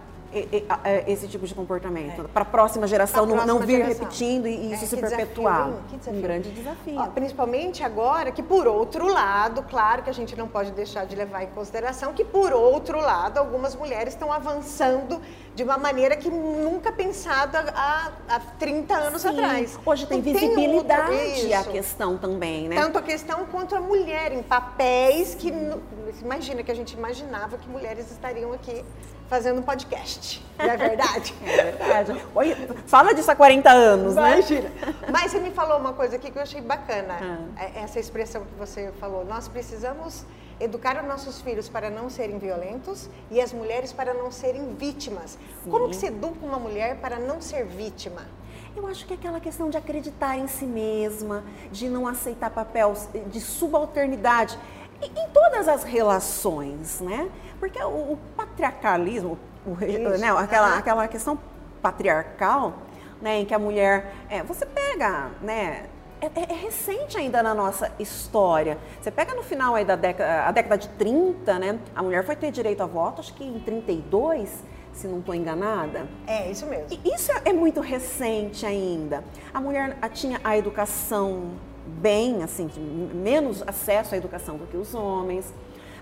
esse 1.07 1.27
tipo 1.27 1.45
de 1.47 1.55
comportamento, 1.55 2.21
é. 2.21 2.23
para 2.25 2.43
a 2.43 2.45
próxima 2.45 2.86
geração 2.86 3.25
não, 3.25 3.45
não 3.45 3.59
vir 3.59 3.77
geração. 3.77 4.03
repetindo 4.03 4.47
e, 4.47 4.73
isso 4.73 4.84
é, 4.84 4.88
se 4.88 4.97
perpetuar. 4.97 5.71
Desafio, 5.91 6.13
um 6.13 6.21
grande 6.21 6.51
desafio. 6.51 6.99
Ó, 6.99 7.07
principalmente 7.07 7.84
agora 7.84 8.32
que, 8.32 8.43
por 8.43 8.67
outro 8.67 9.07
lado, 9.07 9.63
claro 9.63 10.03
que 10.03 10.09
a 10.09 10.13
gente 10.13 10.36
não 10.36 10.47
pode 10.47 10.71
deixar 10.71 11.05
de 11.05 11.15
levar 11.15 11.43
em 11.43 11.47
consideração 11.47 12.13
que, 12.13 12.23
por 12.23 12.53
outro 12.53 12.99
lado, 12.99 13.39
algumas 13.39 13.75
mulheres 13.75 14.13
estão 14.13 14.32
avançando 14.32 15.19
de 15.55 15.63
uma 15.63 15.77
maneira 15.77 16.15
que 16.15 16.30
nunca 16.30 16.91
pensada 16.91 17.65
há, 17.75 18.11
há 18.30 18.39
30 18.39 18.93
anos 18.93 19.21
Sim. 19.23 19.30
atrás. 19.30 19.80
Hoje 19.86 20.05
tem 20.05 20.19
então, 20.19 20.34
visibilidade 20.34 21.41
tem 21.41 21.53
a 21.53 21.63
questão 21.63 22.17
também, 22.17 22.69
né? 22.69 22.75
Tanto 22.75 22.97
a 22.97 23.01
questão 23.01 23.45
quanto 23.47 23.75
a 23.75 23.82
mulher 23.82 24.32
em 24.32 24.43
papéis 24.43 25.34
que, 25.34 25.51
imagina, 26.21 26.63
que 26.63 26.71
a 26.71 26.75
gente 26.75 26.93
imaginava 26.93 27.57
que 27.57 27.67
mulheres 27.67 28.11
estariam 28.11 28.53
aqui 28.53 28.86
fazendo 29.30 29.59
um 29.59 29.61
podcast. 29.61 30.43
Não 30.57 30.65
é 30.65 30.75
verdade? 30.75 31.34
é 31.45 31.71
verdade. 31.71 32.25
Oi, 32.36 32.55
fala 32.88 33.13
disso 33.13 33.32
há 33.32 33.36
40 33.36 33.69
anos, 33.69 34.15
né? 34.15 34.34
Imagina. 34.34 34.71
Mas 35.09 35.32
você 35.32 35.39
me 35.39 35.51
falou 35.51 35.77
uma 35.77 35.93
coisa 35.93 36.15
aqui 36.15 36.32
que 36.32 36.38
eu 36.38 36.41
achei 36.41 36.59
bacana. 36.59 37.17
Ah. 37.55 37.63
É, 37.63 37.84
essa 37.84 37.99
expressão 37.99 38.43
que 38.43 38.55
você 38.57 38.91
falou. 38.99 39.23
Nós 39.23 39.47
precisamos 39.47 40.25
educar 40.59 41.01
os 41.01 41.07
nossos 41.07 41.39
filhos 41.41 41.69
para 41.69 41.89
não 41.89 42.09
serem 42.09 42.38
violentos 42.38 43.09
e 43.32 43.39
as 43.39 43.53
mulheres 43.53 43.93
para 43.93 44.13
não 44.13 44.32
serem 44.32 44.75
vítimas. 44.75 45.38
Sim. 45.63 45.69
Como 45.69 45.88
que 45.89 45.95
se 45.95 46.07
educa 46.07 46.45
uma 46.45 46.59
mulher 46.59 46.97
para 46.97 47.17
não 47.19 47.39
ser 47.39 47.65
vítima? 47.65 48.23
Eu 48.75 48.86
acho 48.88 49.05
que 49.05 49.13
é 49.13 49.15
aquela 49.15 49.39
questão 49.39 49.69
de 49.69 49.77
acreditar 49.77 50.38
em 50.38 50.47
si 50.47 50.65
mesma, 50.65 51.43
de 51.71 51.89
não 51.89 52.07
aceitar 52.07 52.49
papéis 52.49 53.09
de 53.27 53.41
subalternidade 53.41 54.57
em 55.07 55.29
todas 55.29 55.67
as 55.67 55.83
relações, 55.83 56.99
né? 57.01 57.29
Porque 57.59 57.81
o, 57.81 58.13
o 58.13 58.19
patriarcalismo, 58.35 59.37
o, 59.65 59.71
né, 59.75 60.31
aquela, 60.37 60.77
aquela 60.77 61.07
questão 61.07 61.37
patriarcal, 61.81 62.73
né, 63.21 63.39
em 63.39 63.45
que 63.45 63.53
a 63.53 63.59
mulher, 63.59 64.13
é, 64.29 64.41
você 64.43 64.65
pega, 64.65 65.29
né, 65.41 65.85
é, 66.21 66.25
é, 66.25 66.51
é, 66.51 66.53
recente 66.53 67.17
ainda 67.17 67.41
na 67.41 67.53
nossa 67.53 67.91
história. 67.99 68.77
Você 69.01 69.11
pega 69.11 69.33
no 69.33 69.43
final 69.43 69.75
aí 69.75 69.85
da 69.85 69.95
década, 69.95 70.47
a 70.47 70.51
década 70.51 70.77
de 70.77 70.87
30, 70.89 71.59
né, 71.59 71.79
a 71.95 72.03
mulher 72.03 72.25
foi 72.25 72.35
ter 72.35 72.51
direito 72.51 72.81
a 72.81 72.85
voto, 72.85 73.21
acho 73.21 73.33
que 73.33 73.43
em 73.43 73.59
32, 73.59 74.63
se 74.93 75.07
não 75.07 75.19
estou 75.19 75.33
enganada. 75.33 76.07
É, 76.27 76.49
isso 76.49 76.65
mesmo. 76.65 76.87
E 76.91 77.13
isso 77.13 77.31
é 77.45 77.53
muito 77.53 77.79
recente 77.79 78.65
ainda. 78.65 79.23
A 79.53 79.61
mulher 79.61 79.97
tinha 80.13 80.39
a 80.43 80.57
educação 80.57 81.51
bem, 82.01 82.43
assim, 82.43 82.69
menos 83.13 83.63
acesso 83.67 84.15
à 84.15 84.17
educação 84.17 84.57
do 84.57 84.65
que 84.67 84.77
os 84.77 84.93
homens. 84.93 85.53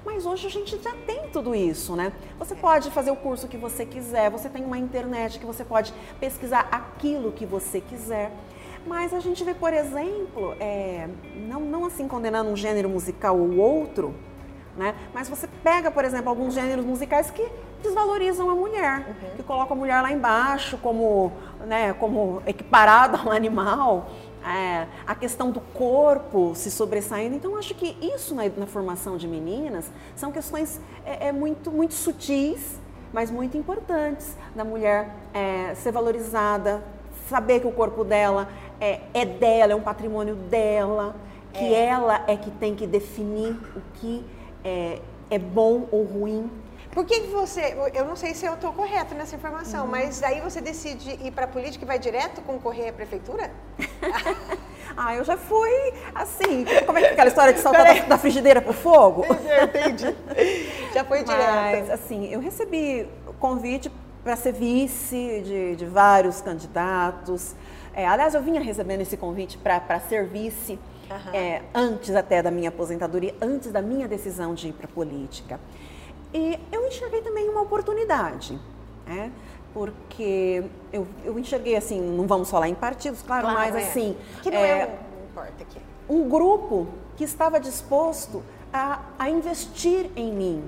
Mas 0.05 0.25
hoje 0.25 0.47
a 0.47 0.49
gente 0.49 0.81
já 0.81 0.93
tem 1.05 1.29
tudo 1.29 1.53
isso, 1.53 1.95
né? 1.95 2.13
Você 2.39 2.55
pode 2.55 2.89
fazer 2.91 3.11
o 3.11 3.15
curso 3.15 3.47
que 3.47 3.57
você 3.57 3.85
quiser, 3.85 4.29
você 4.29 4.47
tem 4.47 4.63
uma 4.63 4.77
internet 4.77 5.39
que 5.39 5.45
você 5.45 5.65
pode 5.65 5.93
pesquisar 6.19 6.67
aquilo 6.71 7.31
que 7.31 7.45
você 7.45 7.81
quiser. 7.81 8.31
Mas 8.85 9.13
a 9.13 9.19
gente 9.19 9.43
vê, 9.43 9.53
por 9.53 9.73
exemplo, 9.73 10.55
é, 10.61 11.09
não, 11.35 11.59
não 11.59 11.85
assim 11.85 12.07
condenando 12.07 12.49
um 12.49 12.55
gênero 12.55 12.87
musical 12.87 13.37
ou 13.37 13.57
outro, 13.57 14.15
né? 14.77 14.95
Mas 15.13 15.27
você 15.27 15.47
pega, 15.61 15.91
por 15.91 16.05
exemplo, 16.05 16.29
alguns 16.29 16.53
gêneros 16.53 16.85
musicais 16.85 17.29
que 17.29 17.45
desvalorizam 17.81 18.49
a 18.49 18.55
mulher, 18.55 19.07
uhum. 19.07 19.35
que 19.35 19.43
colocam 19.43 19.75
a 19.75 19.79
mulher 19.79 20.01
lá 20.01 20.11
embaixo 20.11 20.77
como, 20.77 21.33
né, 21.65 21.93
como 21.93 22.41
equiparada 22.45 23.17
a 23.17 23.23
um 23.23 23.31
animal. 23.31 24.09
É, 24.47 24.87
a 25.05 25.13
questão 25.13 25.51
do 25.51 25.59
corpo 25.59 26.53
se 26.55 26.71
sobressaindo. 26.71 27.35
Então, 27.35 27.57
acho 27.57 27.73
que 27.75 27.97
isso 28.01 28.33
na, 28.33 28.43
na 28.49 28.65
formação 28.65 29.17
de 29.17 29.27
meninas 29.27 29.91
são 30.15 30.31
questões 30.31 30.79
é, 31.05 31.27
é, 31.27 31.31
muito, 31.31 31.71
muito 31.71 31.93
sutis, 31.93 32.79
mas 33.11 33.29
muito 33.29 33.57
importantes 33.57 34.35
da 34.55 34.63
mulher 34.63 35.09
é, 35.33 35.75
ser 35.75 35.91
valorizada, 35.91 36.83
saber 37.29 37.59
que 37.59 37.67
o 37.67 37.71
corpo 37.71 38.03
dela 38.03 38.47
é, 38.79 39.01
é 39.13 39.25
dela, 39.25 39.73
é 39.73 39.75
um 39.75 39.81
patrimônio 39.81 40.35
dela, 40.35 41.15
que 41.53 41.73
é. 41.73 41.85
ela 41.85 42.23
é 42.27 42.37
que 42.37 42.51
tem 42.51 42.75
que 42.75 42.85
definir 42.85 43.55
o 43.75 43.81
que 43.95 44.23
é, 44.63 45.01
é 45.29 45.39
bom 45.39 45.87
ou 45.91 46.03
ruim. 46.03 46.49
Por 46.97 47.05
que 47.05 47.19
você, 47.27 47.77
eu 47.93 48.05
não 48.05 48.15
sei 48.15 48.33
se 48.33 48.43
eu 48.43 48.55
estou 48.55 48.73
correto 48.73 49.13
nessa 49.13 49.35
informação, 49.35 49.85
uhum. 49.85 49.91
mas 49.91 50.23
aí 50.23 50.41
você 50.41 50.59
decide 50.59 51.11
ir 51.23 51.29
para 51.29 51.45
a 51.45 51.47
política 51.47 51.85
e 51.85 51.87
vai 51.87 51.99
direto 51.99 52.41
concorrer 52.41 52.89
à 52.89 52.91
prefeitura? 52.91 53.51
ah, 54.97 55.15
eu 55.15 55.23
já 55.23 55.37
fui 55.37 55.93
assim, 56.15 56.65
como 56.87 56.97
é 56.97 57.01
que 57.01 57.07
é 57.09 57.11
aquela 57.11 57.27
história 57.27 57.53
de 57.53 57.59
saltar 57.59 57.85
da, 57.85 58.01
da 58.07 58.17
frigideira 58.17 58.63
pro 58.63 58.73
fogo? 58.73 59.27
Entendi, 59.29 60.15
já 60.91 61.03
foi 61.03 61.23
direto. 61.23 61.51
Mas, 61.51 61.91
assim, 61.91 62.33
eu 62.33 62.39
recebi 62.39 63.07
convite 63.37 63.91
para 64.23 64.35
ser 64.35 64.53
vice 64.53 65.43
de, 65.45 65.75
de 65.75 65.85
vários 65.85 66.41
candidatos. 66.41 67.55
É, 67.93 68.07
aliás, 68.07 68.33
eu 68.33 68.41
vinha 68.41 68.59
recebendo 68.59 69.01
esse 69.01 69.17
convite 69.17 69.55
para 69.55 69.99
ser 69.99 70.25
vice 70.25 70.79
uhum. 71.11 71.31
é, 71.31 71.61
antes 71.75 72.15
até 72.15 72.41
da 72.41 72.49
minha 72.49 72.69
aposentadoria, 72.69 73.35
antes 73.39 73.71
da 73.71 73.83
minha 73.83 74.07
decisão 74.07 74.55
de 74.55 74.69
ir 74.69 74.73
para 74.73 74.87
a 74.87 74.89
política. 74.91 75.59
E 76.33 76.59
eu 76.71 76.87
enxerguei 76.87 77.21
também 77.21 77.49
uma 77.49 77.61
oportunidade, 77.61 78.59
né? 79.05 79.31
porque 79.77 80.63
eu, 80.91 81.05
eu 81.23 81.37
enxerguei 81.37 81.75
assim, 81.75 82.01
não 82.01 82.25
vamos 82.25 82.49
falar 82.49 82.67
em 82.67 82.73
partidos, 82.73 83.21
claro, 83.21 83.43
claro 83.43 83.59
mas 83.59 83.75
é. 83.75 83.87
assim. 83.87 84.17
Que 84.41 84.49
não, 84.49 84.57
é, 84.57 84.69
é, 84.69 84.99
importa 85.29 85.61
aqui. 85.61 85.79
Um 86.09 86.27
grupo 86.27 86.87
que 87.15 87.23
estava 87.23 87.59
disposto 87.59 88.41
a, 88.73 89.01
a 89.19 89.29
investir 89.29 90.09
em 90.15 90.31
mim, 90.33 90.63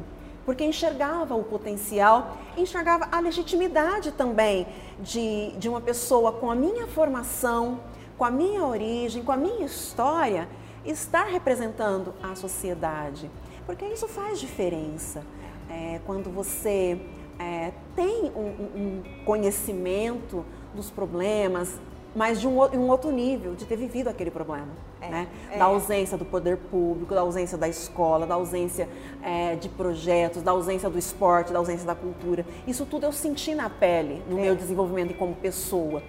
porque 0.45 0.63
enxergava 0.63 1.33
o 1.33 1.43
potencial, 1.43 2.37
enxergava 2.55 3.07
a 3.11 3.19
legitimidade 3.19 4.11
também 4.11 4.67
de, 4.99 5.53
de 5.57 5.67
uma 5.67 5.81
pessoa 5.81 6.31
com 6.31 6.51
a 6.51 6.55
minha 6.55 6.85
formação, 6.85 7.79
com 8.15 8.25
a 8.25 8.29
minha 8.29 8.63
origem, 8.63 9.23
com 9.23 9.31
a 9.31 9.37
minha 9.37 9.65
história, 9.65 10.47
estar 10.85 11.25
representando 11.25 12.13
a 12.21 12.35
sociedade. 12.35 13.31
Porque 13.65 13.85
isso 13.85 14.07
faz 14.07 14.39
diferença. 14.39 15.23
É, 15.69 15.99
quando 16.05 16.29
você 16.29 16.99
é, 17.37 17.71
tem 17.95 18.31
um, 18.35 18.41
um, 18.75 19.03
conhecimento 19.23 20.43
dos 20.73 20.89
problemas, 20.89 21.79
mas 22.15 22.41
de 22.41 22.47
um, 22.47 22.59
um, 22.59 22.89
outro 22.89 23.11
nível, 23.11 23.55
de 23.55 23.65
ter 23.65 23.75
vivido 23.75 24.07
aquele 24.07 24.31
problema. 24.31 24.67
É, 24.99 25.09
né? 25.09 25.27
É. 25.51 25.57
Da 25.57 25.65
ausência 25.65 26.17
do 26.17 26.25
poder 26.25 26.57
público, 26.57 27.13
da 27.13 27.21
ausência 27.21 27.57
da 27.57 27.69
escola, 27.69 28.25
da 28.25 28.35
ausência 28.35 28.89
é, 29.23 29.55
de 29.55 29.69
projetos, 29.69 30.41
da 30.41 30.51
ausência 30.51 30.89
do 30.89 30.97
esporte, 30.97 31.53
da 31.53 31.59
ausência 31.59 31.85
da 31.85 31.95
cultura. 31.95 32.45
Isso 32.67 32.85
tudo 32.85 33.05
eu 33.05 33.11
senti 33.11 33.55
na 33.55 33.69
pele, 33.69 34.21
no 34.29 34.37
é. 34.39 34.41
meu 34.41 34.55
desenvolvimento 34.55 35.15
como 35.15 35.33
pessoa. 35.35 36.03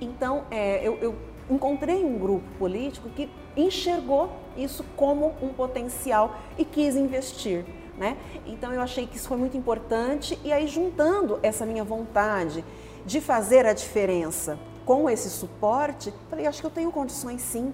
Então, 0.00 0.44
eu, 0.82 0.98
eu 0.98 1.14
encontrei 1.50 2.04
um 2.04 2.18
grupo 2.18 2.44
político 2.58 3.08
que 3.08 3.30
enxergou 3.56 4.30
isso 4.56 4.84
como 4.96 5.32
um 5.40 5.48
potencial 5.48 6.36
e 6.58 6.64
quis 6.64 6.96
investir. 6.96 7.64
Né? 7.98 8.16
Então 8.46 8.72
eu 8.72 8.80
achei 8.80 9.06
que 9.06 9.16
isso 9.16 9.26
foi 9.26 9.38
muito 9.38 9.56
importante 9.56 10.38
e 10.44 10.52
aí 10.52 10.66
juntando 10.66 11.38
essa 11.42 11.64
minha 11.64 11.82
vontade 11.82 12.62
de 13.06 13.22
fazer 13.22 13.64
a 13.64 13.72
diferença 13.72 14.58
com 14.84 15.08
esse 15.08 15.30
suporte, 15.30 16.12
falei, 16.28 16.46
acho 16.46 16.60
que 16.60 16.66
eu 16.66 16.70
tenho 16.70 16.92
condições 16.92 17.40
sim 17.40 17.72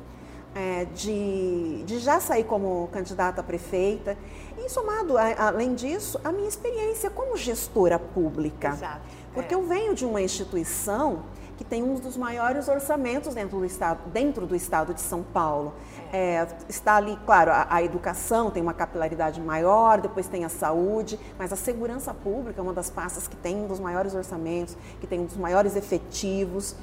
é, 0.54 0.84
de, 0.94 1.82
de 1.84 1.98
já 1.98 2.20
sair 2.20 2.44
como 2.44 2.88
candidata 2.92 3.40
a 3.40 3.44
prefeita 3.44 4.16
e 4.58 4.68
somado, 4.68 5.18
a, 5.18 5.48
além 5.48 5.74
disso, 5.74 6.20
a 6.22 6.30
minha 6.30 6.48
experiência 6.48 7.10
como 7.10 7.36
gestora 7.36 7.98
pública. 7.98 8.68
Exato. 8.68 9.00
Porque 9.34 9.54
é. 9.54 9.56
eu 9.56 9.66
venho 9.66 9.94
de 9.94 10.04
uma 10.04 10.20
instituição 10.20 11.24
que 11.62 11.68
tem 11.68 11.80
um 11.80 11.94
dos 11.94 12.16
maiores 12.16 12.66
orçamentos 12.66 13.34
dentro 13.34 13.58
do 13.58 13.64
estado, 13.64 14.10
dentro 14.10 14.46
do 14.46 14.56
estado 14.56 14.92
de 14.92 15.00
São 15.00 15.22
Paulo. 15.22 15.72
É, 16.12 16.44
está 16.68 16.96
ali, 16.96 17.16
claro, 17.24 17.52
a, 17.52 17.68
a, 17.70 17.82
educação 17.82 18.50
tem 18.50 18.60
uma 18.60 18.74
capilaridade 18.74 19.40
maior, 19.40 20.00
depois 20.00 20.26
tem 20.26 20.44
a 20.44 20.48
saúde, 20.48 21.18
mas 21.38 21.52
a 21.52 21.56
segurança 21.56 22.12
pública 22.12 22.60
é 22.60 22.62
uma 22.62 22.72
das 22.72 22.90
pastas 22.90 23.28
que 23.28 23.36
tem 23.36 23.56
um 23.56 23.68
dos 23.68 23.78
maiores 23.78 24.12
orçamentos, 24.12 24.76
que 25.00 25.06
tem 25.06 25.20
um 25.20 25.24
dos 25.24 25.36
maiores 25.36 25.76
efetivos. 25.76 26.74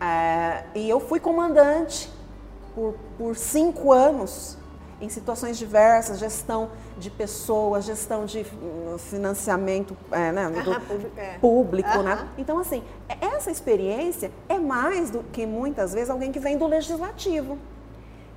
É, 0.00 0.64
e 0.74 0.88
eu 0.88 0.98
fui 0.98 1.20
comandante 1.20 2.10
por, 2.74 2.94
por 3.18 3.36
cinco 3.36 3.92
anos 3.92 4.56
em 5.02 5.08
situações 5.08 5.58
diversas, 5.58 6.20
gestão 6.20 6.70
de 6.96 7.10
pessoas, 7.10 7.84
gestão 7.84 8.24
de 8.24 8.46
hum, 8.62 8.96
financiamento 8.96 9.96
é, 10.12 10.30
né, 10.30 10.52
é. 11.16 11.38
público, 11.40 12.02
né? 12.02 12.28
Então, 12.38 12.60
assim, 12.60 12.84
essa 13.20 13.50
experiência 13.50 14.30
é 14.48 14.58
mais 14.58 15.10
do 15.10 15.24
que 15.24 15.44
muitas 15.44 15.92
vezes 15.92 16.08
alguém 16.08 16.30
que 16.30 16.38
vem 16.38 16.56
do 16.56 16.68
legislativo, 16.68 17.58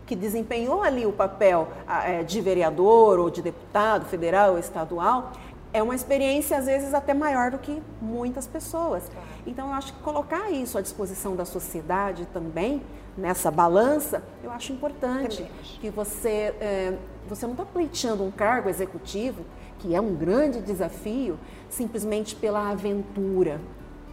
que 0.07 0.15
desempenhou 0.15 0.81
ali 0.81 1.05
o 1.05 1.13
papel 1.13 1.67
é, 2.03 2.23
de 2.23 2.41
vereador 2.41 3.19
ou 3.19 3.29
de 3.29 3.43
deputado 3.43 4.05
federal 4.05 4.53
ou 4.53 4.59
estadual, 4.59 5.33
é 5.71 5.83
uma 5.83 5.93
experiência 5.93 6.57
às 6.57 6.65
vezes 6.65 6.95
até 6.95 7.13
maior 7.13 7.51
do 7.51 7.59
que 7.59 7.83
muitas 8.01 8.47
pessoas. 8.47 9.03
Então, 9.45 9.67
eu 9.67 9.73
acho 9.73 9.93
que 9.93 9.99
colocar 9.99 10.49
isso 10.49 10.79
à 10.79 10.81
disposição 10.81 11.35
da 11.35 11.45
sociedade 11.45 12.25
também 12.33 12.81
nessa 13.17 13.49
balança, 13.49 14.23
eu 14.43 14.51
acho 14.51 14.73
importante 14.73 15.45
que 15.79 15.89
você, 15.89 16.53
é, 16.59 16.97
você 17.27 17.45
não 17.45 17.53
está 17.53 17.65
pleiteando 17.65 18.23
um 18.23 18.31
cargo 18.31 18.69
executivo, 18.69 19.45
que 19.79 19.95
é 19.95 20.01
um 20.01 20.15
grande 20.15 20.61
desafio, 20.61 21.37
simplesmente 21.69 22.35
pela 22.35 22.69
aventura, 22.69 23.59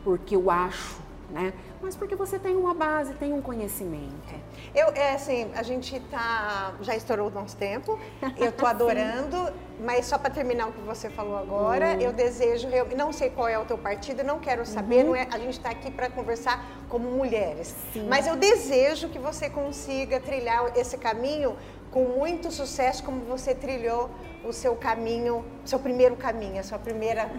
porque 0.04 0.36
eu 0.36 0.50
acho, 0.50 1.00
né? 1.30 1.52
Mas 1.82 1.96
porque 1.96 2.14
você 2.14 2.38
tem 2.38 2.54
uma 2.54 2.72
base, 2.72 3.12
tem 3.14 3.32
um 3.32 3.42
conhecimento. 3.42 4.34
Eu, 4.74 4.88
é 4.94 5.14
assim, 5.14 5.50
a 5.54 5.62
gente 5.62 5.98
tá, 6.02 6.74
já 6.80 6.94
estourou 6.94 7.28
o 7.28 7.30
nosso 7.30 7.56
tempo, 7.56 7.98
eu 8.38 8.50
estou 8.50 8.68
adorando, 8.68 9.52
mas 9.80 10.06
só 10.06 10.16
para 10.16 10.30
terminar 10.30 10.68
o 10.68 10.72
que 10.72 10.80
você 10.80 11.10
falou 11.10 11.36
agora, 11.36 11.94
uhum. 11.94 12.00
eu 12.00 12.12
desejo, 12.12 12.68
eu 12.68 12.86
não 12.96 13.12
sei 13.12 13.30
qual 13.30 13.48
é 13.48 13.58
o 13.58 13.64
teu 13.64 13.76
partido, 13.76 14.22
não 14.22 14.38
quero 14.38 14.64
saber, 14.64 15.00
uhum. 15.00 15.08
não 15.08 15.16
é, 15.16 15.26
a 15.30 15.38
gente 15.38 15.58
está 15.58 15.70
aqui 15.70 15.90
para 15.90 16.08
conversar 16.08 16.64
como 16.88 17.10
mulheres, 17.10 17.74
Sim. 17.92 18.06
mas 18.08 18.26
eu 18.26 18.36
desejo 18.36 19.08
que 19.08 19.18
você 19.18 19.50
consiga 19.50 20.20
trilhar 20.20 20.72
esse 20.76 20.96
caminho 20.96 21.56
com 21.90 22.04
muito 22.04 22.50
sucesso, 22.50 23.02
como 23.02 23.20
você 23.24 23.54
trilhou 23.54 24.08
o 24.44 24.52
seu 24.52 24.74
caminho, 24.76 25.44
seu 25.64 25.78
primeiro 25.78 26.16
caminho, 26.16 26.60
a 26.60 26.62
sua 26.62 26.78
primeira 26.78 27.30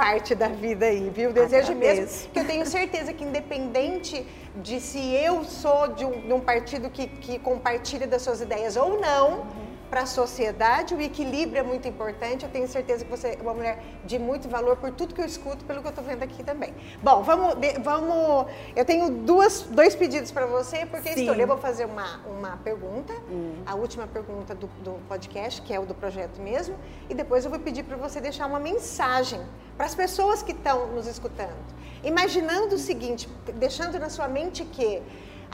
parte 0.00 0.34
da 0.34 0.48
vida 0.48 0.86
aí, 0.86 1.10
viu? 1.14 1.30
Desejo 1.30 1.74
mesmo 1.74 2.30
que 2.32 2.40
eu 2.40 2.46
tenho 2.46 2.64
certeza 2.64 3.12
que 3.12 3.22
independente 3.22 4.26
de 4.56 4.80
se 4.80 4.98
eu 5.14 5.44
sou 5.44 5.88
de 5.88 6.06
um, 6.06 6.12
de 6.22 6.32
um 6.32 6.40
partido 6.40 6.88
que, 6.88 7.06
que, 7.06 7.38
compartilha 7.38 8.06
das 8.06 8.22
suas 8.22 8.40
ideias 8.40 8.76
ou 8.76 8.98
não, 8.98 9.44
para 9.90 10.02
a 10.02 10.06
sociedade, 10.06 10.94
o 10.94 11.00
equilíbrio 11.00 11.58
é 11.58 11.62
muito 11.62 11.88
importante. 11.88 12.44
Eu 12.44 12.50
tenho 12.50 12.68
certeza 12.68 13.04
que 13.04 13.10
você 13.10 13.36
é 13.38 13.42
uma 13.42 13.52
mulher 13.52 13.82
de 14.04 14.18
muito 14.18 14.48
valor 14.48 14.76
por 14.76 14.92
tudo 14.92 15.14
que 15.14 15.20
eu 15.20 15.24
escuto, 15.26 15.64
pelo 15.64 15.80
que 15.80 15.88
eu 15.88 15.90
estou 15.90 16.04
vendo 16.04 16.22
aqui 16.22 16.44
também. 16.44 16.72
Bom, 17.02 17.22
vamos, 17.22 17.56
vamos. 17.82 18.46
Eu 18.76 18.84
tenho 18.84 19.10
duas, 19.10 19.62
dois 19.62 19.96
pedidos 19.96 20.30
para 20.30 20.46
você, 20.46 20.86
porque 20.86 21.12
Sim. 21.12 21.20
estou. 21.20 21.34
Eu 21.34 21.46
vou 21.46 21.58
fazer 21.58 21.86
uma, 21.86 22.20
uma 22.26 22.56
pergunta, 22.58 23.12
hum. 23.28 23.62
a 23.66 23.74
última 23.74 24.06
pergunta 24.06 24.54
do, 24.54 24.68
do 24.84 24.92
podcast, 25.08 25.60
que 25.62 25.74
é 25.74 25.80
o 25.80 25.84
do 25.84 25.94
projeto 25.94 26.40
mesmo, 26.40 26.76
e 27.08 27.14
depois 27.14 27.44
eu 27.44 27.50
vou 27.50 27.58
pedir 27.58 27.82
para 27.82 27.96
você 27.96 28.20
deixar 28.20 28.46
uma 28.46 28.60
mensagem 28.60 29.40
para 29.76 29.86
as 29.86 29.94
pessoas 29.94 30.42
que 30.42 30.52
estão 30.52 30.86
nos 30.88 31.06
escutando. 31.06 31.56
Imaginando 32.04 32.76
o 32.76 32.78
seguinte, 32.78 33.28
deixando 33.54 33.98
na 33.98 34.08
sua 34.08 34.28
mente 34.28 34.64
que 34.64 35.02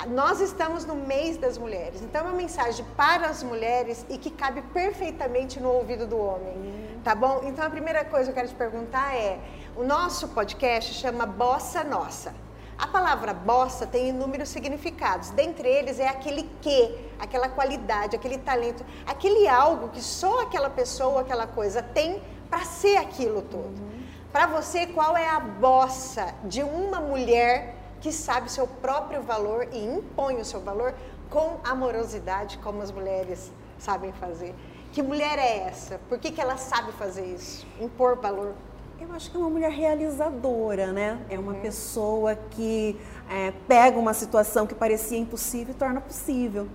nós 0.05 0.41
estamos 0.41 0.85
no 0.85 0.95
mês 0.95 1.37
das 1.39 1.57
mulheres, 1.57 2.03
então 2.03 2.21
é 2.21 2.25
uma 2.25 2.37
mensagem 2.37 2.85
para 2.97 3.29
as 3.29 3.43
mulheres 3.43 4.05
e 4.11 4.19
que 4.19 4.31
cabe 4.31 4.61
perfeitamente 4.75 5.59
no 5.59 5.71
ouvido 5.71 6.07
do 6.07 6.19
homem, 6.19 7.01
tá 7.03 7.15
bom? 7.15 7.41
Então 7.45 7.65
a 7.65 7.71
primeira 7.71 8.05
coisa 8.05 8.25
que 8.25 8.31
eu 8.31 8.35
quero 8.35 8.49
te 8.49 8.55
perguntar 8.55 9.17
é: 9.17 9.39
o 9.75 9.83
nosso 9.83 10.29
podcast 10.29 10.93
chama 10.95 11.25
Bossa 11.25 11.83
Nossa. 11.83 12.35
A 12.79 12.87
palavra 12.87 13.33
bossa 13.33 13.87
tem 13.87 14.11
inúmeros 14.11 14.51
significados. 14.51 15.31
Dentre 15.31 15.67
eles 15.67 15.99
é 15.99 16.09
aquele 16.09 16.43
que, 16.61 16.95
aquela 17.19 17.49
qualidade, 17.49 18.15
aquele 18.15 18.37
talento, 18.37 18.85
aquele 19.07 19.49
algo 19.49 19.89
que 19.89 20.03
só 20.03 20.43
aquela 20.43 20.69
pessoa, 20.69 21.23
aquela 21.23 21.47
coisa 21.47 21.83
tem 21.83 22.23
para 22.51 22.65
ser 22.67 22.99
aquilo 22.99 23.41
tudo. 23.41 23.81
Uhum. 23.81 24.03
Para 24.31 24.47
você, 24.47 24.87
qual 24.87 25.17
é 25.17 25.27
a 25.27 25.41
bossa 25.41 26.35
de 26.45 26.63
uma 26.63 27.01
mulher 27.01 27.76
que 28.07 28.13
sabe 28.13 28.49
seu 28.49 28.69
próprio 28.69 29.21
valor 29.21 29.67
e 29.73 29.85
impõe 29.85 30.37
o 30.37 30.45
seu 30.45 30.61
valor 30.61 30.95
com 31.29 31.59
amorosidade, 31.65 32.57
como 32.59 32.81
as 32.81 32.93
mulheres 32.93 33.51
sabem 33.81 34.13
fazer. 34.13 34.55
Que 34.93 35.03
mulher 35.03 35.37
é 35.41 35.67
essa? 35.67 35.99
Por 36.09 36.17
que, 36.17 36.31
que 36.31 36.41
ela 36.41 36.57
sabe 36.57 36.93
fazer 36.93 37.27
isso? 37.27 37.67
Impor 37.81 38.15
valor. 38.15 38.55
Eu 39.01 39.13
acho 39.13 39.29
que 39.29 39.37
é 39.37 39.41
uma 39.41 39.51
mulher 39.51 39.73
realizadora, 39.73 40.93
né? 40.93 41.21
É 41.29 41.37
uma 41.37 41.55
uhum. 41.55 41.61
pessoa 41.61 42.37
que 42.37 42.97
é, 43.29 43.53
pega 43.67 43.99
uma 43.99 44.15
situação 44.15 44.69
que 44.69 44.75
parecia 44.77 45.19
impossível 45.19 45.75
e 45.75 45.77
torna 45.77 46.01
possível. 46.01 46.69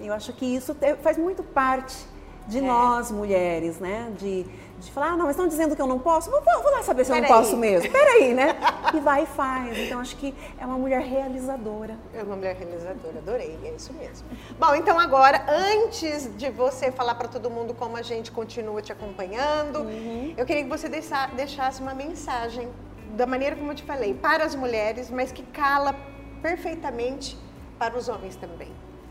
Eu 0.00 0.14
acho 0.14 0.32
que 0.32 0.46
isso 0.46 0.76
faz 1.02 1.18
muito 1.18 1.42
parte 1.42 2.06
de 2.46 2.58
é. 2.58 2.60
nós 2.60 3.10
mulheres, 3.10 3.80
né? 3.80 4.12
De, 4.16 4.46
de 4.80 4.92
falar, 4.92 5.08
ah, 5.08 5.16
não, 5.16 5.26
mas 5.26 5.30
estão 5.30 5.48
dizendo 5.48 5.74
que 5.74 5.82
eu 5.82 5.86
não 5.86 5.98
posso? 5.98 6.30
Vou, 6.30 6.40
vou 6.40 6.72
lá 6.72 6.82
saber 6.82 7.04
se 7.04 7.10
Pera 7.10 7.24
eu 7.24 7.28
não 7.28 7.36
aí. 7.36 7.42
posso 7.42 7.56
mesmo. 7.56 7.90
Peraí, 7.90 8.32
né? 8.32 8.56
E 8.94 9.00
vai 9.00 9.24
e 9.24 9.26
faz. 9.26 9.76
Então, 9.78 10.00
acho 10.00 10.16
que 10.16 10.34
é 10.58 10.64
uma 10.64 10.78
mulher 10.78 11.00
realizadora. 11.00 11.96
É 12.14 12.22
uma 12.22 12.36
mulher 12.36 12.56
realizadora, 12.56 13.18
adorei, 13.18 13.58
é 13.64 13.70
isso 13.70 13.92
mesmo. 13.92 14.26
Bom, 14.58 14.74
então 14.74 14.98
agora, 14.98 15.44
antes 15.48 16.30
de 16.36 16.50
você 16.50 16.92
falar 16.92 17.14
para 17.16 17.28
todo 17.28 17.50
mundo 17.50 17.74
como 17.74 17.96
a 17.96 18.02
gente 18.02 18.30
continua 18.30 18.80
te 18.80 18.92
acompanhando, 18.92 19.80
uhum. 19.80 20.34
eu 20.36 20.46
queria 20.46 20.62
que 20.62 20.68
você 20.68 20.88
deixasse 20.88 21.82
uma 21.82 21.94
mensagem, 21.94 22.68
da 23.16 23.26
maneira 23.26 23.56
como 23.56 23.72
eu 23.72 23.74
te 23.74 23.82
falei, 23.82 24.14
para 24.14 24.44
as 24.44 24.54
mulheres, 24.54 25.10
mas 25.10 25.32
que 25.32 25.42
cala 25.42 25.94
perfeitamente 26.40 27.36
para 27.78 27.96
os 27.96 28.08
homens 28.08 28.36
também. 28.36 28.70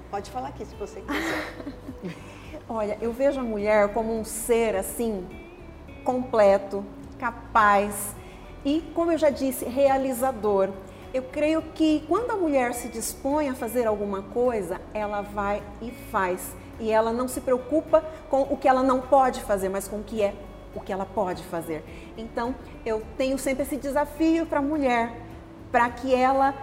Pode 0.09 0.31
falar 0.31 0.49
aqui 0.49 0.65
se 0.65 0.75
você 0.75 1.01
quiser. 1.01 2.15
Olha, 2.69 2.97
eu 3.01 3.11
vejo 3.13 3.39
a 3.39 3.43
mulher 3.43 3.93
como 3.93 4.17
um 4.17 4.23
ser 4.23 4.75
assim, 4.75 5.25
completo, 6.07 6.85
capaz 7.19 8.15
e, 8.63 8.81
como 8.95 9.11
eu 9.11 9.17
já 9.17 9.29
disse, 9.29 9.65
realizador. 9.65 10.69
Eu 11.13 11.23
creio 11.23 11.61
que 11.75 12.05
quando 12.07 12.31
a 12.31 12.35
mulher 12.37 12.73
se 12.73 12.87
dispõe 12.87 13.49
a 13.49 13.53
fazer 13.53 13.85
alguma 13.85 14.21
coisa, 14.21 14.79
ela 14.93 15.21
vai 15.21 15.61
e 15.81 15.91
faz. 16.09 16.55
E 16.79 16.89
ela 16.89 17.11
não 17.11 17.27
se 17.27 17.41
preocupa 17.41 18.05
com 18.29 18.43
o 18.43 18.55
que 18.55 18.69
ela 18.69 18.81
não 18.81 19.01
pode 19.01 19.41
fazer, 19.41 19.67
mas 19.67 19.85
com 19.85 19.97
o 19.97 20.03
que 20.03 20.23
é 20.23 20.33
o 20.73 20.79
que 20.79 20.93
ela 20.93 21.05
pode 21.05 21.43
fazer. 21.43 21.83
Então, 22.17 22.55
eu 22.85 23.03
tenho 23.17 23.37
sempre 23.37 23.63
esse 23.63 23.75
desafio 23.75 24.45
para 24.45 24.59
a 24.59 24.61
mulher, 24.61 25.11
para 25.73 25.89
que 25.89 26.15
ela, 26.15 26.53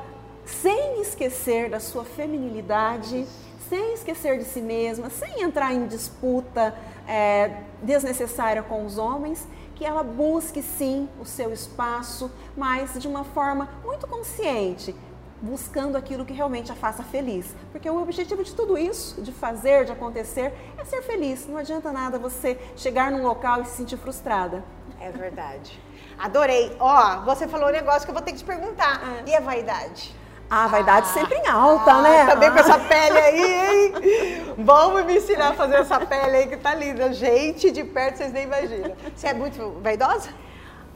sem 0.47 1.03
esquecer 1.03 1.69
da 1.69 1.81
sua 1.81 2.05
feminilidade, 2.05 3.27
sem 3.69 3.95
esquecer 3.95 4.39
de 4.39 4.45
si 4.45 4.61
mesma, 4.61 5.11
sem 5.11 5.43
entrar 5.43 5.73
em 5.73 5.87
disputa 5.87 6.75
é, 7.07 7.63
desnecessária 7.83 8.63
com 8.63 8.85
os 8.85 8.99
homens, 8.99 9.47
que 9.75 9.85
ela 9.85 10.03
busque 10.03 10.63
sim 10.63 11.09
o 11.21 11.25
seu 11.25 11.53
espaço, 11.53 12.31
mas 12.57 12.95
de 12.99 13.09
uma 13.09 13.25
forma 13.25 13.69
muito 13.85 14.07
consciente, 14.07 14.95
buscando 15.43 15.97
aquilo 15.97 16.25
que 16.25 16.33
realmente 16.33 16.71
a 16.71 16.75
faça 16.75 17.03
feliz. 17.03 17.55
Porque 17.73 17.91
o 17.91 18.01
objetivo 18.01 18.43
de 18.45 18.55
tudo 18.55 18.79
isso, 18.79 19.21
de 19.21 19.33
fazer, 19.33 19.85
de 19.85 19.93
acontecer, 19.93 20.55
é 20.79 20.85
ser 20.85 21.03
feliz. 21.03 21.47
Não 21.47 21.59
adianta 21.59 21.93
nada 21.93 22.19
você 22.19 22.59
chegar 22.77 23.11
num 23.11 23.23
local 23.23 23.63
e 23.63 23.65
se 23.65 23.77
sentir 23.77 23.97
frustrada. 23.97 24.65
É 25.01 25.11
verdade. 25.11 25.79
Adorei. 26.19 26.75
Ó, 26.79 27.21
você 27.25 27.49
falou 27.49 27.69
um 27.69 27.73
negócio 27.73 28.03
que 28.03 28.11
eu 28.11 28.15
vou 28.15 28.23
ter 28.23 28.33
que 28.33 28.39
te 28.39 28.45
perguntar. 28.45 29.01
Ah. 29.03 29.23
E 29.27 29.35
a 29.35 29.41
vaidade? 29.41 30.15
A 30.55 30.69
vaidade 30.69 31.09
ah, 31.11 31.13
sempre 31.13 31.35
em 31.37 31.49
alta, 31.49 31.91
ah, 31.91 32.01
né? 32.03 32.27
Também 32.27 32.49
com 32.53 32.59
essa 32.61 32.79
pele 32.79 33.19
aí, 33.19 33.43
hein? 33.91 34.55
Vamos 34.57 35.05
me 35.05 35.17
ensinar 35.17 35.49
a 35.49 35.55
fazer 35.55 35.75
essa 35.75 35.99
pele 35.99 36.37
aí 36.37 36.47
que 36.47 36.57
tá 36.57 36.73
linda. 36.77 37.13
Gente, 37.13 37.73
de 37.73 37.83
perto 37.83 38.19
vocês 38.19 38.33
nem 38.33 38.45
imaginam. 38.45 38.95
Você 39.17 39.27
é 39.27 39.35
muito 39.35 39.81
vaidosa? 39.83 40.31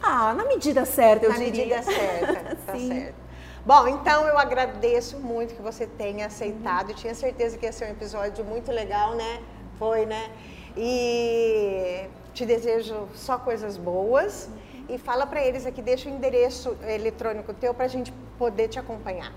Ah, 0.01 0.33
na 0.33 0.45
medida 0.45 0.85
certa, 0.85 1.27
eu 1.27 1.31
na 1.31 1.39
diria. 1.39 1.81
Na 1.81 1.83
medida 1.83 1.93
certa, 1.93 2.57
tá 2.67 2.73
Sim. 2.79 2.89
certo. 2.89 3.15
Bom, 3.67 3.89
então 3.89 4.29
eu 4.29 4.39
agradeço 4.39 5.19
muito 5.19 5.57
que 5.57 5.61
você 5.61 5.89
tenha 5.89 6.27
aceitado. 6.27 6.91
Eu 6.91 6.95
tinha 6.95 7.15
certeza 7.17 7.59
que 7.59 7.67
ia 7.67 7.73
ser 7.73 7.87
um 7.87 7.91
episódio 7.91 8.45
muito 8.45 8.71
legal, 8.71 9.17
né? 9.17 9.41
Foi, 9.77 10.07
né? 10.07 10.31
E 10.77 12.07
te 12.33 12.47
desejo 12.47 13.09
só 13.13 13.39
coisas 13.39 13.77
boas 13.77 14.49
e 14.89 14.99
fala 14.99 15.27
para 15.27 15.45
eles 15.45 15.67
aqui, 15.67 15.83
deixa 15.83 16.09
o 16.09 16.13
endereço 16.13 16.77
eletrônico 16.87 17.53
teu 17.53 17.75
para 17.75 17.87
a 17.87 17.89
gente 17.89 18.13
poder 18.39 18.69
te 18.69 18.79
acompanhar. 18.79 19.33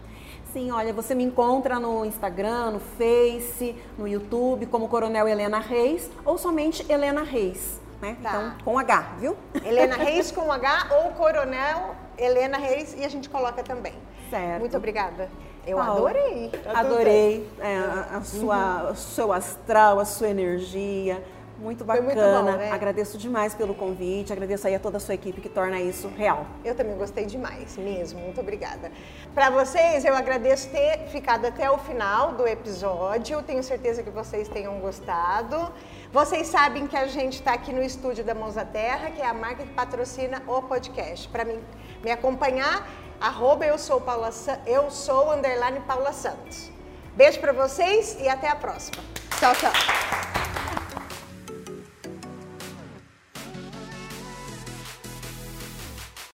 Sim, 0.53 0.69
olha, 0.71 0.91
você 0.91 1.15
me 1.15 1.23
encontra 1.23 1.79
no 1.79 2.03
Instagram, 2.03 2.71
no 2.71 2.79
Face, 2.79 3.73
no 3.97 4.05
YouTube, 4.05 4.65
como 4.65 4.89
Coronel 4.89 5.25
Helena 5.25 5.59
Reis 5.59 6.09
ou 6.25 6.37
somente 6.37 6.85
Helena 6.91 7.23
Reis, 7.23 7.79
né? 8.01 8.17
Tá. 8.21 8.29
Então, 8.29 8.53
com 8.65 8.77
H, 8.77 9.13
viu? 9.17 9.37
Helena 9.63 9.95
Reis 10.03 10.29
com 10.29 10.51
H 10.51 10.87
ou 10.91 11.11
Coronel 11.11 11.95
Helena 12.17 12.57
Reis 12.57 12.93
e 12.97 13.05
a 13.05 13.09
gente 13.09 13.29
coloca 13.29 13.63
também. 13.63 13.93
Certo. 14.29 14.59
Muito 14.59 14.75
obrigada. 14.75 15.29
Eu 15.65 15.77
Paulo, 15.77 16.07
adorei. 16.07 16.51
Adorei 16.73 17.49
é, 17.59 17.77
a, 17.77 18.17
a 18.17 18.21
sua, 18.21 18.83
uhum. 18.83 18.91
o 18.91 18.95
seu 18.95 19.31
astral, 19.31 19.99
a 19.99 20.05
sua 20.05 20.27
energia 20.29 21.23
muito 21.61 21.85
bacana. 21.85 22.05
Muito 22.05 22.19
bom, 22.19 22.57
né? 22.57 22.71
Agradeço 22.71 23.17
demais 23.17 23.53
pelo 23.53 23.73
convite, 23.73 24.33
agradeço 24.33 24.67
aí 24.67 24.75
a 24.75 24.79
toda 24.79 24.97
a 24.97 24.99
sua 24.99 25.13
equipe 25.13 25.39
que 25.39 25.47
torna 25.49 25.79
isso 25.79 26.07
real. 26.07 26.45
Eu 26.65 26.75
também 26.75 26.97
gostei 26.97 27.25
demais, 27.25 27.77
mesmo. 27.77 28.19
Muito 28.19 28.41
obrigada. 28.41 28.91
Para 29.33 29.49
vocês, 29.49 30.03
eu 30.03 30.15
agradeço 30.15 30.69
ter 30.69 31.07
ficado 31.09 31.45
até 31.45 31.69
o 31.69 31.77
final 31.77 32.33
do 32.33 32.47
episódio. 32.47 33.41
Tenho 33.43 33.63
certeza 33.63 34.01
que 34.01 34.09
vocês 34.09 34.49
tenham 34.49 34.79
gostado. 34.79 35.71
Vocês 36.11 36.47
sabem 36.47 36.87
que 36.87 36.97
a 36.97 37.07
gente 37.07 37.35
está 37.35 37.53
aqui 37.53 37.71
no 37.71 37.83
estúdio 37.83 38.23
da 38.23 38.33
Mãos 38.33 38.55
da 38.55 38.65
Terra, 38.65 39.11
que 39.11 39.21
é 39.21 39.27
a 39.27 39.33
marca 39.33 39.63
que 39.63 39.73
patrocina 39.73 40.41
o 40.47 40.61
podcast. 40.63 41.29
Para 41.29 41.45
mim 41.45 41.59
me 42.03 42.11
acompanhar, 42.11 42.87
arroba 43.19 43.65
eu 43.65 43.77
sou 43.77 44.01
Paula, 44.01 44.31
eu 44.65 44.89
sou 44.89 45.31
underline 45.31 45.79
Paula 45.81 46.11
Santos. 46.11 46.71
Beijo 47.15 47.39
para 47.39 47.51
vocês 47.53 48.17
e 48.19 48.27
até 48.27 48.49
a 48.49 48.55
próxima. 48.55 49.03
Tchau, 49.39 49.53
tchau. 49.55 50.70